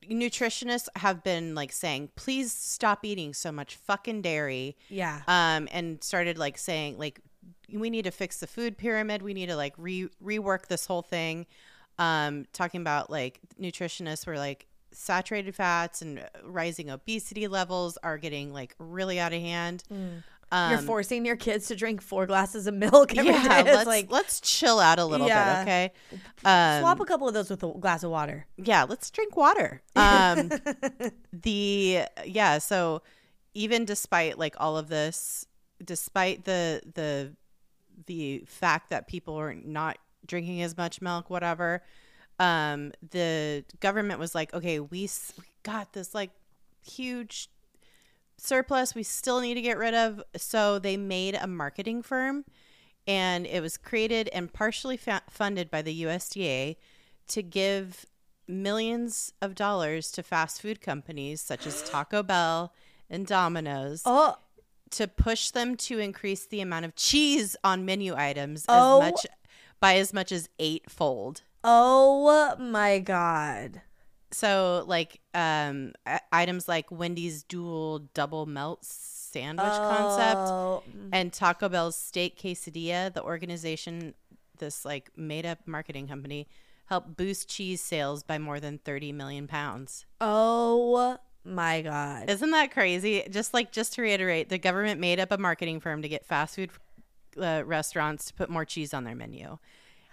nutritionists 0.09 0.87
have 0.95 1.23
been 1.23 1.53
like 1.55 1.71
saying, 1.71 2.09
please 2.15 2.51
stop 2.51 3.03
eating 3.05 3.33
so 3.33 3.51
much 3.51 3.75
fucking 3.75 4.21
dairy 4.21 4.75
Yeah. 4.89 5.21
um, 5.27 5.67
and 5.71 6.03
started 6.03 6.37
like 6.37 6.57
saying 6.57 6.97
like 6.97 7.19
we 7.71 7.89
need 7.89 8.03
to 8.05 8.11
fix 8.11 8.39
the 8.39 8.47
food 8.47 8.77
pyramid. 8.77 9.21
We 9.21 9.33
need 9.33 9.47
to 9.47 9.55
like 9.55 9.73
re 9.77 10.07
rework 10.23 10.67
this 10.67 10.85
whole 10.85 11.01
thing. 11.01 11.45
Um, 11.99 12.45
talking 12.53 12.81
about 12.81 13.09
like 13.09 13.39
nutritionists 13.59 14.27
were 14.27 14.37
like 14.37 14.67
saturated 14.91 15.53
fats 15.55 16.01
and 16.01 16.23
rising 16.43 16.89
obesity 16.89 17.47
levels 17.47 17.97
are 18.03 18.17
getting 18.17 18.53
like 18.53 18.75
really 18.79 19.19
out 19.19 19.33
of 19.33 19.41
hand. 19.41 19.83
Mm. 19.93 20.23
Um, 20.49 20.71
You're 20.71 20.79
forcing 20.79 21.25
your 21.25 21.35
kids 21.35 21.67
to 21.67 21.75
drink 21.75 22.01
four 22.01 22.25
glasses 22.25 22.67
of 22.67 22.73
milk 22.73 23.17
every 23.17 23.31
day. 23.33 23.37
yeah, 23.37 23.59
It's 23.65 23.67
let's 23.69 23.85
like 23.87 24.09
let's 24.09 24.39
chill 24.39 24.79
out 24.79 24.97
a 24.97 25.03
little 25.03 25.27
Yeah. 25.27 25.55
bit, 25.55 25.61
okay? 25.69 25.91
Um, 26.45 26.81
swap 26.83 26.99
a 27.01 27.05
couple 27.05 27.27
of 27.27 27.33
those 27.33 27.49
with 27.49 27.61
a 27.63 27.73
glass 27.73 28.03
of 28.03 28.11
water. 28.11 28.45
yeah, 28.55 28.83
let's 28.83 29.09
drink 29.11 29.35
water. 29.35 29.81
Um, 29.97 30.49
the 31.33 32.03
yeah, 32.25 32.59
so 32.59 33.01
even 33.53 33.83
despite 33.85 34.37
like 34.37 34.55
all 34.59 34.77
of 34.77 34.87
this, 34.87 35.45
despite 35.83 36.45
the 36.45 36.81
the 36.93 37.33
the 38.05 38.43
fact 38.47 38.89
that 38.89 39.07
people 39.07 39.35
are 39.35 39.53
not 39.53 39.97
drinking 40.25 40.61
as 40.61 40.77
much 40.77 41.01
milk, 41.01 41.29
whatever, 41.29 41.81
um, 42.39 42.91
the 43.09 43.65
government 43.79 44.19
was 44.19 44.35
like, 44.35 44.53
okay, 44.53 44.79
we, 44.79 45.09
we 45.37 45.45
got 45.63 45.93
this 45.93 46.13
like 46.13 46.31
huge 46.85 47.49
surplus 48.37 48.93
we 48.93 49.03
still 49.03 49.39
need 49.39 49.55
to 49.55 49.61
get 49.61 49.77
rid 49.77 49.93
of. 49.93 50.21
So 50.35 50.79
they 50.79 50.97
made 50.97 51.35
a 51.35 51.47
marketing 51.47 52.03
firm 52.03 52.45
and 53.07 53.47
it 53.47 53.61
was 53.61 53.77
created 53.77 54.29
and 54.29 54.51
partially 54.51 54.97
fa- 54.97 55.23
funded 55.29 55.71
by 55.71 55.81
the 55.81 56.03
USDA 56.03 56.75
to 57.29 57.43
give 57.43 58.05
millions 58.47 59.33
of 59.41 59.55
dollars 59.55 60.11
to 60.11 60.23
fast 60.23 60.61
food 60.61 60.81
companies 60.81 61.41
such 61.41 61.65
as 61.65 61.89
Taco 61.89 62.23
Bell 62.23 62.73
and 63.09 63.25
Domino's 63.25 64.03
oh, 64.05 64.35
to 64.91 65.07
push 65.07 65.51
them 65.51 65.75
to 65.77 65.99
increase 65.99 66.45
the 66.45 66.61
amount 66.61 66.85
of 66.85 66.95
cheese 66.95 67.55
on 67.63 67.85
menu 67.85 68.15
items 68.15 68.65
Oh. 68.69 69.01
as 69.01 69.11
much 69.11 69.27
by 69.79 69.95
as 69.97 70.13
much 70.13 70.31
as 70.31 70.49
eightfold. 70.59 71.41
oh 71.63 72.55
my 72.59 72.99
god. 72.99 73.81
So 74.31 74.83
like 74.87 75.19
um 75.33 75.93
items 76.31 76.67
like 76.67 76.91
Wendy's 76.91 77.43
dual 77.43 77.99
double 78.13 78.45
melt 78.45 78.83
sandwich 78.83 79.65
concept 79.71 80.37
Oh, 80.51 80.83
and 81.13 81.31
Taco 81.31 81.69
Bell's 81.69 81.95
steak 81.95 82.37
quesadilla, 82.39 83.13
the 83.13 83.23
organization 83.23 84.13
this 84.59 84.83
like 84.85 85.11
made 85.15 85.45
up 85.45 85.59
marketing 85.67 86.07
company 86.07 86.47
helped 86.87 87.15
boost 87.17 87.47
cheese 87.49 87.79
sales 87.81 88.23
by 88.23 88.37
more 88.37 88.59
than 88.59 88.77
30 88.79 89.11
million 89.11 89.47
pounds. 89.47 90.05
Oh 90.21 91.17
my 91.47 91.81
god. 91.81 92.29
Isn't 92.29 92.51
that 92.51 92.71
crazy? 92.71 93.23
Just 93.29 93.53
like 93.53 93.71
just 93.71 93.93
to 93.93 94.01
reiterate, 94.01 94.49
the 94.49 94.57
government 94.57 94.99
made 94.99 95.19
up 95.19 95.31
a 95.31 95.37
marketing 95.37 95.79
firm 95.79 96.01
to 96.01 96.09
get 96.09 96.25
fast 96.25 96.55
food 96.55 96.71
uh, 97.41 97.63
restaurants 97.65 98.25
to 98.25 98.33
put 98.33 98.49
more 98.49 98.65
cheese 98.65 98.93
on 98.93 99.03
their 99.03 99.15
menu. 99.15 99.57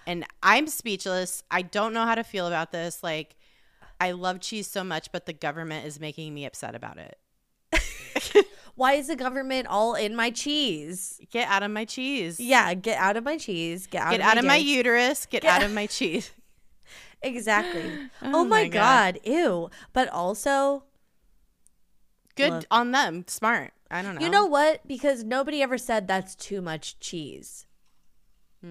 And 0.07 0.25
I'm 0.43 0.67
speechless. 0.67 1.43
I 1.51 1.63
don't 1.63 1.95
know 1.95 2.05
how 2.05 2.15
to 2.15 2.25
feel 2.25 2.47
about 2.47 2.73
this. 2.73 3.03
Like 3.03 3.37
I 4.01 4.13
love 4.13 4.41
cheese 4.41 4.67
so 4.67 4.85
much, 4.85 5.11
but 5.13 5.27
the 5.27 5.33
government 5.33 5.87
is 5.87 5.99
making 6.01 6.35
me 6.35 6.45
upset 6.45 6.75
about 6.75 6.99
it. 6.99 7.19
Why 8.75 8.95
is 8.95 9.07
the 9.07 9.17
government 9.17 9.67
all 9.69 9.95
in 9.95 10.17
my 10.17 10.31
cheese? 10.31 11.21
Get 11.31 11.49
out 11.49 11.63
of 11.63 11.71
my 11.71 11.85
cheese. 11.85 12.41
Yeah, 12.41 12.75
get 12.75 12.99
out 12.99 13.17
of 13.17 13.25
my 13.25 13.37
cheese. 13.37 13.87
Get 13.87 14.03
out 14.03 14.11
Get 14.11 14.21
of 14.21 14.27
out 14.27 14.35
my 14.35 14.41
of 14.41 14.45
my 14.47 14.57
uterus. 14.57 15.27
Get, 15.27 15.43
Get- 15.43 15.51
out 15.51 15.63
of 15.69 15.73
my 15.73 15.87
cheese. 15.87 16.33
Exactly. 17.23 17.91
Oh 18.23 18.41
oh, 18.41 18.45
my 18.45 18.65
my 18.65 18.69
god. 18.69 19.21
Ew. 19.25 19.71
But 19.93 20.09
also, 20.09 20.85
Good 22.37 22.51
Look. 22.53 22.65
on 22.71 22.91
them. 22.93 23.25
Smart. 23.29 23.73
I 23.91 24.03
don't 24.03 24.17
know. 24.17 24.21
you 24.23 24.29
know 24.31 24.47
what? 24.47 24.87
Because 24.89 25.23
nobody 25.23 25.63
ever 25.63 25.79
said 25.79 26.09
that's 26.09 26.35
too 26.35 26.61
much 26.61 26.99
cheese. 27.01 27.67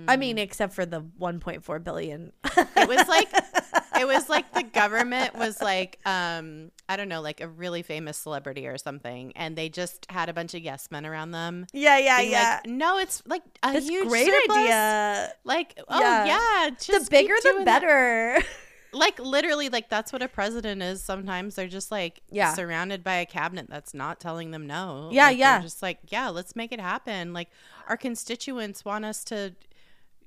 I 0.07 0.17
mean, 0.17 0.39
except 0.39 0.73
for 0.73 0.87
the 0.87 1.01
1.4 1.01 1.83
billion. 1.83 2.31
it 2.57 2.87
was 2.87 3.07
like 3.07 3.27
it 3.99 4.07
was 4.07 4.27
like 4.27 4.51
the 4.53 4.63
government 4.63 5.35
was 5.35 5.61
like 5.61 5.99
um 6.03 6.71
i 6.89 6.97
don't 6.97 7.09
know 7.09 7.21
like 7.21 7.41
a 7.41 7.47
really 7.47 7.83
famous 7.83 8.17
celebrity 8.17 8.65
or 8.65 8.77
something 8.79 9.31
and 9.35 9.55
they 9.55 9.69
just 9.69 10.07
had 10.09 10.29
a 10.29 10.33
bunch 10.33 10.55
of 10.55 10.61
yes 10.61 10.87
men 10.89 11.05
around 11.05 11.29
them 11.29 11.67
yeah, 11.73 11.99
yeah, 11.99 12.19
yeah. 12.21 12.59
like, 12.65 12.73
no 12.73 12.97
it's 12.97 13.21
like 13.27 13.43
a 13.61 13.73
That's 13.73 13.87
huge 13.87 14.07
great 14.09 14.25
surplus." 14.25 14.57
idea. 14.57 15.33
like 15.43 15.79
oh 15.87 15.99
Yeah. 15.99 16.25
yeah, 16.25 16.69
The 16.71 17.07
bigger 17.11 17.35
the 17.43 17.61
better. 17.63 18.39
like 18.93 19.19
literally 19.19 19.69
like 19.69 19.89
that's 19.89 20.13
what 20.13 20.21
a 20.21 20.27
president 20.27 20.81
is 20.81 21.01
sometimes 21.03 21.55
they're 21.55 21.67
just 21.67 21.91
like 21.91 22.21
Yeah. 22.29 22.53
surrounded 22.53 23.03
by 23.03 23.15
a 23.15 23.25
cabinet 23.25 23.67
that's 23.69 23.93
not 23.93 24.19
telling 24.19 24.51
them 24.51 24.67
no 24.67 25.09
Yeah, 25.11 25.27
Like, 25.27 25.37
yeah. 25.37 25.61
just 25.61 25.81
like 25.81 25.99
yeah 26.09 26.29
let's 26.29 26.55
make 26.55 26.71
it 26.71 26.79
happen 26.79 27.33
like 27.33 27.49
our 27.87 27.97
constituents 27.97 28.85
want 28.85 29.05
us 29.05 29.23
to 29.25 29.55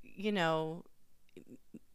you 0.02 0.32
know 0.32 0.84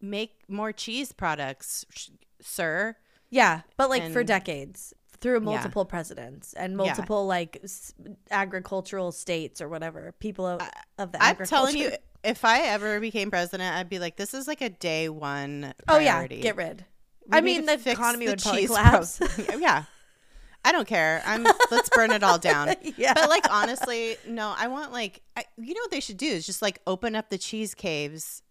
make 0.01 0.39
more 0.47 0.71
cheese 0.71 1.11
products 1.11 1.85
sh- 1.91 2.09
sir 2.41 2.95
yeah, 3.33 3.61
but 3.77 3.89
like 3.89 4.11
for 4.11 4.23
decades 4.25 4.93
through 5.21 5.39
multiple 5.39 5.85
presidents 5.85 6.51
and 6.53 6.73
Yeah. 6.73 6.77
multiple 6.77 7.25
like 7.27 7.59
s- 7.63 7.93
agricultural 8.29 9.11
states 9.13 9.61
or 9.61 9.69
whatever 9.69 10.13
people 10.19 10.45
of, 10.47 10.61
of 10.97 11.11
the 11.13 11.23
i'm 11.23 11.29
agriculture. 11.31 11.49
telling 11.49 11.77
you 11.77 11.91
if 12.23 12.45
i 12.45 12.61
ever 12.61 12.99
became 12.99 13.29
president 13.31 13.75
i'd 13.75 13.89
be 13.89 13.99
like 13.99 14.15
this 14.15 14.33
is 14.33 14.47
like 14.47 14.61
a 14.61 14.69
day 14.69 15.09
one 15.09 15.73
Oh 15.87 15.97
yeah, 15.99 16.25
get 16.27 16.55
rid. 16.55 16.85
We 17.27 17.37
I 17.37 17.41
mean, 17.41 17.65
the 17.65 17.73
economy 17.91 18.25
the 18.25 18.31
would 18.33 18.41
probably 18.41 18.61
cheese 18.61 18.69
collapse. 18.69 19.17
problem. 19.17 19.61
yeah 19.61 19.83
i 20.63 20.71
don't 20.71 20.87
care 20.87 21.23
i'm 21.25 21.43
let's 21.71 21.89
burn 21.89 22.11
it 22.11 22.21
all 22.23 22.37
down 22.37 22.75
yeah, 22.97 23.13
but 23.15 23.29
like 23.29 23.45
honestly, 23.51 24.17
no, 24.27 24.53
I 24.57 24.67
want 24.67 24.91
like 24.91 25.21
I, 25.35 25.45
you 25.57 25.73
know 25.73 25.81
what 25.81 25.91
they 25.91 25.99
should 25.99 26.17
do 26.17 26.27
is 26.27 26.45
just 26.45 26.61
like 26.61 26.79
open 26.85 27.15
up 27.15 27.29
the 27.29 27.37
cheese 27.39 27.73
caves 27.73 28.43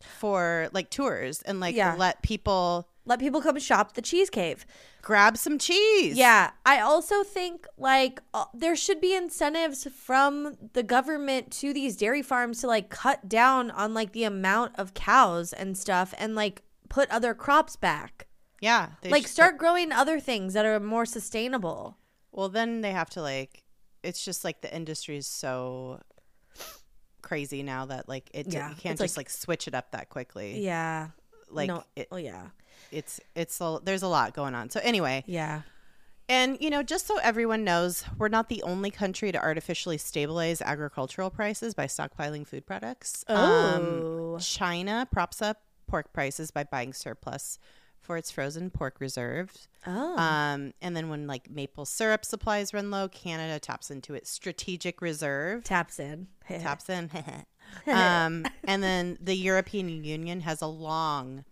for 0.00 0.68
like 0.72 0.90
tours 0.90 1.42
and 1.42 1.60
like 1.60 1.74
Yeah. 1.74 1.94
let 1.96 2.22
people 2.22 2.88
let 3.06 3.18
people 3.20 3.40
come 3.40 3.58
shop 3.58 3.94
the 3.94 4.02
cheese 4.02 4.28
cave. 4.28 4.66
grab 5.00 5.36
some 5.38 5.58
cheese. 5.58 6.16
Yeah, 6.16 6.50
I 6.66 6.80
also 6.80 7.22
think 7.22 7.66
like 7.78 8.20
uh, 8.34 8.44
there 8.52 8.76
should 8.76 9.00
be 9.00 9.14
incentives 9.14 9.86
from 9.94 10.56
the 10.74 10.82
government 10.82 11.50
to 11.52 11.72
these 11.72 11.96
dairy 11.96 12.22
farms 12.22 12.60
to 12.60 12.66
like 12.66 12.90
cut 12.90 13.28
down 13.28 13.70
on 13.70 13.94
like 13.94 14.12
the 14.12 14.24
amount 14.24 14.72
of 14.78 14.92
cows 14.94 15.52
and 15.52 15.78
stuff 15.78 16.12
and 16.18 16.34
like 16.34 16.62
put 16.88 17.08
other 17.10 17.32
crops 17.34 17.76
back. 17.76 18.26
Yeah. 18.60 18.88
they 19.02 19.10
like 19.10 19.22
should- 19.22 19.30
start 19.30 19.58
growing 19.58 19.92
other 19.92 20.18
things 20.20 20.52
that 20.54 20.64
are 20.66 20.80
more 20.80 21.06
sustainable. 21.06 21.96
Well, 22.32 22.48
then 22.48 22.80
they 22.80 22.90
have 22.92 23.08
to 23.10 23.22
like 23.22 23.62
it's 24.02 24.24
just 24.24 24.44
like 24.44 24.60
the 24.60 24.74
industry 24.74 25.16
is 25.16 25.26
so 25.26 26.00
crazy 27.22 27.62
now 27.62 27.86
that 27.86 28.08
like 28.08 28.30
it 28.34 28.52
Yeah, 28.52 28.70
you 28.70 28.76
can't 28.76 28.92
it's 28.94 29.02
just 29.02 29.16
like- 29.16 29.26
like, 29.26 29.30
switch 29.30 29.68
it 29.68 29.74
up 29.74 29.92
that 29.92 30.08
quickly. 30.08 30.64
Yeah. 30.64 31.08
Like 31.50 31.68
no, 31.68 31.84
it, 31.94 32.08
oh 32.10 32.16
yeah. 32.16 32.46
It's 32.90 33.20
it's 33.34 33.60
a, 33.60 33.78
there's 33.82 34.02
a 34.02 34.08
lot 34.08 34.34
going 34.34 34.54
on. 34.54 34.70
So 34.70 34.80
anyway, 34.82 35.24
Yeah. 35.26 35.62
And, 36.28 36.58
you 36.60 36.70
know, 36.70 36.82
just 36.82 37.06
so 37.06 37.18
everyone 37.18 37.62
knows, 37.62 38.04
we're 38.18 38.28
not 38.28 38.48
the 38.48 38.62
only 38.64 38.90
country 38.90 39.30
to 39.30 39.40
artificially 39.40 39.96
stabilize 39.96 40.60
agricultural 40.60 41.30
prices 41.30 41.72
by 41.72 41.86
stockpiling 41.86 42.46
food 42.46 42.66
products. 42.66 43.24
Oh. 43.28 44.34
Um, 44.34 44.40
China 44.40 45.06
props 45.10 45.40
up 45.40 45.58
pork 45.86 46.12
prices 46.12 46.50
by 46.50 46.64
buying 46.64 46.92
surplus 46.92 47.60
for 48.00 48.16
its 48.16 48.30
frozen 48.30 48.70
pork 48.70 48.96
reserves. 49.00 49.68
Oh. 49.86 50.16
Um, 50.18 50.72
and 50.82 50.96
then 50.96 51.08
when 51.08 51.28
like 51.28 51.48
maple 51.48 51.84
syrup 51.84 52.24
supplies 52.24 52.74
run 52.74 52.90
low, 52.90 53.08
Canada 53.08 53.60
taps 53.60 53.90
into 53.90 54.14
its 54.14 54.30
strategic 54.30 55.00
reserve. 55.00 55.62
taps 55.62 56.00
in. 56.00 56.26
taps 56.48 56.88
in. 56.88 57.10
um, 57.86 58.44
and 58.64 58.82
then 58.82 59.18
the 59.20 59.34
European 59.34 59.88
Union 60.04 60.40
has 60.40 60.62
a 60.62 60.66
long 60.66 61.44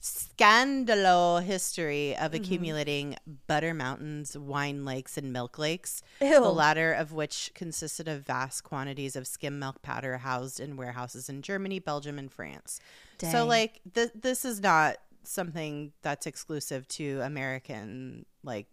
scandalo 0.00 1.42
history 1.42 2.16
of 2.16 2.32
Mm-hmm. 2.32 2.42
accumulating 2.42 3.16
butter 3.46 3.72
mountains, 3.74 4.36
wine 4.36 4.84
lakes, 4.84 5.16
and 5.18 5.32
milk 5.32 5.58
lakes. 5.58 6.02
Ew. 6.20 6.34
The 6.40 6.40
latter 6.52 6.92
of 6.92 7.12
which 7.12 7.50
consisted 7.54 8.06
of 8.08 8.26
vast 8.26 8.64
quantities 8.64 9.16
of 9.16 9.26
skim 9.26 9.58
milk 9.58 9.82
powder 9.82 10.18
housed 10.18 10.60
in 10.60 10.76
warehouses 10.76 11.28
in 11.28 11.42
Germany, 11.42 11.78
Belgium, 11.78 12.18
and 12.18 12.30
France. 12.32 12.80
So, 13.20 13.44
like, 13.46 13.80
th- 13.94 14.10
this 14.14 14.44
is 14.44 14.60
not 14.60 14.96
something 15.24 15.92
that's 16.02 16.26
exclusive 16.26 16.86
to 16.88 17.20
American, 17.22 18.24
like, 18.44 18.66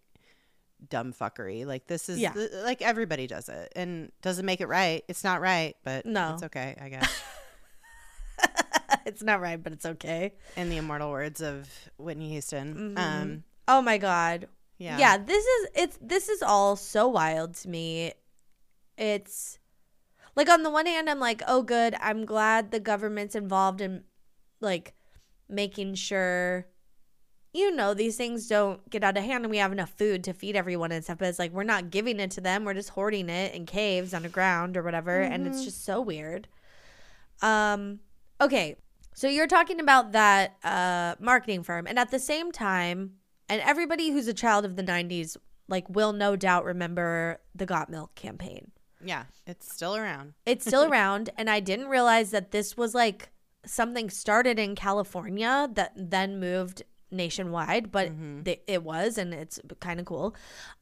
dumb 0.88 1.12
fuckery. 1.12 1.66
Like, 1.66 1.86
this 1.86 2.08
is, 2.08 2.18
Yeah. 2.18 2.32
th- 2.32 2.50
like, 2.62 2.80
everybody 2.82 3.26
does 3.26 3.48
it 3.48 3.72
and 3.74 4.12
doesn't 4.22 4.46
make 4.46 4.60
it 4.60 4.66
right. 4.68 5.02
It's 5.08 5.24
not 5.24 5.40
right, 5.40 5.74
but 5.84 6.06
No. 6.06 6.34
it's 6.34 6.42
okay, 6.44 6.76
I 6.80 6.88
guess. 6.90 7.10
it's 9.06 9.22
not 9.22 9.40
right, 9.40 9.62
but 9.62 9.72
it's 9.72 9.86
okay. 9.86 10.32
in 10.56 10.68
the 10.70 10.76
immortal 10.76 11.10
words 11.10 11.40
of 11.40 11.68
Whitney 11.98 12.30
Houston. 12.30 12.94
Mhm. 12.94 12.98
Um, 12.98 13.44
Oh 13.68 13.82
my 13.82 13.98
god. 13.98 14.48
yeah. 14.78 14.96
yeah 14.98 15.16
this 15.16 15.44
is 15.44 15.68
it's 15.74 15.98
this 16.00 16.28
is 16.28 16.42
all 16.42 16.76
so 16.76 17.08
wild 17.08 17.54
to 17.54 17.68
me 17.68 18.12
it's 18.98 19.58
like 20.36 20.48
on 20.48 20.62
the 20.62 20.70
one 20.70 20.86
hand 20.86 21.08
i'm 21.10 21.18
like 21.18 21.42
oh 21.48 21.62
good 21.62 21.94
i'm 22.00 22.24
glad 22.26 22.70
the 22.70 22.78
government's 22.80 23.34
involved 23.34 23.80
in 23.80 24.04
like 24.60 24.94
making 25.48 25.94
sure 25.94 26.66
you 27.54 27.74
know 27.74 27.94
these 27.94 28.16
things 28.16 28.46
don't 28.48 28.88
get 28.90 29.02
out 29.02 29.16
of 29.16 29.24
hand 29.24 29.44
and 29.44 29.50
we 29.50 29.56
have 29.56 29.72
enough 29.72 29.90
food 29.96 30.22
to 30.22 30.32
feed 30.34 30.54
everyone 30.56 30.92
and 30.92 31.02
stuff 31.04 31.18
but 31.18 31.28
it's 31.28 31.38
like 31.38 31.52
we're 31.52 31.62
not 31.64 31.90
giving 31.90 32.20
it 32.20 32.30
to 32.30 32.40
them 32.40 32.64
we're 32.64 32.74
just 32.74 32.90
hoarding 32.90 33.28
it 33.30 33.54
in 33.54 33.64
caves 33.66 34.12
underground 34.14 34.76
or 34.76 34.82
whatever 34.82 35.20
and 35.22 35.46
it's 35.46 35.60
Mhm. 35.62 35.64
just 35.64 35.84
so 35.84 36.00
weird 36.02 36.48
um 37.42 38.00
okay 38.40 38.76
so 39.14 39.28
you're 39.28 39.46
talking 39.46 39.80
about 39.80 40.12
that 40.12 40.56
uh 40.64 41.14
marketing 41.20 41.62
firm 41.62 41.86
and 41.86 41.98
at 41.98 42.10
the 42.10 42.18
same 42.18 42.52
time 42.52 43.12
and 43.48 43.60
everybody 43.62 44.10
who's 44.10 44.26
a 44.26 44.34
child 44.34 44.64
of 44.64 44.76
the 44.76 44.82
90s 44.82 45.36
like 45.68 45.88
will 45.88 46.12
no 46.12 46.36
doubt 46.36 46.64
remember 46.64 47.40
the 47.54 47.66
Got 47.66 47.90
Milk 47.90 48.14
campaign. 48.14 48.70
Yeah, 49.04 49.24
it's 49.46 49.72
still 49.72 49.96
around. 49.96 50.34
It's 50.46 50.66
still 50.66 50.84
around 50.84 51.30
and 51.36 51.50
I 51.50 51.60
didn't 51.60 51.88
realize 51.88 52.30
that 52.30 52.50
this 52.50 52.76
was 52.76 52.94
like 52.94 53.30
something 53.64 54.10
started 54.10 54.58
in 54.58 54.74
California 54.74 55.68
that 55.74 55.92
then 55.96 56.38
moved 56.38 56.82
nationwide, 57.16 57.90
but 57.90 58.10
Mhm. 58.10 58.44
th- 58.44 58.60
it 58.66 58.82
was 58.82 59.18
and 59.18 59.32
it's 59.34 59.58
kind 59.80 59.98
of 60.00 60.06
cool. 60.06 60.34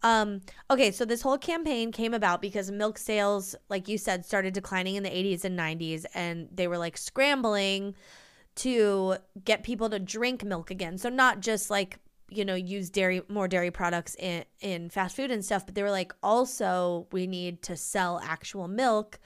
Um 0.03 0.41
okay, 0.71 0.91
so 0.91 1.05
this 1.05 1.23
whole 1.23 1.39
campaign 1.39 1.93
came 1.93 2.15
about 2.15 2.43
because 2.43 2.71
milk 2.71 2.99
sales 2.99 3.55
like 3.69 3.89
you 3.89 3.99
said 3.99 4.25
started 4.25 4.55
declining 4.55 4.97
in 4.97 5.03
the 5.03 5.11
80s 5.17 5.45
and 5.45 5.57
90s 5.57 6.05
and 6.15 6.49
they 6.53 6.67
were 6.69 6.79
like 6.79 6.97
scrambling 6.97 7.95
to 8.57 9.17
get 9.45 9.63
people 9.65 9.91
to 9.91 9.99
drink 9.99 10.45
milk 10.45 10.71
again. 10.71 10.99
So 10.99 11.09
not 11.09 11.41
just 11.41 11.71
like 11.71 11.99
you 12.31 12.45
know 12.45 12.55
use 12.55 12.89
dairy 12.91 13.23
more 13.29 13.47
dairy 13.49 13.71
products 13.71 14.15
in 14.19 14.45
in 14.61 14.91
fast 14.91 15.17
food 15.17 15.31
and 15.31 15.45
stuff, 15.45 15.67
but 15.67 15.75
they 15.75 15.83
were 15.83 15.91
like 15.91 16.13
also 16.23 17.07
we 17.13 17.27
need 17.27 17.63
to 17.63 17.77
sell 17.77 18.21
actual 18.25 18.69
milk. 18.69 19.19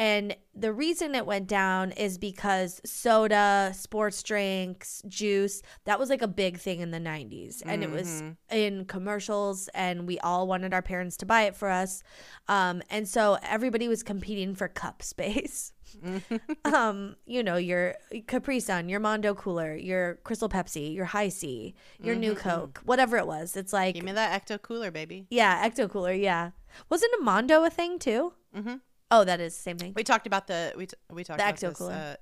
And 0.00 0.34
the 0.54 0.72
reason 0.72 1.14
it 1.14 1.26
went 1.26 1.46
down 1.46 1.92
is 1.92 2.16
because 2.16 2.80
soda, 2.86 3.70
sports 3.76 4.22
drinks, 4.22 5.02
juice, 5.06 5.60
that 5.84 5.98
was 5.98 6.08
like 6.08 6.22
a 6.22 6.26
big 6.28 6.56
thing 6.58 6.80
in 6.80 6.90
the 6.90 6.98
90s. 6.98 7.62
And 7.66 7.84
it 7.84 7.90
was 7.90 8.06
Mhm. 8.22 8.36
in 8.50 8.84
commercials, 8.86 9.68
and 9.74 10.06
we 10.06 10.18
all 10.20 10.46
wanted 10.46 10.72
our 10.72 10.80
parents 10.80 11.18
to 11.18 11.26
buy 11.26 11.42
it 11.42 11.54
for 11.54 11.68
us. 11.68 12.02
Um, 12.48 12.80
and 12.88 13.06
so 13.06 13.36
everybody 13.42 13.88
was 13.88 14.02
competing 14.02 14.54
for 14.54 14.68
cup 14.68 15.02
space. 15.12 15.72
um, 16.64 17.16
you 17.26 17.42
know, 17.42 17.56
your 17.56 17.96
Capri 18.26 18.60
Sun, 18.60 18.88
your 18.88 19.00
Mondo 19.00 19.34
Cooler, 19.34 19.74
your 19.74 20.14
Crystal 20.24 20.48
Pepsi, 20.48 20.94
your 20.94 21.04
Hi-C, 21.06 21.74
your 22.00 22.14
New 22.14 22.34
Mhm. 22.34 22.38
Coke, 22.38 22.80
whatever 22.86 23.18
it 23.18 23.26
was. 23.26 23.54
It's 23.56 23.72
like, 23.72 23.96
Give 23.96 24.04
me 24.04 24.12
that 24.12 24.32
Ecto 24.46 24.62
Cooler, 24.62 24.90
baby. 24.90 25.26
yeah, 25.30 25.68
Ecto 25.68 25.90
Cooler, 25.90 26.12
yeah. 26.14 26.52
Wasn't 26.88 27.12
a 27.20 27.22
Mondo 27.22 27.64
a 27.64 27.70
thing 27.70 27.98
too? 27.98 28.32
hmm 28.54 28.76
Oh, 29.10 29.24
that 29.24 29.40
is 29.40 29.56
the 29.56 29.62
same 29.62 29.78
thing. 29.78 29.92
We 29.96 30.04
talked 30.04 30.26
about 30.26 30.46
the 30.46 30.72
we 30.76 30.86
t- 30.86 30.96
we 31.10 31.24
talked 31.24 31.38
The 31.38 31.44
about 31.44 31.56
Ecto 31.56 31.68
this, 31.70 31.78
Cooler. 31.78 31.92
Uh, 31.92 32.14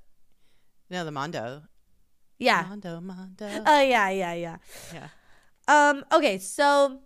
no, 0.90 1.04
the 1.04 1.10
Mondo. 1.12 1.62
Yeah. 2.38 2.64
Mondo, 2.68 3.00
Mondo. 3.00 3.64
Oh, 3.66 3.80
yeah, 3.80 4.08
yeah, 4.10 4.32
yeah. 4.34 4.56
yeah. 4.94 5.08
Um, 5.66 6.04
okay, 6.12 6.38
so 6.38 7.00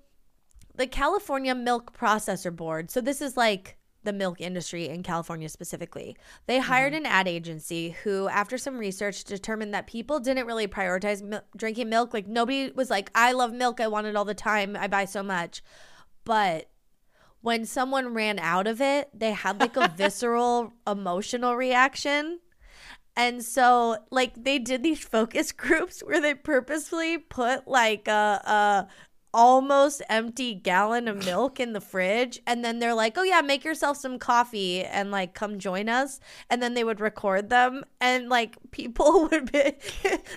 the 0.75 0.87
California 0.87 1.55
Milk 1.55 1.97
Processor 1.97 2.55
Board. 2.55 2.91
So 2.91 3.01
this 3.01 3.21
is 3.21 3.37
like 3.37 3.77
the 4.05 4.13
milk 4.13 4.41
industry 4.41 4.89
in 4.89 5.03
California 5.03 5.49
specifically. 5.49 6.17
They 6.47 6.59
hired 6.59 6.93
an 6.93 7.07
ad 7.07 7.29
agency 7.29 7.91
who 8.03 8.29
after 8.29 8.59
some 8.59 8.77
research 8.77 9.25
determined 9.25 9.75
that 9.75 9.87
people 9.87 10.21
didn't 10.21 10.47
really 10.47 10.67
prioritize 10.67 11.41
drinking 11.57 11.89
milk. 11.89 12.13
Like 12.13 12.27
nobody 12.27 12.71
was 12.73 12.91
like, 12.91 13.11
"I 13.15 13.33
love 13.33 13.53
milk. 13.53 13.81
I 13.81 13.89
want 13.89 14.07
it 14.07 14.17
all 14.17 14.25
the 14.25 14.35
time. 14.35 14.77
I 14.77 14.89
buy 14.89 15.05
so 15.05 15.23
much." 15.23 15.63
But 16.25 16.69
when 17.43 17.67
someone 17.67 18.15
ran 18.15 18.39
out 18.39 18.67
of 18.67 18.81
it, 18.81 19.11
they 19.13 19.33
had 19.33 19.61
like 19.61 19.77
a 19.77 19.89
visceral 19.97 20.73
emotional 20.87 21.55
reaction. 21.57 22.41
And 23.15 23.45
so, 23.45 23.99
like, 24.11 24.43
they 24.43 24.59
did 24.59 24.83
these 24.83 25.05
focus 25.05 25.53
groups 25.53 26.01
where 26.01 26.21
they 26.21 26.35
purposefully 26.35 27.19
put 27.19 27.69
like 27.69 28.09
a, 28.09 28.41
a 28.45 28.89
almost 29.35 30.03
empty 30.09 30.55
gallon 30.55 31.09
of 31.09 31.25
milk 31.25 31.59
in 31.59 31.73
the 31.73 31.81
fridge, 31.81 32.41
and 32.47 32.65
then 32.65 32.79
they're 32.79 32.95
like, 32.95 33.17
"Oh 33.17 33.23
yeah, 33.23 33.41
make 33.41 33.65
yourself 33.65 33.97
some 33.97 34.19
coffee 34.19 34.85
and 34.85 35.11
like 35.11 35.35
come 35.35 35.59
join 35.59 35.89
us." 35.89 36.21
And 36.51 36.63
then 36.63 36.75
they 36.75 36.85
would 36.85 37.01
record 37.01 37.51
them, 37.51 37.85
and 38.01 38.29
like 38.29 38.57
people 38.71 39.29
would 39.31 39.51
be, 39.53 39.73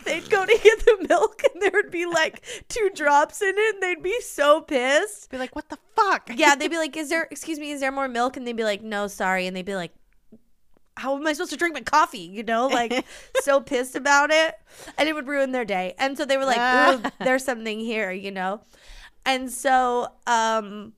they'd 0.05 0.29
go 0.29 0.45
to 0.45 0.59
get 0.63 0.85
the 0.85 1.05
milk, 1.09 1.41
and 1.53 1.61
there 1.61 1.71
would 1.73 1.91
be 1.91 2.05
like 2.05 2.43
two 2.69 2.89
drops 2.93 3.41
in 3.41 3.53
it, 3.57 3.75
and 3.75 3.83
they'd 3.83 4.03
be 4.03 4.19
so 4.21 4.61
pissed. 4.61 5.29
Be 5.29 5.37
like, 5.37 5.55
what 5.55 5.69
the 5.69 5.79
fuck? 5.95 6.29
Yeah, 6.35 6.55
they'd 6.55 6.67
be 6.71 6.77
like, 6.77 6.95
"Is 6.97 7.09
there? 7.09 7.27
Excuse 7.31 7.59
me, 7.59 7.71
is 7.71 7.81
there 7.81 7.91
more 7.91 8.07
milk?" 8.07 8.37
And 8.37 8.47
they'd 8.47 8.53
be 8.53 8.63
like, 8.63 8.81
"No, 8.81 9.07
sorry." 9.07 9.47
And 9.47 9.55
they'd 9.55 9.65
be 9.65 9.75
like, 9.75 9.93
"How 10.97 11.15
am 11.15 11.25
I 11.27 11.33
supposed 11.33 11.51
to 11.51 11.57
drink 11.57 11.73
my 11.75 11.81
coffee?" 11.81 12.19
You 12.19 12.43
know, 12.43 12.67
like 12.67 13.05
so 13.43 13.61
pissed 13.61 13.95
about 13.95 14.31
it, 14.31 14.55
and 14.97 15.07
it 15.09 15.13
would 15.13 15.27
ruin 15.27 15.51
their 15.51 15.65
day. 15.65 15.93
And 15.99 16.17
so 16.17 16.25
they 16.25 16.37
were 16.37 16.45
like, 16.45 16.59
"Ooh, 16.59 17.11
"There's 17.23 17.43
something 17.43 17.79
here," 17.79 18.11
you 18.11 18.31
know. 18.31 18.61
And 19.25 19.51
so, 19.51 20.09
um, 20.27 20.93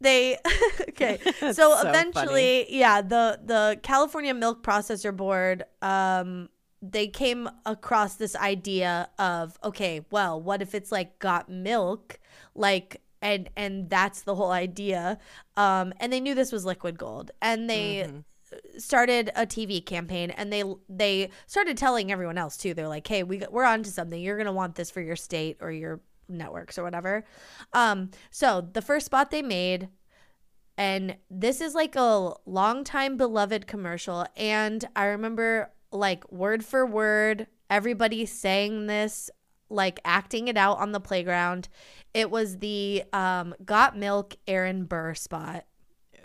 they 0.00 0.36
okay. 0.90 1.18
So 1.40 1.52
so 1.52 1.88
eventually, 1.88 2.66
yeah, 2.74 3.00
the 3.02 3.40
the 3.44 3.80
California 3.82 4.34
Milk 4.34 4.62
Processor 4.62 5.16
Board, 5.16 5.64
um, 5.80 6.48
they 6.82 7.06
came 7.06 7.48
across 7.64 8.16
this 8.16 8.34
idea 8.36 9.08
of 9.18 9.58
okay, 9.64 10.04
well, 10.10 10.40
what 10.40 10.60
if 10.62 10.74
it's 10.74 10.92
like 10.92 11.18
got 11.18 11.48
milk, 11.48 12.18
like 12.54 13.00
and 13.22 13.48
and 13.56 13.88
that's 13.88 14.22
the 14.22 14.34
whole 14.34 14.50
idea. 14.50 15.18
Um, 15.56 15.94
and 16.00 16.12
they 16.12 16.20
knew 16.20 16.34
this 16.34 16.52
was 16.52 16.64
liquid 16.64 16.98
gold, 16.98 17.30
and 17.40 17.70
they 17.70 18.06
Mhm. 18.08 18.24
Started 18.78 19.30
a 19.36 19.46
TV 19.46 19.84
campaign, 19.84 20.30
and 20.30 20.52
they 20.52 20.64
they 20.88 21.30
started 21.46 21.76
telling 21.76 22.10
everyone 22.12 22.38
else 22.38 22.56
too. 22.56 22.74
They're 22.74 22.88
like, 22.88 23.06
hey, 23.06 23.22
we 23.22 23.42
we're 23.50 23.64
onto 23.64 23.90
something. 23.90 24.20
You're 24.20 24.38
gonna 24.38 24.52
want 24.52 24.74
this 24.74 24.90
for 24.90 25.00
your 25.00 25.16
state 25.16 25.58
or 25.60 25.70
your 25.70 26.00
networks 26.28 26.78
or 26.78 26.82
whatever. 26.82 27.24
Um, 27.72 28.10
so 28.30 28.68
the 28.72 28.82
first 28.82 29.06
spot 29.06 29.30
they 29.30 29.42
made 29.42 29.88
and 30.78 31.16
this 31.30 31.60
is 31.60 31.74
like 31.74 31.96
a 31.96 32.32
long 32.46 32.84
time 32.84 33.16
beloved 33.16 33.66
commercial 33.66 34.26
and 34.36 34.84
i 34.96 35.04
remember 35.04 35.70
like 35.90 36.30
word 36.32 36.64
for 36.64 36.86
word 36.86 37.46
everybody 37.70 38.24
saying 38.24 38.86
this 38.86 39.30
like 39.68 40.00
acting 40.04 40.48
it 40.48 40.56
out 40.56 40.78
on 40.78 40.92
the 40.92 41.00
playground 41.00 41.68
it 42.14 42.30
was 42.30 42.58
the 42.58 43.02
um 43.12 43.54
got 43.64 43.96
milk 43.96 44.36
aaron 44.46 44.84
burr 44.84 45.14
spot 45.14 45.64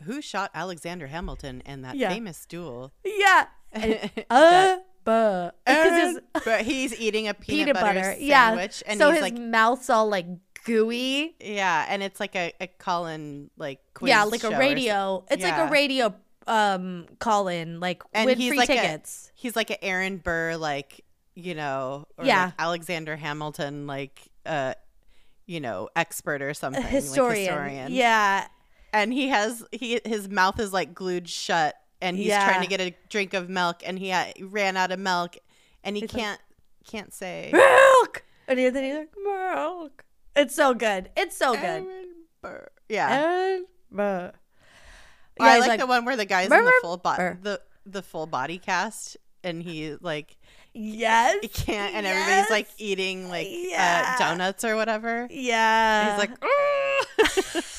Who 0.04 0.22
shot 0.22 0.52
Alexander 0.54 1.08
Hamilton 1.08 1.62
in 1.66 1.82
that 1.82 1.96
Yeah. 1.96 2.10
famous 2.10 2.46
duel? 2.46 2.94
yeah 3.06 3.48
uh 4.30 4.78
but 5.04 5.52
his 5.68 6.20
but 6.46 6.62
he's 6.64 6.98
eating 7.00 7.28
a 7.28 7.34
peanut, 7.34 7.68
peanut 7.68 7.76
butter, 7.76 8.00
butter 8.02 8.16
yeah 8.20 8.50
sandwich, 8.50 8.84
and 8.88 9.00
so 9.00 9.12
his 9.12 9.22
like, 9.22 9.38
mouth's 9.38 9.90
all 9.90 10.08
like 10.10 10.26
gooey 10.66 11.36
yeah, 11.40 11.86
and 11.90 12.04
it's 12.04 12.20
like 12.20 12.36
a, 12.36 12.54
a 12.60 12.68
Colin 12.68 13.50
like 13.58 13.80
quiz 13.94 14.10
yeah 14.10 14.24
like 14.24 14.44
a 14.44 14.58
radio 14.58 15.24
it's 15.30 15.44
like 15.44 15.58
a 15.58 15.72
radio 15.72 16.14
um 16.48 17.06
call 17.20 17.48
in 17.50 17.80
like 17.80 18.04
And 18.14 18.26
with 18.26 18.38
he's 18.38 18.50
free 18.50 18.58
like 18.58 18.70
a- 18.70 18.74
tickets 18.76 19.32
he's 19.36 19.56
like 19.56 19.70
an 19.70 19.78
Aaron 19.82 20.18
Burr, 20.18 20.56
like 20.58 21.04
you 21.36 21.54
know, 21.54 22.06
or 22.18 22.26
Yeah. 22.26 22.46
like 22.46 22.54
Alexander 22.58 23.16
Hamilton, 23.16 23.86
like 23.86 24.20
uh, 24.46 24.74
you 25.46 25.60
know, 25.60 25.88
expert 25.96 26.42
or 26.42 26.54
something, 26.56 26.82
a 26.82 26.86
like 26.86 26.92
historian. 26.94 27.92
Yeah. 27.92 28.48
And 28.98 29.14
he 29.14 29.28
has 29.30 29.64
he 29.72 30.02
his 30.04 30.28
mouth 30.28 30.60
is 30.60 30.74
like 30.74 30.94
glued 30.94 31.30
shut, 31.30 31.76
and 32.02 32.18
he's 32.18 32.34
trying 32.34 32.62
to 32.62 32.68
get 32.68 32.82
a 32.82 32.96
drink 33.10 33.34
of 33.34 33.50
milk, 33.50 33.82
and 33.86 34.00
he 34.00 34.10
ha- 34.10 34.32
ran 34.42 34.76
out 34.76 34.92
of 34.92 35.00
milk, 35.00 35.38
and 35.84 35.96
he 35.96 36.02
He's 36.02 36.14
like, 36.14 36.24
can't 36.24 36.42
can't 36.88 37.14
say 37.14 37.52
Milk. 37.54 38.24
And 38.48 38.58
then 38.58 38.84
he's 38.84 38.96
like, 38.96 39.10
milk. 39.24 40.06
It's 40.36 40.56
so 40.56 40.74
good. 40.74 41.10
It's 41.16 41.38
so 41.38 41.54
good. 41.54 41.86
Aaron 42.44 42.62
Yeah, 42.90 43.10
And 43.10 43.66
milk. 43.92 44.34
Or 45.40 45.46
I 45.46 45.60
like, 45.60 45.68
like, 45.68 45.80
the 45.80 45.86
one 45.86 46.06
where 46.06 46.16
the 46.16 46.26
guy's 46.26 46.52
in 46.52 46.66
the 46.66 46.74
full 46.82 46.98
body 46.98 47.38
the 47.42 47.62
the 47.86 48.02
full 48.02 48.26
body 48.26 48.58
cast, 48.58 49.18
and 49.44 49.62
he 49.62 49.96
like 50.02 50.38
yes. 50.74 51.38
he 51.42 51.48
can't, 51.48 51.94
and 51.94 52.08
everybody's 52.08 52.50
like 52.50 52.68
eating 52.80 53.30
like 53.30 53.48
Yeah. 53.50 54.16
uh, 54.16 54.20
donuts 54.20 54.64
or 54.64 54.76
whatever. 54.76 55.28
Yeah. 55.30 56.18
He's 56.18 56.30
like. 56.30 57.64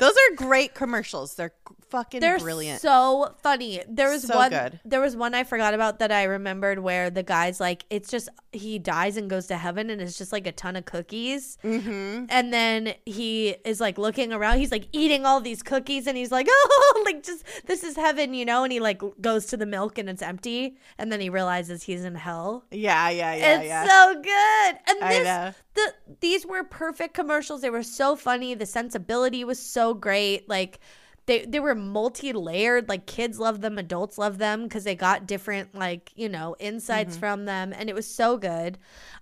those 0.00 0.14
are 0.14 0.36
great 0.36 0.74
commercials. 0.74 1.34
They're 1.34 1.52
fucking 1.90 2.20
They're 2.20 2.38
brilliant. 2.38 2.80
so 2.80 3.34
funny. 3.42 3.82
There 3.88 4.10
was 4.10 4.22
So 4.22 4.36
one. 4.36 4.50
good. 4.50 4.80
There 4.84 5.00
was 5.00 5.16
one 5.16 5.34
I 5.34 5.44
forgot 5.44 5.74
about 5.74 5.98
that 5.98 6.12
I 6.12 6.24
remembered 6.24 6.78
where 6.78 7.10
the 7.10 7.22
guy's 7.22 7.60
like, 7.60 7.84
it's 7.90 8.08
just 8.10 8.28
he 8.52 8.78
dies 8.78 9.16
and 9.16 9.28
goes 9.30 9.46
to 9.48 9.56
heaven, 9.56 9.90
and 9.90 10.00
it's 10.00 10.18
just 10.18 10.32
like 10.32 10.46
a 10.46 10.52
ton 10.52 10.76
of 10.76 10.84
cookies. 10.84 11.58
mm-hmm. 11.62 12.24
And 12.28 12.52
then 12.52 12.94
he 13.06 13.50
is 13.64 13.80
like 13.80 13.98
looking 13.98 14.32
around. 14.32 14.58
He's 14.58 14.72
like 14.72 14.88
eating 14.92 15.24
all 15.26 15.40
these 15.40 15.62
cookies, 15.62 16.06
and 16.06 16.16
he's 16.16 16.32
like, 16.32 16.46
"Oh, 16.50 17.02
like 17.04 17.22
just 17.22 17.44
this 17.66 17.84
is 17.84 17.96
heaven," 17.96 18.34
you 18.34 18.44
know. 18.44 18.64
And 18.64 18.72
he 18.72 18.80
like 18.80 19.02
goes 19.20 19.46
to 19.46 19.56
the 19.56 19.66
milk, 19.66 19.98
and 19.98 20.08
it's 20.08 20.22
empty. 20.22 20.76
And 20.98 21.12
then 21.12 21.20
he 21.20 21.28
realizes 21.30 21.82
he's 21.82 22.04
in 22.04 22.14
hell. 22.14 22.64
Yeah, 22.70 23.08
yeah, 23.10 23.34
yeah, 23.34 23.58
it's 23.58 23.66
yeah. 23.66 23.86
so 23.86 24.14
good. 24.14 24.78
And 24.88 25.04
I 25.04 25.14
this, 25.14 25.24
know. 25.24 25.52
the 25.74 25.94
these 26.20 26.44
were 26.46 26.64
perfect 26.64 27.14
commercials. 27.14 27.60
They 27.62 27.70
were 27.70 27.82
so 27.82 28.16
funny. 28.16 28.54
The 28.54 28.66
sensibility 28.66 29.44
was 29.44 29.58
so 29.60 29.94
great. 29.94 30.48
Like 30.48 30.80
they 31.30 31.44
they 31.44 31.60
were 31.60 31.74
multi-layered. 31.74 32.88
Like 32.88 33.06
kids 33.06 33.38
love 33.38 33.60
them, 33.60 33.78
adults 33.78 34.18
love 34.18 34.38
them 34.38 34.64
because 34.64 34.84
they 34.84 34.94
got 34.94 35.26
different 35.26 35.74
like, 35.74 36.12
you 36.16 36.28
know, 36.28 36.56
insights 36.58 37.12
Mm-hmm. 37.12 37.20
from 37.20 37.44
them 37.44 37.72
and 37.76 37.88
it 37.88 37.94
was 37.94 38.06
so 38.06 38.36
good. 38.36 38.78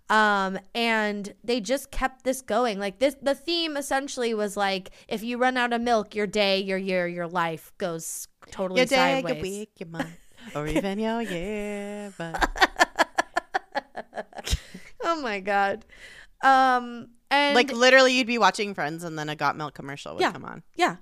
Um 0.09 0.59
and 0.75 1.35
they 1.45 1.61
just 1.61 1.91
kept 1.91 2.25
this 2.25 2.41
going. 2.41 2.79
Like 2.79 2.99
this 2.99 3.17
the 3.21 3.35
theme 3.35 3.77
essentially 3.77 4.33
was 4.35 4.57
like 4.57 4.91
if 5.07 5.23
you 5.23 5.39
run 5.39 5.57
out 5.57 5.73
of 5.73 5.81
milk, 5.83 6.15
your 6.15 6.27
day, 6.27 6.61
your 6.61 6.79
year, 6.79 7.07
your 7.07 7.29
life 7.29 7.73
goes 7.79 8.27
totally 8.51 8.81
Your 8.81 8.87
day, 8.87 8.97
sideways. 9.23 9.35
your 9.35 9.43
week, 9.43 9.71
your 9.79 9.89
month, 9.91 10.09
or 10.55 10.67
even 10.67 10.99
your 10.99 11.21
year. 11.23 12.13
But 12.17 12.49
oh 15.05 15.21
my 15.21 15.41
god. 15.41 15.85
Um, 16.43 17.09
and 17.31 17.55
like 17.55 17.73
literally, 17.73 18.17
you'd 18.17 18.27
be 18.27 18.39
watching 18.39 18.75
Friends, 18.75 19.05
and 19.05 19.19
then 19.19 19.29
a 19.29 19.37
Got 19.37 19.57
Milk 19.57 19.75
commercial 19.75 20.15
would 20.15 20.21
Yeah. 20.23 20.33
come 20.33 20.45
on. 20.45 20.63
yeah, 20.77 20.97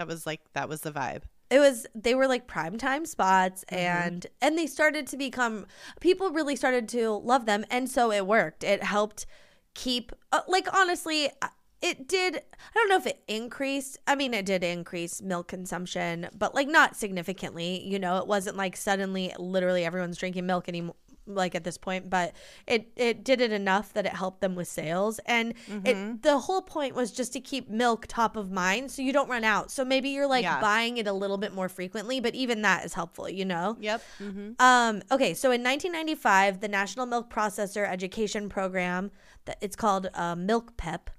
That 0.00 0.06
was 0.08 0.24
like 0.24 0.40
that 0.54 0.66
was 0.66 0.80
the 0.80 0.90
vibe. 0.92 1.24
it 1.50 1.58
was 1.58 1.86
they 1.94 2.14
were 2.14 2.26
like 2.26 2.46
prime 2.46 2.78
time 2.78 3.04
spots 3.04 3.66
Mhm. 3.70 3.76
and 3.76 4.26
and 4.40 4.56
they 4.56 4.66
started 4.66 5.06
to 5.08 5.16
become 5.18 5.66
people 6.00 6.30
really 6.30 6.56
started 6.56 6.88
to 6.88 7.10
love 7.10 7.44
them 7.44 7.66
and 7.70 7.90
so 7.90 8.10
it 8.10 8.26
worked 8.26 8.64
it 8.64 8.82
helped 8.82 9.26
keep 9.74 10.10
uh, 10.32 10.40
like 10.48 10.72
honestly 10.74 11.28
uh, 11.42 11.48
it 11.82 12.08
did 12.08 12.36
i 12.36 12.74
don't 12.74 12.88
know 12.88 12.96
if 12.96 13.06
it 13.06 13.22
increased 13.28 13.98
i 14.06 14.14
mean 14.14 14.32
it 14.32 14.46
did 14.46 14.64
increase 14.64 15.20
milk 15.20 15.48
consumption 15.48 16.28
but 16.34 16.54
like 16.54 16.66
not 16.68 16.96
significantly 16.96 17.82
you 17.86 17.98
know 17.98 18.16
it 18.16 18.26
wasn't 18.26 18.56
like 18.56 18.74
suddenly 18.76 19.32
literally 19.38 19.84
everyone's 19.84 20.16
drinking 20.16 20.46
milk 20.46 20.66
anymore 20.66 20.94
like 21.34 21.54
at 21.54 21.64
this 21.64 21.76
point 21.78 22.10
but 22.10 22.32
it 22.66 22.90
it 22.96 23.24
did 23.24 23.40
it 23.40 23.52
enough 23.52 23.92
that 23.92 24.06
it 24.06 24.12
helped 24.12 24.40
them 24.40 24.54
with 24.54 24.68
sales 24.68 25.18
and 25.26 25.54
Mhm. 25.68 25.86
it 25.88 26.22
the 26.22 26.38
whole 26.38 26.62
point 26.62 26.94
was 26.94 27.10
just 27.12 27.32
to 27.32 27.40
keep 27.40 27.68
milk 27.68 28.06
top 28.08 28.36
of 28.36 28.50
mind 28.50 28.90
so 28.90 29.02
you 29.02 29.12
don't 29.12 29.28
run 29.28 29.44
out 29.44 29.70
so 29.70 29.84
maybe 29.84 30.08
you're 30.10 30.26
like 30.26 30.42
Yeah. 30.42 30.60
buying 30.60 30.96
it 30.98 31.06
a 31.06 31.12
little 31.12 31.38
bit 31.38 31.54
more 31.54 31.68
frequently 31.68 32.20
but 32.20 32.34
even 32.34 32.62
that 32.62 32.84
is 32.84 32.94
helpful 32.94 33.28
you 33.28 33.44
know 33.44 33.76
Yep. 33.80 34.02
Mm-hmm. 34.20 34.50
um 34.58 35.02
okay 35.10 35.34
so 35.34 35.50
in 35.50 35.62
1995 35.62 36.60
the 36.60 36.68
national 36.68 37.06
milk 37.06 37.30
processor 37.32 37.88
education 37.88 38.48
program 38.48 39.10
that 39.46 39.58
it's 39.60 39.76
called 39.76 40.08
uh, 40.14 40.34
milk 40.36 40.76
pep 40.76 41.10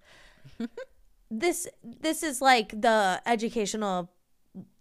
this 1.30 1.68
this 1.84 2.24
is 2.24 2.41
like 2.41 2.70
the 2.82 3.22
educational 3.26 4.12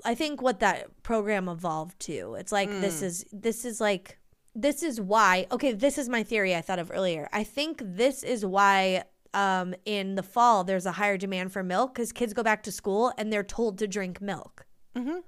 i 0.05 0.15
think 0.15 0.43
what 0.43 0.59
that 0.61 1.03
program 1.03 1.49
evolved 1.49 1.99
to 2.01 2.35
it's 2.35 2.51
like 2.53 2.69
this 2.69 3.01
Mm. 3.01 3.05
is 3.05 3.25
this 3.33 3.65
is 3.65 3.81
like 3.81 4.19
this 4.55 4.83
is 4.83 5.01
why 5.01 5.47
okay 5.53 5.73
this 5.73 5.97
is 5.99 6.09
my 6.09 6.23
theory 6.23 6.55
i 6.57 6.61
thought 6.61 6.79
of 6.79 6.91
earlier 6.91 7.29
i 7.33 7.45
think 7.45 7.81
this 7.85 8.23
is 8.23 8.45
why 8.45 9.05
um 9.35 9.75
in 9.85 10.17
the 10.17 10.23
fall 10.23 10.65
there's 10.65 10.87
a 10.87 10.93
higher 10.93 11.17
demand 11.17 11.53
for 11.53 11.63
milk 11.63 11.95
because 11.95 12.13
kids 12.13 12.33
go 12.35 12.43
back 12.43 12.63
to 12.65 12.73
school 12.73 13.13
and 13.17 13.33
they're 13.33 13.45
told 13.45 13.79
to 13.79 13.87
drink 13.87 14.21
milk 14.21 14.67
Mm-hmm. 14.97 15.19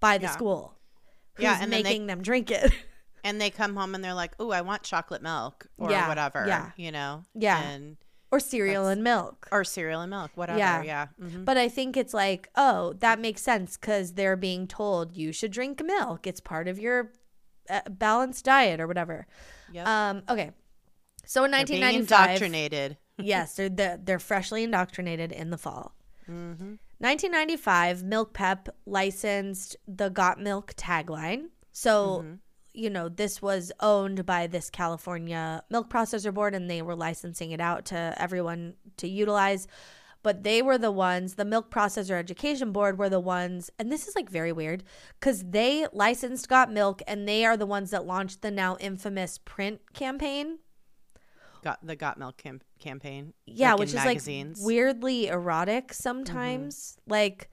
by 0.00 0.16
the 0.16 0.24
Yeah. 0.24 0.30
school 0.30 0.78
who's 1.34 1.44
Yeah, 1.44 1.58
and 1.60 1.70
then 1.72 1.82
they- 1.82 1.90
making 1.90 2.06
them 2.06 2.22
drink 2.22 2.50
it 2.50 2.72
And 3.22 3.38
they 3.38 3.50
come 3.50 3.76
home 3.76 3.94
and 3.94 4.02
they're 4.02 4.14
like, 4.14 4.32
"Oh, 4.40 4.50
I 4.50 4.62
want 4.62 4.82
chocolate 4.82 5.20
milk 5.20 5.66
or 5.76 5.90
Yeah, 5.90 6.08
whatever." 6.08 6.42
yeah. 6.48 6.70
You 6.78 6.90
know. 6.90 7.22
Yeah. 7.34 7.60
And 7.60 7.98
or 8.32 8.40
cereal 8.40 8.86
and 8.86 9.04
milk 9.04 9.46
or 9.52 9.62
cereal 9.62 10.00
and 10.00 10.08
milk, 10.08 10.30
whatever. 10.36 10.58
Yeah. 10.58 10.82
Yeah. 10.82 11.06
Mhm. 11.20 11.44
But 11.44 11.58
I 11.58 11.68
think 11.68 11.98
it's 11.98 12.14
like, 12.14 12.48
oh, 12.56 12.94
that 13.00 13.20
makes 13.20 13.42
sense 13.42 13.76
because 13.76 14.14
they're 14.14 14.36
being 14.38 14.66
told 14.66 15.18
you 15.18 15.32
should 15.32 15.50
drink 15.52 15.82
milk. 15.84 16.26
It's 16.26 16.40
part 16.40 16.66
of 16.66 16.78
your 16.78 17.12
balanced 17.90 18.44
diet 18.44 18.80
or 18.80 18.86
whatever. 18.86 19.26
Yep. 19.72 19.86
Um, 19.86 20.22
okay. 20.28 20.50
So 21.26 21.44
in 21.44 21.50
They're 21.50 21.60
1995, 21.60 22.28
indoctrinated. 22.28 22.96
yes, 23.18 23.54
they're, 23.56 23.68
they're 23.68 23.98
they're 24.02 24.18
freshly 24.18 24.64
indoctrinated 24.64 25.32
in 25.32 25.50
the 25.50 25.58
fall. 25.58 25.94
Mm-hmm. 26.28 26.74
1995, 26.98 28.02
Milk 28.02 28.34
Pep 28.34 28.68
licensed 28.86 29.76
the 29.88 30.10
Got 30.10 30.40
Milk 30.40 30.74
tagline. 30.74 31.46
So 31.72 32.22
Mhm. 32.24 32.38
you 32.72 32.90
know, 32.90 33.08
this 33.08 33.42
was 33.42 33.72
owned 33.80 34.24
by 34.26 34.46
this 34.46 34.70
California 34.70 35.62
milk 35.70 35.90
processor 35.90 36.32
board 36.32 36.54
and 36.54 36.70
they 36.70 36.82
were 36.82 36.94
licensing 36.94 37.50
it 37.50 37.60
out 37.60 37.86
to 37.86 38.14
everyone 38.16 38.74
to 38.98 39.08
utilize. 39.08 39.66
But 40.22 40.42
they 40.42 40.60
were 40.60 40.76
the 40.76 40.90
ones, 40.92 41.34
the 41.36 41.44
milk 41.46 41.70
processor 41.70 42.12
education 42.18 42.72
board 42.72 42.98
were 42.98 43.08
the 43.08 43.20
ones, 43.20 43.70
and 43.78 43.90
this 43.90 44.06
is 44.06 44.14
like 44.14 44.28
very 44.28 44.52
weird 44.52 44.84
because 45.18 45.42
they 45.44 45.86
licensed 45.92 46.46
Got 46.48 46.70
Milk 46.70 47.00
and 47.06 47.26
they 47.26 47.44
are 47.46 47.56
the 47.56 47.64
ones 47.66 47.90
that 47.90 48.04
launched 48.06 48.42
the 48.42 48.50
now 48.50 48.76
infamous 48.80 49.38
print 49.38 49.80
campaign. 49.94 50.58
Got 51.62 51.78
the 51.86 51.96
Got 51.96 52.18
Milk 52.18 52.36
cam- 52.36 52.60
campaign. 52.78 53.32
Yeah, 53.46 53.70
like 53.72 53.80
which 53.80 53.88
is 53.90 53.94
magazines. 53.96 54.60
like 54.60 54.66
weirdly 54.66 55.28
erotic 55.28 55.92
sometimes. 55.94 56.98
Like 57.06 57.48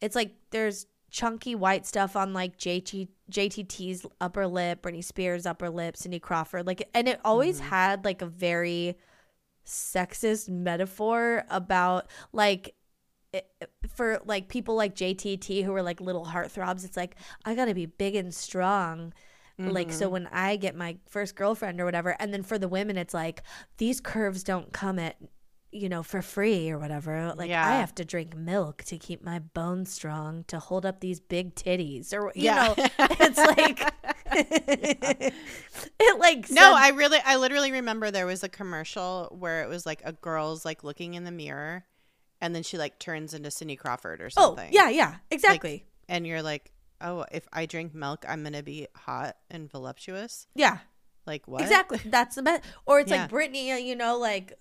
it's 0.00 0.14
like 0.16 0.34
there's 0.50 0.86
chunky 1.10 1.54
white 1.54 1.86
stuff 1.86 2.16
on 2.16 2.32
like 2.34 2.58
JT 2.58 3.08
JTT's 3.30 4.04
upper 4.20 4.46
lip, 4.46 4.82
Britney 4.82 5.02
Spears 5.04 5.46
upper 5.46 5.70
lip, 5.70 5.96
Cindy 5.96 6.18
Crawford, 6.18 6.66
like 6.66 6.88
and 6.94 7.08
it 7.08 7.20
always 7.24 7.60
Mhm. 7.60 7.64
had 7.64 8.04
like 8.04 8.20
a 8.20 8.26
very 8.26 8.96
sexist 9.66 10.48
metaphor 10.48 11.44
about 11.50 12.06
like 12.32 12.74
for 13.88 14.20
like 14.24 14.48
people 14.48 14.74
like 14.76 14.94
JTT 14.94 15.64
who 15.64 15.74
are 15.74 15.82
like 15.82 16.00
little 16.00 16.24
heartthrobs, 16.26 16.84
it's 16.84 16.96
like 16.96 17.16
I 17.44 17.54
gotta 17.54 17.74
be 17.74 17.86
big 17.86 18.14
and 18.16 18.32
strong 18.34 19.12
like 19.56 19.92
so 19.92 20.08
Mhm. 20.08 20.10
when 20.10 20.26
i 20.32 20.56
get 20.56 20.74
my 20.74 20.96
first 21.06 21.36
girlfriend 21.36 21.80
or 21.80 21.84
whatever 21.84 22.16
and 22.18 22.34
then 22.34 22.42
for 22.42 22.58
the 22.58 22.66
women 22.66 22.96
it's 22.96 23.14
like 23.14 23.40
these 23.76 24.00
curves 24.00 24.42
don't 24.42 24.72
come 24.72 24.98
at 24.98 25.16
you 25.74 25.88
know 25.88 26.02
for 26.02 26.22
free 26.22 26.70
or 26.70 26.78
whatever 26.78 27.34
like 27.36 27.50
i 27.50 27.78
have 27.78 27.94
to 27.94 28.04
drink 28.04 28.36
milk 28.36 28.84
to 28.84 28.96
keep 28.96 29.22
my 29.24 29.38
bones 29.40 29.90
strong 29.90 30.44
to 30.46 30.58
hold 30.58 30.86
up 30.86 31.00
these 31.00 31.18
big 31.20 31.54
titties 31.54 32.12
or 32.12 32.30
you 32.34 32.44
Yeah. 32.44 32.54
know 32.68 32.74
it's 33.20 33.38
like 33.38 33.92
it 36.00 36.18
like 36.18 36.50
No, 36.50 36.60
said- 36.62 36.72
I 36.72 36.88
really, 36.90 37.18
I 37.24 37.36
literally 37.36 37.72
remember 37.72 38.10
there 38.10 38.26
was 38.26 38.42
a 38.42 38.48
commercial 38.48 39.28
where 39.38 39.62
it 39.62 39.68
was 39.68 39.84
like 39.86 40.02
a 40.04 40.12
girl's 40.12 40.64
like 40.64 40.84
looking 40.84 41.14
in 41.14 41.24
the 41.24 41.30
mirror, 41.30 41.84
and 42.40 42.54
then 42.54 42.62
she 42.62 42.78
like 42.78 42.98
turns 42.98 43.34
into 43.34 43.50
Cindy 43.50 43.76
Crawford 43.76 44.20
or 44.20 44.30
something. 44.30 44.52
oh 44.52 44.56
something. 44.56 44.72
yeah 44.72 44.88
yeah 44.90 45.16
exactly 45.30 45.84
and 46.08 46.26
you're 46.26 46.42
like, 46.42 46.70
oh, 47.00 47.24
if 47.32 47.46
I 47.52 47.66
drink 47.66 47.94
milk, 47.94 48.24
I'm 48.28 48.42
gonna 48.42 48.62
be 48.62 48.86
hot 48.96 49.36
and 49.50 49.70
voluptuous. 49.70 50.46
yeah 50.54 50.78
Like 51.26 51.46
what? 51.48 51.62
exactly 51.62 52.00
that's 52.04 52.36
the 52.36 52.42
best 52.42 52.62
or 52.86 53.00
it's 53.00 53.10
Yeah. 53.10 53.22
like 53.22 53.30
Britney 53.30 53.84
you 53.84 53.96
know 53.96 54.18
like 54.18 54.52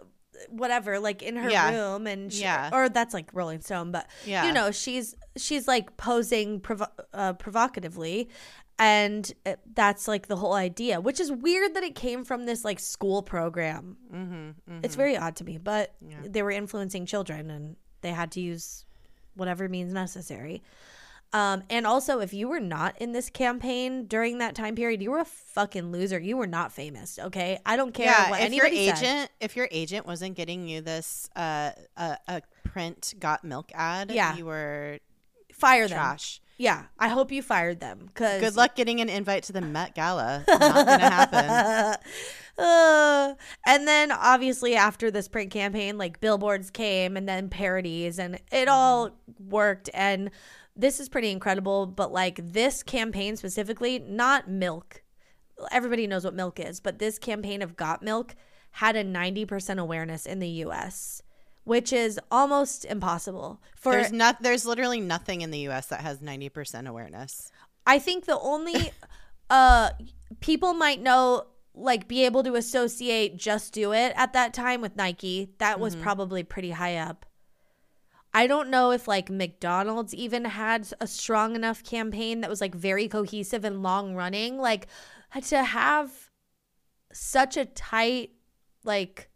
whatever 0.49 0.99
like 0.99 1.21
in 1.21 1.35
her 1.35 1.49
Yeah. 1.49 1.71
room 1.73 2.07
and 2.07 2.31
she, 2.33 2.41
Yeah. 2.41 2.69
or 2.73 2.89
that's 2.89 3.13
like 3.13 3.29
Rolling 3.33 3.61
Stone 3.61 3.91
but 3.91 4.07
Yeah. 4.25 4.45
you 4.45 4.53
know 4.53 4.71
she's 4.71 5.15
she's 5.37 5.67
like 5.67 5.95
posing 5.97 6.59
provo- 6.59 6.91
uh, 7.13 7.33
provocatively 7.33 8.29
and 8.79 9.31
uh, 9.45 9.55
that's 9.75 10.07
like 10.07 10.27
the 10.27 10.35
whole 10.35 10.53
idea 10.53 10.99
which 10.99 11.19
is 11.19 11.31
weird 11.31 11.75
that 11.75 11.83
it 11.83 11.95
came 11.95 12.23
from 12.25 12.45
this 12.45 12.65
like 12.65 12.79
school 12.79 13.21
program 13.21 13.97
Mm-hmm, 14.13 14.79
it's 14.83 14.95
very 14.95 15.15
odd 15.17 15.35
to 15.37 15.43
me 15.43 15.57
but 15.57 15.93
Yeah. 16.07 16.17
they 16.23 16.41
were 16.41 16.51
influencing 16.51 17.05
children 17.05 17.49
and 17.51 17.75
they 18.01 18.11
had 18.11 18.31
to 18.31 18.41
use 18.41 18.85
whatever 19.35 19.67
means 19.69 19.93
necessary 19.93 20.61
um, 21.33 21.63
and 21.69 21.85
also 21.85 22.19
if 22.19 22.33
you 22.33 22.47
were 22.47 22.59
not 22.59 22.95
in 23.01 23.11
this 23.11 23.29
campaign 23.29 24.05
during 24.05 24.37
that 24.37 24.55
time 24.55 24.75
period 24.75 25.01
you 25.01 25.11
were 25.11 25.19
a 25.19 25.25
fucking 25.25 25.91
loser 25.91 26.19
you 26.19 26.37
were 26.37 26.47
not 26.47 26.71
famous 26.71 27.19
okay 27.19 27.59
i 27.65 27.75
don't 27.75 27.93
care 27.93 28.05
yeah. 28.05 28.29
what 28.29 28.41
if 28.41 28.53
your 28.53 28.65
agent, 28.67 28.97
said 28.99 29.29
if 29.41 29.55
your 29.55 29.67
agent 29.71 30.05
wasn't 30.05 30.35
getting 30.35 30.67
you 30.67 30.81
this 30.81 31.29
uh, 31.35 31.71
a, 31.97 32.17
a 32.27 32.41
print 32.63 33.13
got 33.19 33.43
milk 33.43 33.71
ad, 33.73 34.11
Yeah. 34.11 34.35
you 34.35 34.45
were 34.45 34.99
fire 35.51 35.87
them 35.87 35.97
trash. 35.97 36.41
yeah 36.57 36.83
i 36.97 37.07
hope 37.07 37.31
you 37.31 37.41
fired 37.41 37.79
them 37.79 38.05
because 38.07 38.41
Good 38.41 38.55
luck 38.55 38.75
getting 38.75 39.01
an 39.01 39.09
invite 39.09 39.43
to 39.43 39.53
the 39.53 39.61
Met 39.61 39.93
Gala. 39.95 40.43
Not 40.47 40.59
gonna 40.59 41.09
happen. 41.09 41.97
Uh, 42.57 43.33
and 43.65 43.87
then 43.87 44.11
obviously 44.11 44.75
after 44.75 45.09
this 45.09 45.27
print 45.27 45.51
campaign, 45.51 45.97
like 45.97 46.19
billboards 46.19 46.69
came 46.69 47.17
and 47.17 47.27
then 47.27 47.49
parodies 47.49 48.19
and 48.19 48.39
it 48.51 48.67
all 48.67 49.11
worked. 49.39 49.89
And 49.93 50.29
this 50.75 50.99
is 50.99 51.09
pretty 51.09 51.29
incredible. 51.31 51.85
But 51.85 52.11
like 52.11 52.39
this 52.41 52.83
campaign 52.83 53.35
specifically, 53.37 53.99
not 53.99 54.49
milk. 54.49 55.03
Everybody 55.71 56.07
knows 56.07 56.25
what 56.25 56.33
milk 56.33 56.59
is, 56.59 56.79
but 56.79 56.99
this 56.99 57.19
campaign 57.19 57.61
of 57.61 57.75
Got 57.75 58.01
Milk 58.01 58.35
had 58.71 58.95
a 58.95 59.03
90% 59.03 59.77
awareness 59.79 60.25
in 60.25 60.39
the 60.39 60.47
US, 60.65 61.21
which 61.63 61.93
is 61.93 62.19
almost 62.31 62.85
impossible. 62.85 63.61
For 63.75 63.91
there's 63.93 64.11
not. 64.11 64.41
There's 64.41 64.65
literally 64.65 64.99
nothing 64.99 65.41
in 65.41 65.51
the 65.51 65.59
U.S. 65.59 65.87
that 65.87 66.01
has 66.01 66.21
ninety 66.21 66.49
percent 66.49 66.87
awareness. 66.87 67.51
I 67.85 67.99
think 67.99 68.25
the 68.25 68.39
only 68.39 68.91
uh 69.49 69.91
people 70.39 70.73
might 70.73 71.01
know 71.01 71.45
like 71.75 72.07
be 72.07 72.23
able 72.25 72.43
to 72.43 72.55
associate 72.55 73.35
just 73.37 73.73
do 73.73 73.93
it 73.93 74.13
at 74.15 74.33
that 74.33 74.53
time 74.53 74.81
with 74.81 74.95
Nike. 74.95 75.49
That 75.59 75.79
was 75.79 75.95
Mhm. 75.95 76.01
probably 76.01 76.43
pretty 76.43 76.71
high 76.71 76.97
up. 76.97 77.25
I 78.33 78.47
don't 78.47 78.69
know 78.69 78.91
if 78.91 79.07
like 79.07 79.29
McDonald's 79.29 80.13
even 80.15 80.45
had 80.45 80.87
a 80.99 81.05
strong 81.07 81.55
enough 81.55 81.83
campaign 81.83 82.41
that 82.41 82.49
was 82.49 82.61
like 82.61 82.73
very 82.73 83.07
cohesive 83.07 83.63
and 83.63 83.83
long 83.83 84.15
running. 84.15 84.57
Like 84.57 84.87
to 85.47 85.63
have 85.63 86.29
such 87.11 87.57
a 87.57 87.65
tight 87.65 88.31
like 88.83 89.29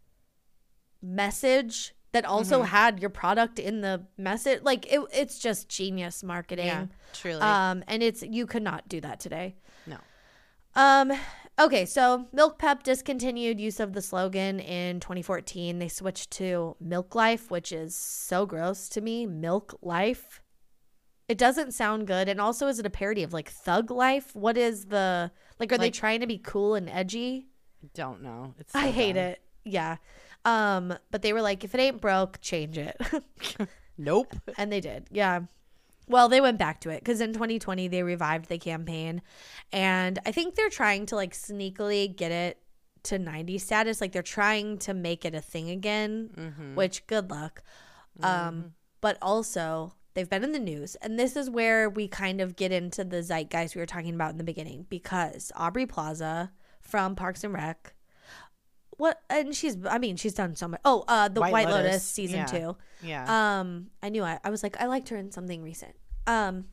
message 1.01 1.93
that 2.11 2.25
also 2.25 2.63
Mhm. 2.63 2.67
had 2.67 2.99
your 2.99 3.09
product 3.09 3.59
in 3.59 3.81
the 3.81 4.05
message 4.17 4.63
like 4.63 4.91
it, 4.91 5.01
it's 5.13 5.37
just 5.37 5.69
genius 5.69 6.23
marketing 6.23 6.65
Yeah, 6.65 6.85
truly. 7.13 7.41
um, 7.41 7.83
and 7.87 8.01
it's 8.01 8.23
you 8.23 8.47
could 8.47 8.63
not 8.63 8.87
do 8.89 8.99
that 9.01 9.19
today. 9.19 9.55
No. 9.85 9.97
Um. 10.75 11.11
Okay, 11.59 11.85
so 11.85 12.27
Milk 12.31 12.59
Pep 12.59 12.83
discontinued 12.83 13.59
use 13.59 13.79
of 13.79 13.93
the 13.93 14.01
slogan 14.01 14.59
in 14.59 14.99
2014. 14.99 15.79
They 15.79 15.87
switched 15.87 16.29
to 16.31 16.75
Milk 16.79 17.15
Life, 17.15 17.49
which 17.49 17.71
is 17.71 17.95
so 17.95 18.45
gross 18.45 18.87
to 18.89 19.01
me. 19.01 19.25
Milk 19.25 19.75
Life. 19.81 20.39
It 21.27 21.37
doesn't 21.39 21.73
sound 21.73 22.05
good, 22.07 22.29
and 22.29 22.39
also 22.39 22.67
is 22.67 22.77
it 22.79 22.85
a 22.85 22.91
parody 22.91 23.23
of 23.23 23.33
like 23.33 23.49
Thug 23.49 23.89
Life? 23.89 24.35
What 24.35 24.55
is 24.55 24.85
the 24.85 25.31
like? 25.59 25.71
Are 25.73 25.77
they 25.79 25.89
trying 25.89 26.19
to 26.21 26.27
be 26.27 26.37
cool 26.37 26.75
and 26.75 26.87
edgy? 26.89 27.47
I 27.83 27.87
don't 27.95 28.21
know. 28.21 28.53
It's 28.59 28.75
I 28.75 28.85
so 28.85 28.91
hate 28.91 29.13
dumb. 29.13 29.23
it. 29.23 29.41
Yeah. 29.65 29.97
Um, 30.45 30.93
but 31.11 31.23
they 31.23 31.33
were 31.33 31.41
like, 31.41 31.63
if 31.63 31.73
it 31.73 31.81
ain't 31.81 31.99
broke, 31.99 32.39
change 32.39 32.77
it. 32.77 32.95
Nope. 33.97 34.35
and 34.57 34.71
they 34.71 34.79
did. 34.79 35.07
Yeah. 35.11 35.41
Well, 36.09 36.29
they 36.29 36.39
went 36.41 36.57
back 36.57 36.79
to 36.81 36.89
it 36.89 36.99
because 37.01 37.19
in 37.21 37.33
2020 37.33 37.87
they 37.89 38.01
revived 38.03 38.47
the 38.49 38.57
campaign, 38.57 39.21
and 39.73 40.19
I 40.25 40.31
think 40.31 40.55
they're 40.55 40.69
trying 40.69 41.05
to 41.07 41.15
like 41.15 41.33
sneakily 41.33 42.15
get 42.15 42.31
it 42.31 42.59
to 43.03 43.19
90 43.19 43.57
status. 43.57 43.99
Like 44.01 44.11
they're 44.13 44.21
trying 44.23 44.77
to 44.79 44.93
make 44.93 45.25
it 45.25 45.35
a 45.35 45.41
thing 45.41 45.69
again, 45.69 46.29
Mm-hmm. 46.35 46.75
which 46.75 47.05
good 47.07 47.29
luck. 47.29 47.61
Um, 48.21 48.73
but 49.01 49.17
also 49.21 49.93
they've 50.13 50.29
been 50.29 50.43
in 50.43 50.51
the 50.53 50.59
news, 50.59 50.95
and 50.95 51.19
this 51.19 51.35
is 51.35 51.49
where 51.49 51.89
we 51.89 52.07
kind 52.07 52.41
of 52.41 52.55
get 52.55 52.71
into 52.71 53.03
the 53.03 53.21
zeitgeist 53.21 53.75
we 53.75 53.81
were 53.81 53.85
talking 53.85 54.15
about 54.15 54.31
in 54.31 54.37
the 54.37 54.43
beginning 54.43 54.85
because 54.89 55.51
Aubrey 55.55 55.85
Plaza 55.85 56.51
from 56.81 57.15
Parks 57.15 57.43
and 57.43 57.53
Rec. 57.53 57.93
What 58.97 59.21
and 59.29 59.55
she's 59.55 59.77
I 59.87 59.99
mean 59.99 60.15
she's 60.15 60.33
done 60.33 60.55
so 60.55 60.67
much. 60.67 60.81
Oh, 60.83 61.03
uh 61.07 61.27
the 61.27 61.39
White, 61.39 61.53
White 61.53 61.67
Lotus, 61.67 61.85
Lotus, 61.85 62.03
season 62.03 62.39
yeah. 62.39 62.45
2. 62.45 62.77
Yeah. 63.03 63.59
Um, 63.59 63.87
I 64.01 64.09
knew 64.09 64.23
I, 64.23 64.39
I 64.43 64.49
was 64.49 64.63
like, 64.63 64.79
I 64.81 64.87
liked 64.87 65.09
her 65.09 65.17
in 65.17 65.31
something 65.31 65.61
recent. 65.63 65.95
Um, 66.25 66.65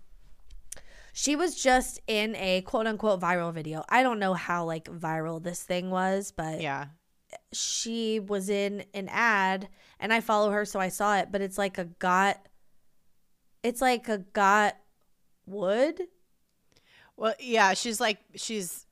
she 1.13 1.37
was 1.37 1.55
just 1.55 2.01
in 2.09 2.35
a 2.37 2.63
quote 2.63 2.87
unquote 2.87 3.21
viral 3.21 3.53
video. 3.55 3.85
I 3.89 4.03
don't 4.03 4.19
know 4.19 4.35
how 4.35 4.65
like 4.65 4.87
viral 4.87 5.43
this 5.43 5.63
thing 5.63 5.91
was, 5.91 6.33
but 6.33 6.61
yeah. 6.61 6.87
she 7.53 8.19
was 8.21 8.49
in 8.49 8.85
an 8.95 9.09
ad 9.11 9.69
and 10.01 10.13
I 10.13 10.21
follow 10.21 10.51
her, 10.51 10.65
so 10.65 10.81
I 10.81 10.89
saw 10.89 11.19
it, 11.19 11.29
but 11.31 11.41
it's 11.41 11.57
like 11.57 11.79
a 11.79 11.85
got, 11.85 12.49
it's 13.63 13.81
like 13.81 14.09
a 14.09 14.19
got 14.19 14.77
wood. 15.47 16.01
Well, 17.17 17.35
yeah, 17.39 17.75
she's 17.75 18.01
like 18.01 18.19
she's 18.35 18.87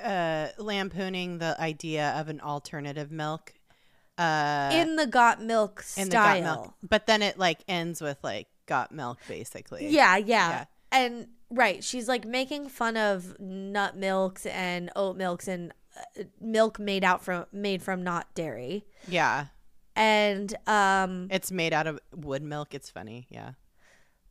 uh 0.00 0.48
lampooning 0.58 1.38
the 1.38 1.60
idea 1.60 2.10
of 2.18 2.28
an 2.28 2.40
alternative 2.40 3.10
milk 3.10 3.54
uh 4.18 4.70
in 4.72 4.96
the 4.96 5.06
got 5.06 5.42
milk 5.42 5.82
style. 5.82 6.08
got 6.08 6.42
milk. 6.42 6.74
But 6.88 7.06
then 7.06 7.22
it 7.22 7.38
like 7.38 7.60
ends 7.68 8.00
with 8.00 8.18
like 8.22 8.48
got 8.66 8.92
milk 8.92 9.18
basically. 9.28 9.88
Yeah, 9.88 10.16
yeah, 10.16 10.50
Yeah. 10.50 10.64
And 10.92 11.28
right, 11.50 11.82
she's 11.82 12.06
like 12.08 12.24
making 12.26 12.68
fun 12.68 12.96
of 12.96 13.38
nut 13.40 13.96
milks 13.96 14.44
and 14.46 14.90
oat 14.96 15.16
milks 15.16 15.48
and 15.48 15.72
uh, 16.18 16.24
milk 16.40 16.78
made 16.78 17.04
out 17.04 17.24
from 17.24 17.46
made 17.52 17.82
from 17.82 18.02
not 18.02 18.34
dairy. 18.34 18.84
Yeah. 19.08 19.46
And 19.96 20.54
um 20.66 21.28
It's 21.30 21.50
made 21.50 21.72
out 21.72 21.86
of 21.86 21.98
wood 22.14 22.42
milk. 22.42 22.74
It's 22.74 22.90
funny. 22.90 23.26
Yeah. 23.30 23.52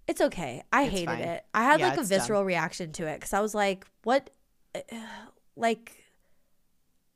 it's 0.08 0.22
okay. 0.22 0.64
I 0.72 0.84
It's 0.84 0.92
hated 0.92 1.06
fine. 1.08 1.22
it. 1.22 1.46
I 1.54 1.64
had 1.64 1.80
Yeah, 1.80 1.90
like 1.90 1.98
a 1.98 2.02
it's 2.02 2.10
dumb. 2.10 2.20
visceral 2.20 2.46
reaction 2.46 2.92
to 2.94 3.06
it 3.08 3.22
cuz 3.22 3.34
I 3.34 3.40
was 3.42 3.54
like, 3.56 3.86
what 4.04 4.30
like 5.62 6.04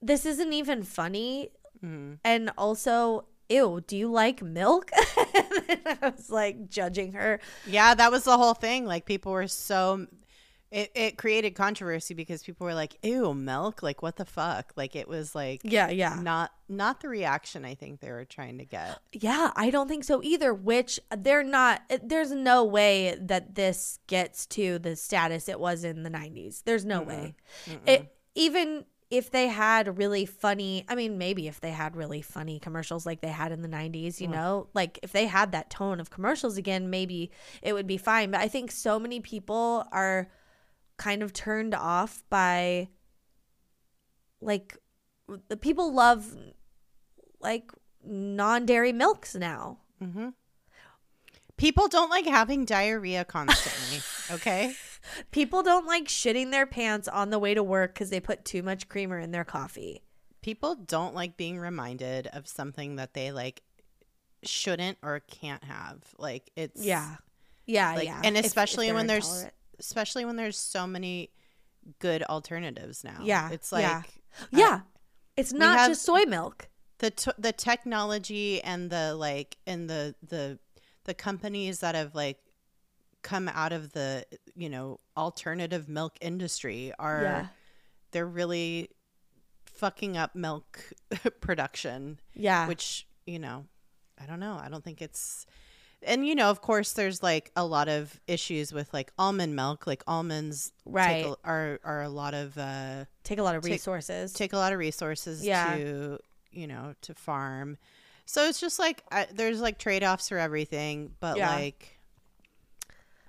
this 0.01 0.25
isn't 0.25 0.53
even 0.53 0.83
funny 0.83 1.49
Mhm. 1.83 2.19
and 2.23 2.51
also 2.57 3.25
ew, 3.49 3.83
do 3.85 3.95
you 3.97 4.09
like 4.11 4.41
milk? 4.41 4.89
and 5.35 5.79
I 5.85 6.09
was 6.09 6.29
like 6.31 6.69
judging 6.69 7.13
her. 7.13 7.39
Yeah, 7.67 7.93
that 7.93 8.11
was 8.11 8.23
the 8.23 8.37
whole 8.37 8.53
thing. 8.55 8.85
Like 8.85 9.05
people 9.05 9.31
were 9.33 9.47
so 9.47 10.07
it, 10.71 10.91
it 10.95 11.17
created 11.17 11.51
controversy 11.51 12.13
because 12.15 12.43
people 12.43 12.65
were 12.65 12.73
like, 12.73 12.97
"Ew, 13.03 13.33
milk! 13.35 13.83
Like 13.83 14.01
what 14.01 14.15
the 14.15 14.25
fuck?" 14.25 14.73
Like 14.75 14.95
it 14.95 15.07
was 15.07 15.35
like 15.35 15.61
Yeah, 15.63 15.89
yeah. 15.89 16.19
not 16.21 16.51
not 16.67 17.01
the 17.01 17.07
reaction 17.07 17.63
I 17.65 17.75
think 17.75 17.99
they 17.99 18.11
were 18.11 18.25
trying 18.25 18.57
to 18.57 18.65
get. 18.65 18.97
Yeah, 19.13 19.51
I 19.55 19.69
don't 19.69 19.87
think 19.87 20.03
so 20.03 20.21
either. 20.23 20.51
Which 20.53 20.99
they're 21.15 21.43
not, 21.43 21.83
there's 22.03 22.31
no 22.31 22.63
way 22.65 23.15
that 23.21 23.53
this 23.53 23.99
gets 24.07 24.47
to 24.47 24.79
the 24.79 24.95
status 24.95 25.47
it 25.47 25.59
was 25.59 25.83
in 25.83 26.01
the 26.01 26.09
90s. 26.09 26.63
There's 26.65 26.83
no 26.83 27.03
way. 27.03 27.35
It, 27.85 28.14
even 28.35 28.85
if 29.09 29.31
they 29.31 29.47
had 29.47 29.97
really 29.97 30.25
funny, 30.25 30.83
I 30.87 30.95
mean, 30.95 31.17
maybe 31.17 31.47
if 31.47 31.61
they 31.61 31.71
had 31.71 31.95
really 31.95 32.21
funny 32.21 32.59
commercials 32.59 33.05
like 33.05 33.21
they 33.21 33.29
had 33.29 33.51
in 33.51 33.61
the 33.61 33.67
90s, 33.67 34.19
you 34.19 34.27
know, 34.27 34.67
like 34.73 34.99
if 35.03 35.11
they 35.11 35.27
had 35.27 35.51
that 35.51 35.69
tone 35.69 35.99
of 35.99 36.09
commercials 36.09 36.57
again, 36.57 36.89
maybe 36.89 37.31
it 37.61 37.73
would 37.73 37.87
be 37.87 37.97
fine. 37.97 38.31
But 38.31 38.41
I 38.41 38.47
think 38.47 38.71
so 38.71 38.99
many 38.99 39.19
people 39.19 39.87
are 39.91 40.27
kind 40.97 41.21
of 41.21 41.33
turned 41.33 41.75
off 41.75 42.23
by 42.29 42.89
like 44.41 44.77
the 45.49 45.57
people 45.57 45.93
love 45.93 46.35
like 47.39 47.71
non-dairy 48.03 48.91
milks 48.91 49.35
now. 49.35 49.79
Mm-hmm. 50.01 50.29
People 51.57 51.87
don't 51.87 52.09
like 52.09 52.25
having 52.25 52.65
diarrhea 52.65 53.23
constantly. 53.23 54.01
okay. 54.31 54.75
People 55.31 55.63
don't 55.63 55.85
like 55.85 56.05
shitting 56.07 56.51
their 56.51 56.65
pants 56.65 57.07
on 57.07 57.29
the 57.29 57.39
way 57.39 57.53
to 57.53 57.63
work 57.63 57.93
because 57.93 58.09
they 58.09 58.19
put 58.19 58.45
too 58.45 58.63
much 58.63 58.87
creamer 58.89 59.19
in 59.19 59.31
their 59.31 59.43
coffee. 59.45 60.03
People 60.41 60.75
don't 60.75 61.15
like 61.15 61.37
being 61.37 61.57
reminded 61.59 62.27
of 62.27 62.47
something 62.47 62.95
that 62.97 63.13
they 63.13 63.31
like 63.31 63.61
shouldn't 64.43 64.97
or 65.01 65.21
can't 65.21 65.63
have. 65.63 65.97
Like 66.17 66.51
it's 66.55 66.83
Yeah, 66.83 67.15
yeah, 67.65 67.95
like 67.95 68.05
yeah. 68.05 68.21
and 68.23 68.35
If- 68.37 68.41
if 68.45 68.45
especially 68.47 68.87
they're 68.87 68.95
when 68.95 69.07
there's 69.07 69.25
intolerant. 69.27 69.53
especially 69.79 70.25
when 70.25 70.35
there's 70.35 70.57
so 70.57 70.85
many 70.87 71.31
good 71.99 72.23
alternatives 72.23 73.03
now. 73.03 73.19
Yeah, 73.23 73.49
It's 73.51 73.71
like 73.71 73.83
yeah. 73.83 74.01
uh, 74.41 74.45
yeah, 74.51 74.79
it's 75.37 75.53
not 75.53 75.87
just 75.87 76.03
soy 76.03 76.23
milk. 76.25 76.69
the 76.99 77.11
t- 77.11 77.31
the 77.37 77.51
technology 77.51 78.61
and 78.61 78.89
the 78.89 79.15
like 79.15 79.57
and 79.67 79.89
the 79.89 80.15
the 80.27 80.59
the 81.05 81.13
companies 81.13 81.79
that 81.79 81.93
have 81.95 82.15
like 82.15 82.39
come 83.31 83.49
out 83.49 83.73
of 83.73 83.91
the 83.93 84.23
you 84.55 84.69
know 84.69 84.99
alternative 85.17 85.89
milk 85.89 86.13
industry 86.21 86.93
are 86.99 87.21
Yeah. 87.23 87.47
they're 88.11 88.27
really 88.41 88.89
fucking 89.65 90.15
up 90.15 90.35
milk 90.35 90.79
production 91.41 92.19
Yeah, 92.33 92.67
which 92.67 93.07
you 93.25 93.39
know 93.39 93.65
i 94.21 94.25
don't 94.25 94.39
know 94.39 94.59
i 94.63 94.69
don't 94.69 94.83
think 94.83 95.01
it's 95.01 95.45
and 96.03 96.25
you 96.27 96.35
know 96.35 96.49
of 96.51 96.61
course 96.61 96.93
there's 96.93 97.23
like 97.23 97.51
a 97.55 97.65
lot 97.65 97.87
of 97.89 98.19
issues 98.27 98.71
with 98.71 98.93
like 98.93 99.11
almond 99.17 99.55
milk 99.55 99.87
like 99.87 100.03
almonds 100.07 100.71
Right. 100.85 101.23
take 101.23 101.33
a, 101.33 101.35
are 101.43 101.79
are 101.83 102.01
a 102.03 102.09
lot 102.09 102.33
of 102.35 102.57
uh 102.57 103.05
take 103.23 103.39
a 103.39 103.43
lot 103.43 103.55
of 103.55 103.63
take- 103.63 103.71
resources. 103.73 104.33
take 104.33 104.53
a 104.53 104.57
lot 104.57 104.71
of 104.71 104.79
resources 104.79 105.43
Yeah. 105.43 105.75
to 105.75 106.19
you 106.51 106.67
know 106.67 106.93
to 107.01 107.13
farm 107.15 107.77
so 108.27 108.47
it's 108.47 108.59
just 108.59 108.79
like 108.79 109.03
I, 109.11 109.27
there's 109.33 109.59
like 109.61 109.77
trade-offs 109.79 110.29
for 110.29 110.37
everything 110.37 111.11
but 111.19 111.37
Yeah. 111.37 111.49
like 111.55 111.94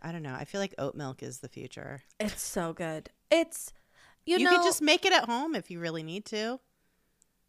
i 0.06 0.12
don't 0.12 0.22
know 0.22 0.34
i 0.34 0.44
feel 0.44 0.60
like 0.60 0.74
oat 0.78 0.94
milk 0.94 1.22
is 1.22 1.40
the 1.40 1.48
future 1.48 2.02
it's 2.20 2.40
so 2.42 2.72
good. 2.72 3.10
It's 3.30 3.72
you, 4.24 4.38
you, 4.38 4.44
know 4.44 4.52
can 4.52 4.64
just 4.64 4.80
make 4.80 5.04
it 5.04 5.12
at 5.12 5.24
home 5.24 5.54
if 5.54 5.70
you 5.70 5.80
really 5.80 6.02
need 6.02 6.24
to 6.26 6.60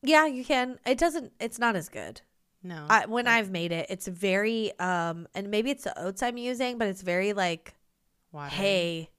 yeah 0.02 0.26
you 0.26 0.44
can. 0.44 0.80
It 0.86 0.98
doesn't. 0.98 1.34
It's 1.40 1.60
not 1.60 1.76
as 1.76 1.90
good. 1.90 2.22
no 2.64 2.86
I, 2.90 3.06
when 3.06 3.28
I've 3.28 3.52
made 3.52 3.72
it, 3.72 3.88
it's 3.90 4.08
very 4.08 4.78
um, 4.80 5.28
and 5.36 5.50
maybe 5.50 5.70
it's 5.72 5.84
the 5.84 6.00
oats 6.00 6.24
I'm 6.24 6.38
using, 6.38 6.78
but 6.78 6.88
it's 6.88 7.02
very 7.02 7.34
like 7.34 7.76
water. 8.32 8.50
hay. 8.56 9.10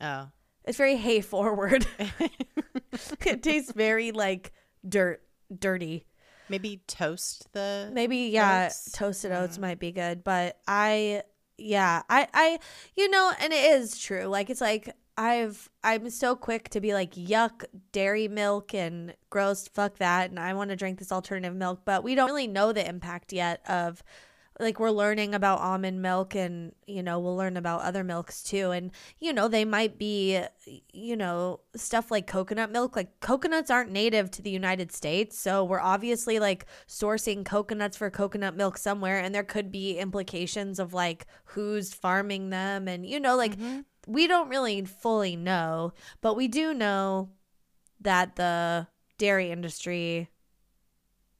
oh 0.00 0.28
It's 0.64 0.78
very 0.78 0.96
hay 0.96 1.20
forward. 1.34 1.86
it 3.26 3.42
tastes 3.42 3.72
very 3.72 4.12
like 4.12 4.52
dirt, 4.88 5.22
dirty. 5.56 6.06
maybe 6.48 6.82
toast 6.86 7.52
the 7.52 7.90
Maybe 7.92 8.16
yeah, 8.32 8.66
Oats? 8.66 8.92
toasted 8.92 9.32
oats 9.32 9.58
might 9.58 9.78
be 9.78 9.92
good, 9.92 10.24
but 10.24 10.58
I 10.66 11.22
yeah, 11.60 12.02
I 12.08 12.28
I 12.34 12.58
you 12.96 13.08
know, 13.10 13.32
and 13.40 13.52
it 13.52 13.72
is 13.72 13.98
true. 13.98 14.24
Like 14.24 14.50
it's 14.50 14.60
like 14.60 14.94
I've 15.16 15.68
I'm 15.84 16.08
so 16.10 16.34
quick 16.34 16.70
to 16.70 16.80
be 16.80 16.94
like 16.94 17.14
yuck 17.14 17.64
dairy 17.92 18.28
milk 18.28 18.74
and 18.74 19.14
gross 19.28 19.68
fuck 19.68 19.98
that 19.98 20.30
and 20.30 20.38
I 20.38 20.54
want 20.54 20.70
to 20.70 20.76
drink 20.76 20.98
this 20.98 21.12
alternative 21.12 21.54
milk, 21.54 21.82
but 21.84 22.02
we 22.02 22.14
don't 22.14 22.28
really 22.28 22.46
know 22.46 22.72
the 22.72 22.88
impact 22.88 23.32
yet 23.32 23.60
of 23.68 24.02
like 24.60 24.78
we're 24.78 24.90
learning 24.90 25.34
about 25.34 25.60
almond 25.60 26.02
milk 26.02 26.34
and 26.34 26.72
you 26.86 27.02
know 27.02 27.18
we'll 27.18 27.36
learn 27.36 27.56
about 27.56 27.80
other 27.82 28.04
milks 28.04 28.42
too. 28.42 28.70
And 28.70 28.90
you 29.18 29.32
know 29.32 29.48
they 29.48 29.64
might 29.64 29.98
be 29.98 30.40
you 30.92 31.16
know 31.16 31.60
stuff 31.74 32.10
like 32.10 32.26
coconut 32.26 32.70
milk. 32.70 32.94
Like 32.94 33.20
coconuts 33.20 33.70
aren't 33.70 33.90
native 33.90 34.30
to 34.32 34.42
the 34.42 34.50
united 34.50 34.92
states. 34.92 35.38
So 35.38 35.64
we're 35.64 35.80
obviously 35.80 36.38
like 36.38 36.66
sourcing 36.86 37.44
coconuts 37.44 37.96
for 37.96 38.10
coconut 38.10 38.56
milk 38.56 38.78
somewhere. 38.78 39.18
And 39.18 39.34
there 39.34 39.44
could 39.44 39.72
be 39.72 39.98
implications 39.98 40.78
of 40.78 40.92
like 40.94 41.26
who's 41.44 41.94
farming 41.94 42.50
them. 42.50 42.86
And 42.86 43.06
you 43.06 43.18
know 43.18 43.36
like 43.36 43.56
Mhm. 43.58 43.84
we 44.06 44.26
don't 44.26 44.48
really 44.48 44.84
fully 44.84 45.36
know 45.36 45.92
but 46.20 46.34
we 46.34 46.48
do 46.48 46.72
know 46.72 47.30
that 48.00 48.36
the 48.36 48.86
dairy 49.18 49.50
industry 49.50 50.30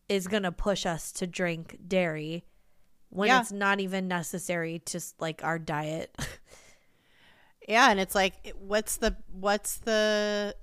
is 0.08 0.26
going 0.26 0.42
to 0.42 0.52
push 0.52 0.84
us 0.84 1.12
to 1.12 1.26
drink 1.26 1.78
dairy 1.86 2.44
when 3.10 3.28
Yeah. 3.28 3.40
it's 3.40 3.52
not 3.52 3.80
even 3.80 4.08
necessary 4.08 4.78
to 4.86 5.00
like 5.18 5.44
our 5.44 5.58
diet. 5.58 6.16
yeah 7.68 7.90
and 7.90 8.00
it's 8.00 8.14
like 8.14 8.54
what's 8.58 8.96
the 8.96 9.14
what's 9.32 9.78
the 9.78 10.54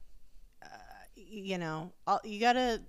uh, 0.64 0.68
you 1.16 1.58
know 1.58 1.92
all, 2.06 2.20
you 2.24 2.40
gotta 2.40 2.82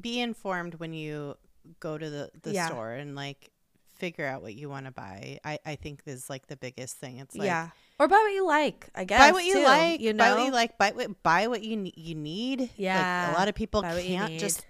be 0.00 0.20
informed 0.20 0.74
when 0.76 0.92
you 0.92 1.36
go 1.80 1.96
to 1.96 2.08
the, 2.10 2.30
the 2.42 2.52
Yeah. 2.52 2.66
store 2.66 2.92
and 2.92 3.16
like 3.16 3.50
figure 3.96 4.26
out 4.26 4.42
what 4.42 4.54
you 4.54 4.68
want 4.68 4.84
to 4.84 4.92
buy 4.92 5.38
i 5.42 5.58
i 5.64 5.74
think 5.76 6.02
is 6.04 6.28
like 6.28 6.46
the 6.48 6.56
biggest 6.56 6.98
thing 6.98 7.18
it's 7.18 7.34
like 7.34 7.46
yeah. 7.46 7.68
Or 7.98 8.08
buy 8.08 8.16
what 8.16 8.28
you 8.34 8.46
like, 8.46 8.90
I 8.94 9.04
guess. 9.04 9.18
buy 9.18 9.32
what 9.32 9.42
you 9.46 9.54
too, 9.54 9.64
like 9.64 10.00
you 10.02 10.12
know. 10.12 10.22
buy 10.22 10.34
what 10.34 10.44
you 10.44 10.52
like 10.52 10.76
buy 10.76 10.90
what 10.90 11.22
buy 11.22 11.46
what 11.46 11.62
you 11.62 11.90
you 11.96 12.14
need 12.14 12.60
Like, 12.60 12.70
Yeah, 12.76 13.30
a 13.30 13.32
lot 13.32 13.48
of 13.48 13.54
people 13.54 13.80
can't 13.80 14.38
just 14.38 14.66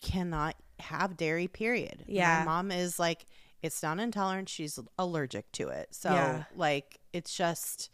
cannot 0.00 0.54
have 0.80 1.16
dairy. 1.16 1.48
Period. 1.48 2.04
Yeah. 2.06 2.40
my 2.40 2.44
mom 2.44 2.70
is 2.70 2.98
like 2.98 3.26
it's 3.62 3.82
not 3.82 3.98
intolerant; 3.98 4.48
she's 4.48 4.78
allergic 4.98 5.50
to 5.52 5.68
it. 5.68 5.88
So 5.94 6.10
Yeah. 6.12 6.44
like 6.54 7.00
it's 7.12 7.34
just 7.34 7.90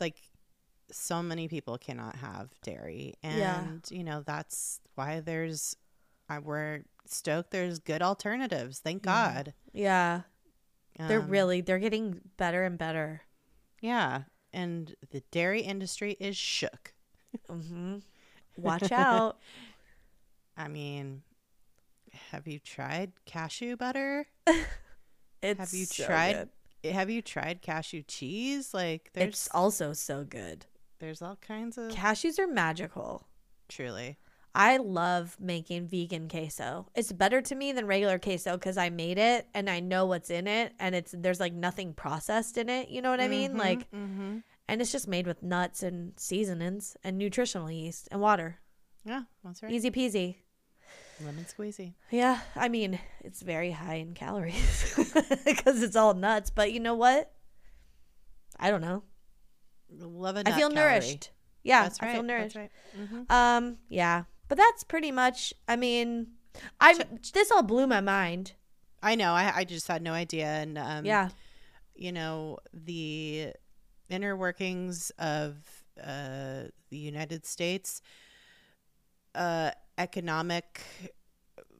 like 0.00 0.16
so 0.90 1.22
many 1.22 1.48
people 1.48 1.78
cannot 1.78 2.16
have 2.16 2.50
dairy, 2.62 3.14
and 3.22 3.38
Yeah. 3.38 3.66
you 3.96 4.04
know 4.04 4.22
that's 4.22 4.80
why 4.94 5.20
there's 5.20 5.76
I 6.28 6.38
we're 6.38 6.84
stoked. 7.06 7.50
There's 7.50 7.78
good 7.78 8.00
alternatives. 8.02 8.78
Thank 8.78 9.02
God. 9.02 9.52
Yeah. 9.72 10.22
They're 10.98 11.20
Um, 11.20 11.28
really 11.28 11.60
they're 11.60 11.78
getting 11.80 12.20
better 12.36 12.62
and 12.64 12.78
better. 12.78 13.22
yeah, 13.80 14.22
and 14.52 14.94
the 15.10 15.20
dairy 15.32 15.60
industry 15.62 16.16
is 16.20 16.36
shook. 16.36 16.94
hmm 17.48 17.98
Watch 18.56 18.92
out. 18.92 19.38
I 20.56 20.68
mean, 20.68 21.22
have 22.30 22.46
you 22.46 22.58
tried 22.58 23.12
cashew 23.26 23.76
butter? 23.76 24.26
It's 25.42 25.58
Have 25.58 25.72
you 25.72 25.84
so 25.86 26.06
tried? 26.06 26.48
good. 26.82 26.92
Have 26.92 27.10
you 27.10 27.22
tried 27.22 27.62
cashew 27.62 28.02
cheese? 28.02 28.74
Like 28.74 29.10
there's 29.14 29.28
It's 29.28 29.48
also 29.52 29.92
so 29.92 30.24
good. 30.24 30.66
there's 30.98 31.22
all 31.22 31.36
kinds 31.36 31.76
of 31.78 31.90
Cashews 31.92 32.38
are 32.38 32.46
magical. 32.46 33.26
truly. 33.68 34.18
I 34.56 34.76
love 34.76 35.36
making 35.40 35.88
vegan 35.88 36.28
queso. 36.28 36.86
It's 36.94 37.10
better 37.10 37.40
to 37.42 37.54
me 37.56 37.72
than 37.72 37.86
regular 37.88 38.20
queso 38.20 38.52
because 38.56 38.76
I 38.76 38.88
made 38.88 39.18
it 39.18 39.48
and 39.52 39.68
I 39.68 39.80
know 39.80 40.06
what's 40.06 40.30
in 40.30 40.46
it 40.46 40.72
and 40.78 40.94
it's 40.94 41.12
there's 41.16 41.40
like 41.40 41.52
nothing 41.52 41.92
processed 41.92 42.56
in 42.56 42.68
it. 42.68 42.88
You 42.88 43.02
know 43.02 43.10
what 43.10 43.20
I 43.20 43.26
mean? 43.28 43.56
Like 43.56 43.90
mm-hmm. 43.90 44.38
and 44.68 44.80
it's 44.80 44.92
just 44.92 45.08
made 45.08 45.26
with 45.26 45.42
nuts 45.42 45.82
and 45.82 46.12
seasonings 46.16 46.96
and 47.02 47.18
nutritional 47.18 47.68
yeast 47.70 48.06
and 48.12 48.20
water. 48.20 48.60
yeah, 49.04 49.22
that's 49.42 49.60
right. 49.62 49.72
Easy 49.72 49.90
peasy. 49.90 50.36
Lemon 51.20 51.44
squeezy. 51.44 51.94
Yeah, 52.10 52.40
I 52.56 52.68
mean, 52.68 52.98
it's 53.20 53.42
very 53.42 53.70
high 53.70 53.94
in 53.94 54.14
calories 54.14 54.94
because 55.44 55.82
it's 55.82 55.96
all 55.96 56.14
nuts, 56.14 56.50
but 56.50 56.72
you 56.72 56.80
know 56.80 56.94
what? 56.94 57.32
I 58.58 58.70
don't 58.70 58.80
know. 58.80 59.02
Love 59.90 60.36
I 60.36 60.42
feel 60.52 60.70
calorie. 60.70 60.74
nourished. 60.74 61.30
Yeah, 61.62 61.82
right. 61.82 61.98
I 62.00 62.12
feel 62.12 62.22
nourished. 62.22 62.54
That's 62.54 62.70
right. 62.96 63.08
hmm 63.08 63.22
Um, 63.30 63.78
yeah. 63.88 64.24
But 64.48 64.58
that's 64.58 64.84
pretty 64.84 65.10
much 65.10 65.54
I 65.68 65.76
mean, 65.76 66.28
I 66.80 66.98
this 67.32 67.50
all 67.50 67.62
blew 67.62 67.86
my 67.86 68.00
mind. 68.00 68.52
I 69.02 69.14
know. 69.14 69.32
I 69.32 69.52
I 69.56 69.64
just 69.64 69.86
had 69.88 70.02
no 70.02 70.12
idea, 70.12 70.46
and 70.46 70.78
um, 70.78 71.04
yeah. 71.04 71.30
you 71.94 72.12
know 72.12 72.58
the 72.72 73.52
inner 74.08 74.36
workings 74.36 75.10
of 75.18 75.54
uh, 76.02 76.64
the 76.90 76.96
United 76.96 77.46
States 77.46 78.02
uh, 79.34 79.70
economic 79.98 80.80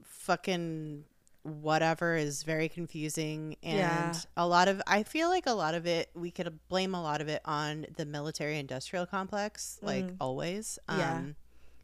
fucking 0.04 1.04
whatever 1.42 2.16
is 2.16 2.42
very 2.42 2.70
confusing 2.70 3.56
and 3.62 3.76
Yeah. 3.78 4.14
a 4.36 4.46
lot 4.46 4.66
of 4.66 4.80
I 4.86 5.02
feel 5.02 5.28
like 5.28 5.44
a 5.46 5.52
lot 5.52 5.74
of 5.74 5.86
it 5.86 6.10
we 6.14 6.30
could 6.30 6.58
blame 6.68 6.94
a 6.94 7.02
lot 7.02 7.20
of 7.20 7.28
it 7.28 7.42
on 7.44 7.84
the 7.96 8.06
military 8.06 8.58
industrial 8.58 9.04
complex 9.04 9.78
like 9.82 10.06
Mhm. 10.06 10.16
always 10.20 10.78
Yeah. 10.88 11.16
um 11.16 11.36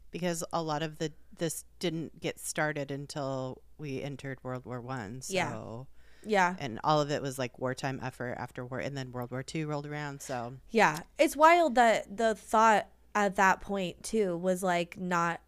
because 0.09 0.43
a 0.51 0.61
lot 0.63 0.81
of 0.81 0.97
the 0.97 1.13
this 1.37 1.63
didn't 1.79 2.19
get 2.19 2.39
started 2.39 2.89
until 2.89 3.61
we 3.77 4.01
entered 4.01 4.43
World 4.43 4.65
War 4.65 4.81
1 4.81 5.21
so 5.21 5.33
Yeah. 5.33 5.83
Yeah. 6.23 6.55
and 6.59 6.79
all 6.83 6.99
of 6.99 7.11
it 7.11 7.21
was 7.21 7.37
like 7.37 7.59
wartime 7.59 7.99
effort 8.01 8.33
after 8.39 8.65
war 8.65 8.79
and 8.79 8.97
then 8.97 9.11
world 9.11 9.29
war 9.29 9.43
ii 9.53 9.63
rolled 9.63 9.85
around 9.85 10.23
so 10.23 10.57
Yeah. 10.71 11.01
It's 11.19 11.35
wild 11.35 11.75
that 11.75 12.17
the 12.17 12.33
thought 12.33 12.87
at 13.13 13.35
that 13.35 13.61
point 13.61 14.03
too 14.03 14.35
was 14.37 14.63
like 14.63 14.97
not 14.97 15.39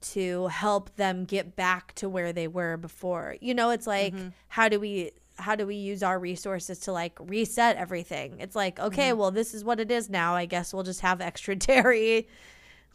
to 0.00 0.48
help 0.48 0.94
them 0.96 1.24
get 1.24 1.56
back 1.56 1.94
to 1.96 2.08
where 2.08 2.32
they 2.32 2.48
were 2.48 2.76
before. 2.76 3.36
You 3.40 3.54
know, 3.54 3.70
it's 3.70 3.86
like 3.86 4.14
mm-hmm. 4.14 4.28
how 4.48 4.68
do 4.68 4.80
we 4.80 5.12
how 5.38 5.54
do 5.54 5.66
we 5.66 5.74
use 5.74 6.02
our 6.02 6.18
resources 6.18 6.80
to 6.80 6.92
like 6.92 7.18
reset 7.20 7.76
everything? 7.76 8.40
It's 8.40 8.56
like, 8.56 8.78
okay, 8.78 9.10
mm-hmm. 9.10 9.18
well 9.18 9.30
this 9.30 9.54
is 9.54 9.64
what 9.64 9.80
it 9.80 9.90
is 9.90 10.08
now. 10.08 10.34
I 10.34 10.46
guess 10.46 10.72
we'll 10.72 10.82
just 10.82 11.00
have 11.00 11.20
extra 11.20 11.54
dairy. 11.56 12.28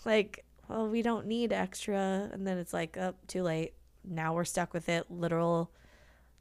Like, 0.05 0.43
well, 0.67 0.87
we 0.87 1.01
don't 1.01 1.27
need 1.27 1.53
extra 1.53 2.29
and 2.31 2.45
then 2.47 2.57
it's 2.57 2.73
like, 2.73 2.97
oh, 2.97 3.13
too 3.27 3.43
late. 3.43 3.73
Now 4.03 4.33
we're 4.33 4.45
stuck 4.45 4.73
with 4.73 4.89
it 4.89 5.09
literal 5.11 5.71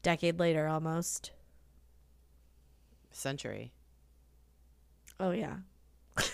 decade 0.01 0.39
later 0.39 0.67
almost. 0.67 1.31
century 3.11 3.71
Oh 5.19 5.31
yeah. 5.31 5.57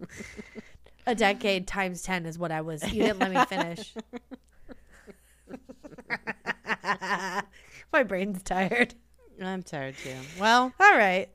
A 1.06 1.14
decade 1.14 1.66
times 1.66 2.02
10 2.02 2.26
is 2.26 2.38
what 2.38 2.50
I 2.50 2.60
was. 2.62 2.82
You 2.92 3.02
didn't 3.04 3.18
let 3.18 3.30
me 3.30 3.44
finish. 3.44 3.94
My 7.92 8.02
brain's 8.06 8.42
tired. 8.42 8.94
i'm 9.42 9.62
tired 9.62 9.96
too 10.02 10.14
well 10.40 10.72
All 10.80 10.96
right. 10.96 11.28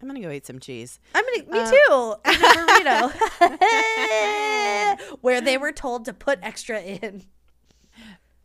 i'm 0.00 0.06
gonna 0.08 0.20
go 0.20 0.30
eat 0.30 0.46
some 0.46 0.58
cheese 0.58 1.00
I'm 1.14 1.24
going 1.24 1.46
to, 1.46 1.52
me 1.52 1.58
Uh, 1.60 1.70
too. 1.70 2.14
In 2.26 2.34
a 2.34 2.48
burrito. 5.00 5.08
Where 5.22 5.40
they 5.40 5.56
were 5.58 5.72
told 5.72 6.04
to 6.06 6.12
put 6.12 6.38
extra 6.42 6.80
in. 6.80 7.24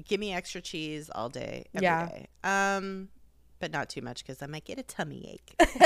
give 0.05 0.19
me 0.19 0.33
extra 0.33 0.61
cheese 0.61 1.09
all 1.13 1.29
day 1.29 1.65
every 1.75 1.81
day. 1.87 2.27
Yeah. 2.43 2.77
um 2.77 3.09
but 3.63 3.71
not 3.71 3.87
too 3.87 4.01
much 4.01 4.25
because 4.25 4.41
i 4.41 4.45
might 4.45 4.65
get 4.65 4.77
a 4.77 4.83
tummy 4.83 5.35
ache. 5.35 5.55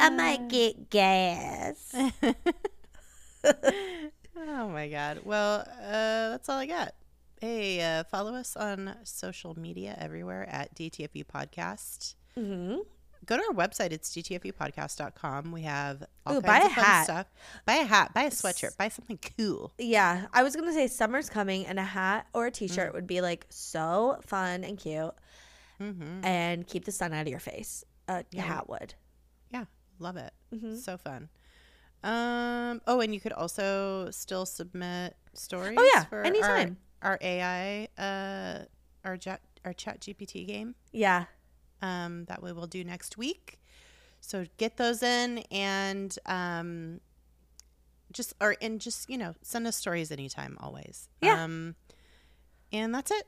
I 0.00 0.08
might 0.08 0.48
get 0.48 0.88
gas. 0.88 1.94
oh 3.44 4.70
my 4.70 4.88
god. 4.88 5.20
Well 5.22 5.66
uh 5.68 6.30
that's 6.30 6.48
all 6.48 6.56
i 6.56 6.64
got. 6.64 6.94
Hey 7.42 7.82
uh 7.82 8.04
follow 8.04 8.34
us 8.34 8.56
on 8.56 8.96
social 9.04 9.54
media 9.60 9.94
everywhere 10.00 10.48
at 10.48 10.74
dtfu 10.74 11.26
podcast. 11.26 12.14
Hmm 12.34 12.76
go 13.24 13.36
to 13.36 13.42
our 13.42 13.54
website. 13.54 13.92
It's 13.92 14.14
dtfupodcast.com 14.14 15.52
we 15.52 15.62
have 15.62 16.04
all 16.26 16.36
Ooh, 16.36 16.42
kinds 16.42 16.46
buy 16.46 16.58
a 16.58 16.66
of 16.66 16.72
fun 16.72 16.84
hat. 16.84 17.04
stuff. 17.04 17.26
Buy 17.66 17.74
a 17.74 17.84
hat. 17.84 18.14
Buy 18.14 18.24
a 18.24 18.30
sweatshirt. 18.30 18.76
Buy 18.76 18.88
something 18.88 19.18
cool. 19.36 19.72
Yeah, 19.78 20.26
I 20.32 20.42
was 20.42 20.56
gonna 20.56 20.72
say 20.72 20.86
summer's 20.86 21.28
coming, 21.28 21.66
and 21.66 21.78
a 21.78 21.84
hat 21.84 22.26
or 22.32 22.46
a 22.46 22.50
t-shirt 22.50 22.94
would 22.94 23.06
be 23.06 23.20
like 23.20 23.46
so 23.50 24.18
fun 24.26 24.64
and 24.64 24.78
cute, 24.78 25.12
mm-hmm. 25.80 26.24
and 26.24 26.66
keep 26.66 26.84
the 26.84 26.92
sun 26.92 27.12
out 27.12 27.22
of 27.22 27.28
your 27.28 27.38
face. 27.40 27.84
A 28.08 28.24
Yeah. 28.30 28.42
hat 28.42 28.68
would. 28.68 28.94
yeah 29.50 29.64
love 29.98 30.16
it 30.16 30.32
Mhm. 30.52 30.76
so 30.76 30.96
fun 30.98 31.28
um 32.02 32.80
oh 32.86 33.00
and 33.00 33.14
you 33.14 33.20
could 33.20 33.32
also 33.32 34.10
still 34.10 34.44
submit 34.44 35.16
stories 35.34 35.78
Oh, 35.80 35.90
yeah, 35.94 36.04
for 36.04 36.22
anytime. 36.22 36.76
our, 37.00 37.12
our 37.12 37.18
ai 37.22 37.88
uh 37.96 38.64
our 39.04 39.16
chat 39.16 39.40
our 39.64 39.72
chat 39.72 40.00
gpt 40.00 40.46
game 40.46 40.74
Yeah, 40.92 41.24
um, 41.80 42.24
that 42.26 42.42
we 42.42 42.52
will 42.52 42.66
do 42.66 42.82
next 42.84 43.16
week. 43.16 43.60
So 44.20 44.46
get 44.56 44.76
those 44.78 45.02
in 45.02 45.38
and 45.50 46.16
um, 46.26 47.00
just 48.12 48.34
or 48.40 48.56
and 48.60 48.80
just 48.80 49.08
you 49.10 49.18
know 49.18 49.34
send 49.42 49.66
us 49.66 49.76
stories 49.76 50.10
anytime, 50.10 50.56
always. 50.60 51.08
Yeah. 51.20 51.42
Um, 51.44 51.74
and 52.72 52.94
that's 52.94 53.10
it. 53.10 53.26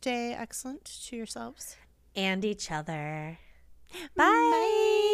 Stay 0.00 0.32
excellent 0.32 0.84
to 1.08 1.14
yourselves. 1.14 1.76
and 2.16 2.42
each 2.42 2.70
other. 2.70 3.38
Bye. 4.16 5.06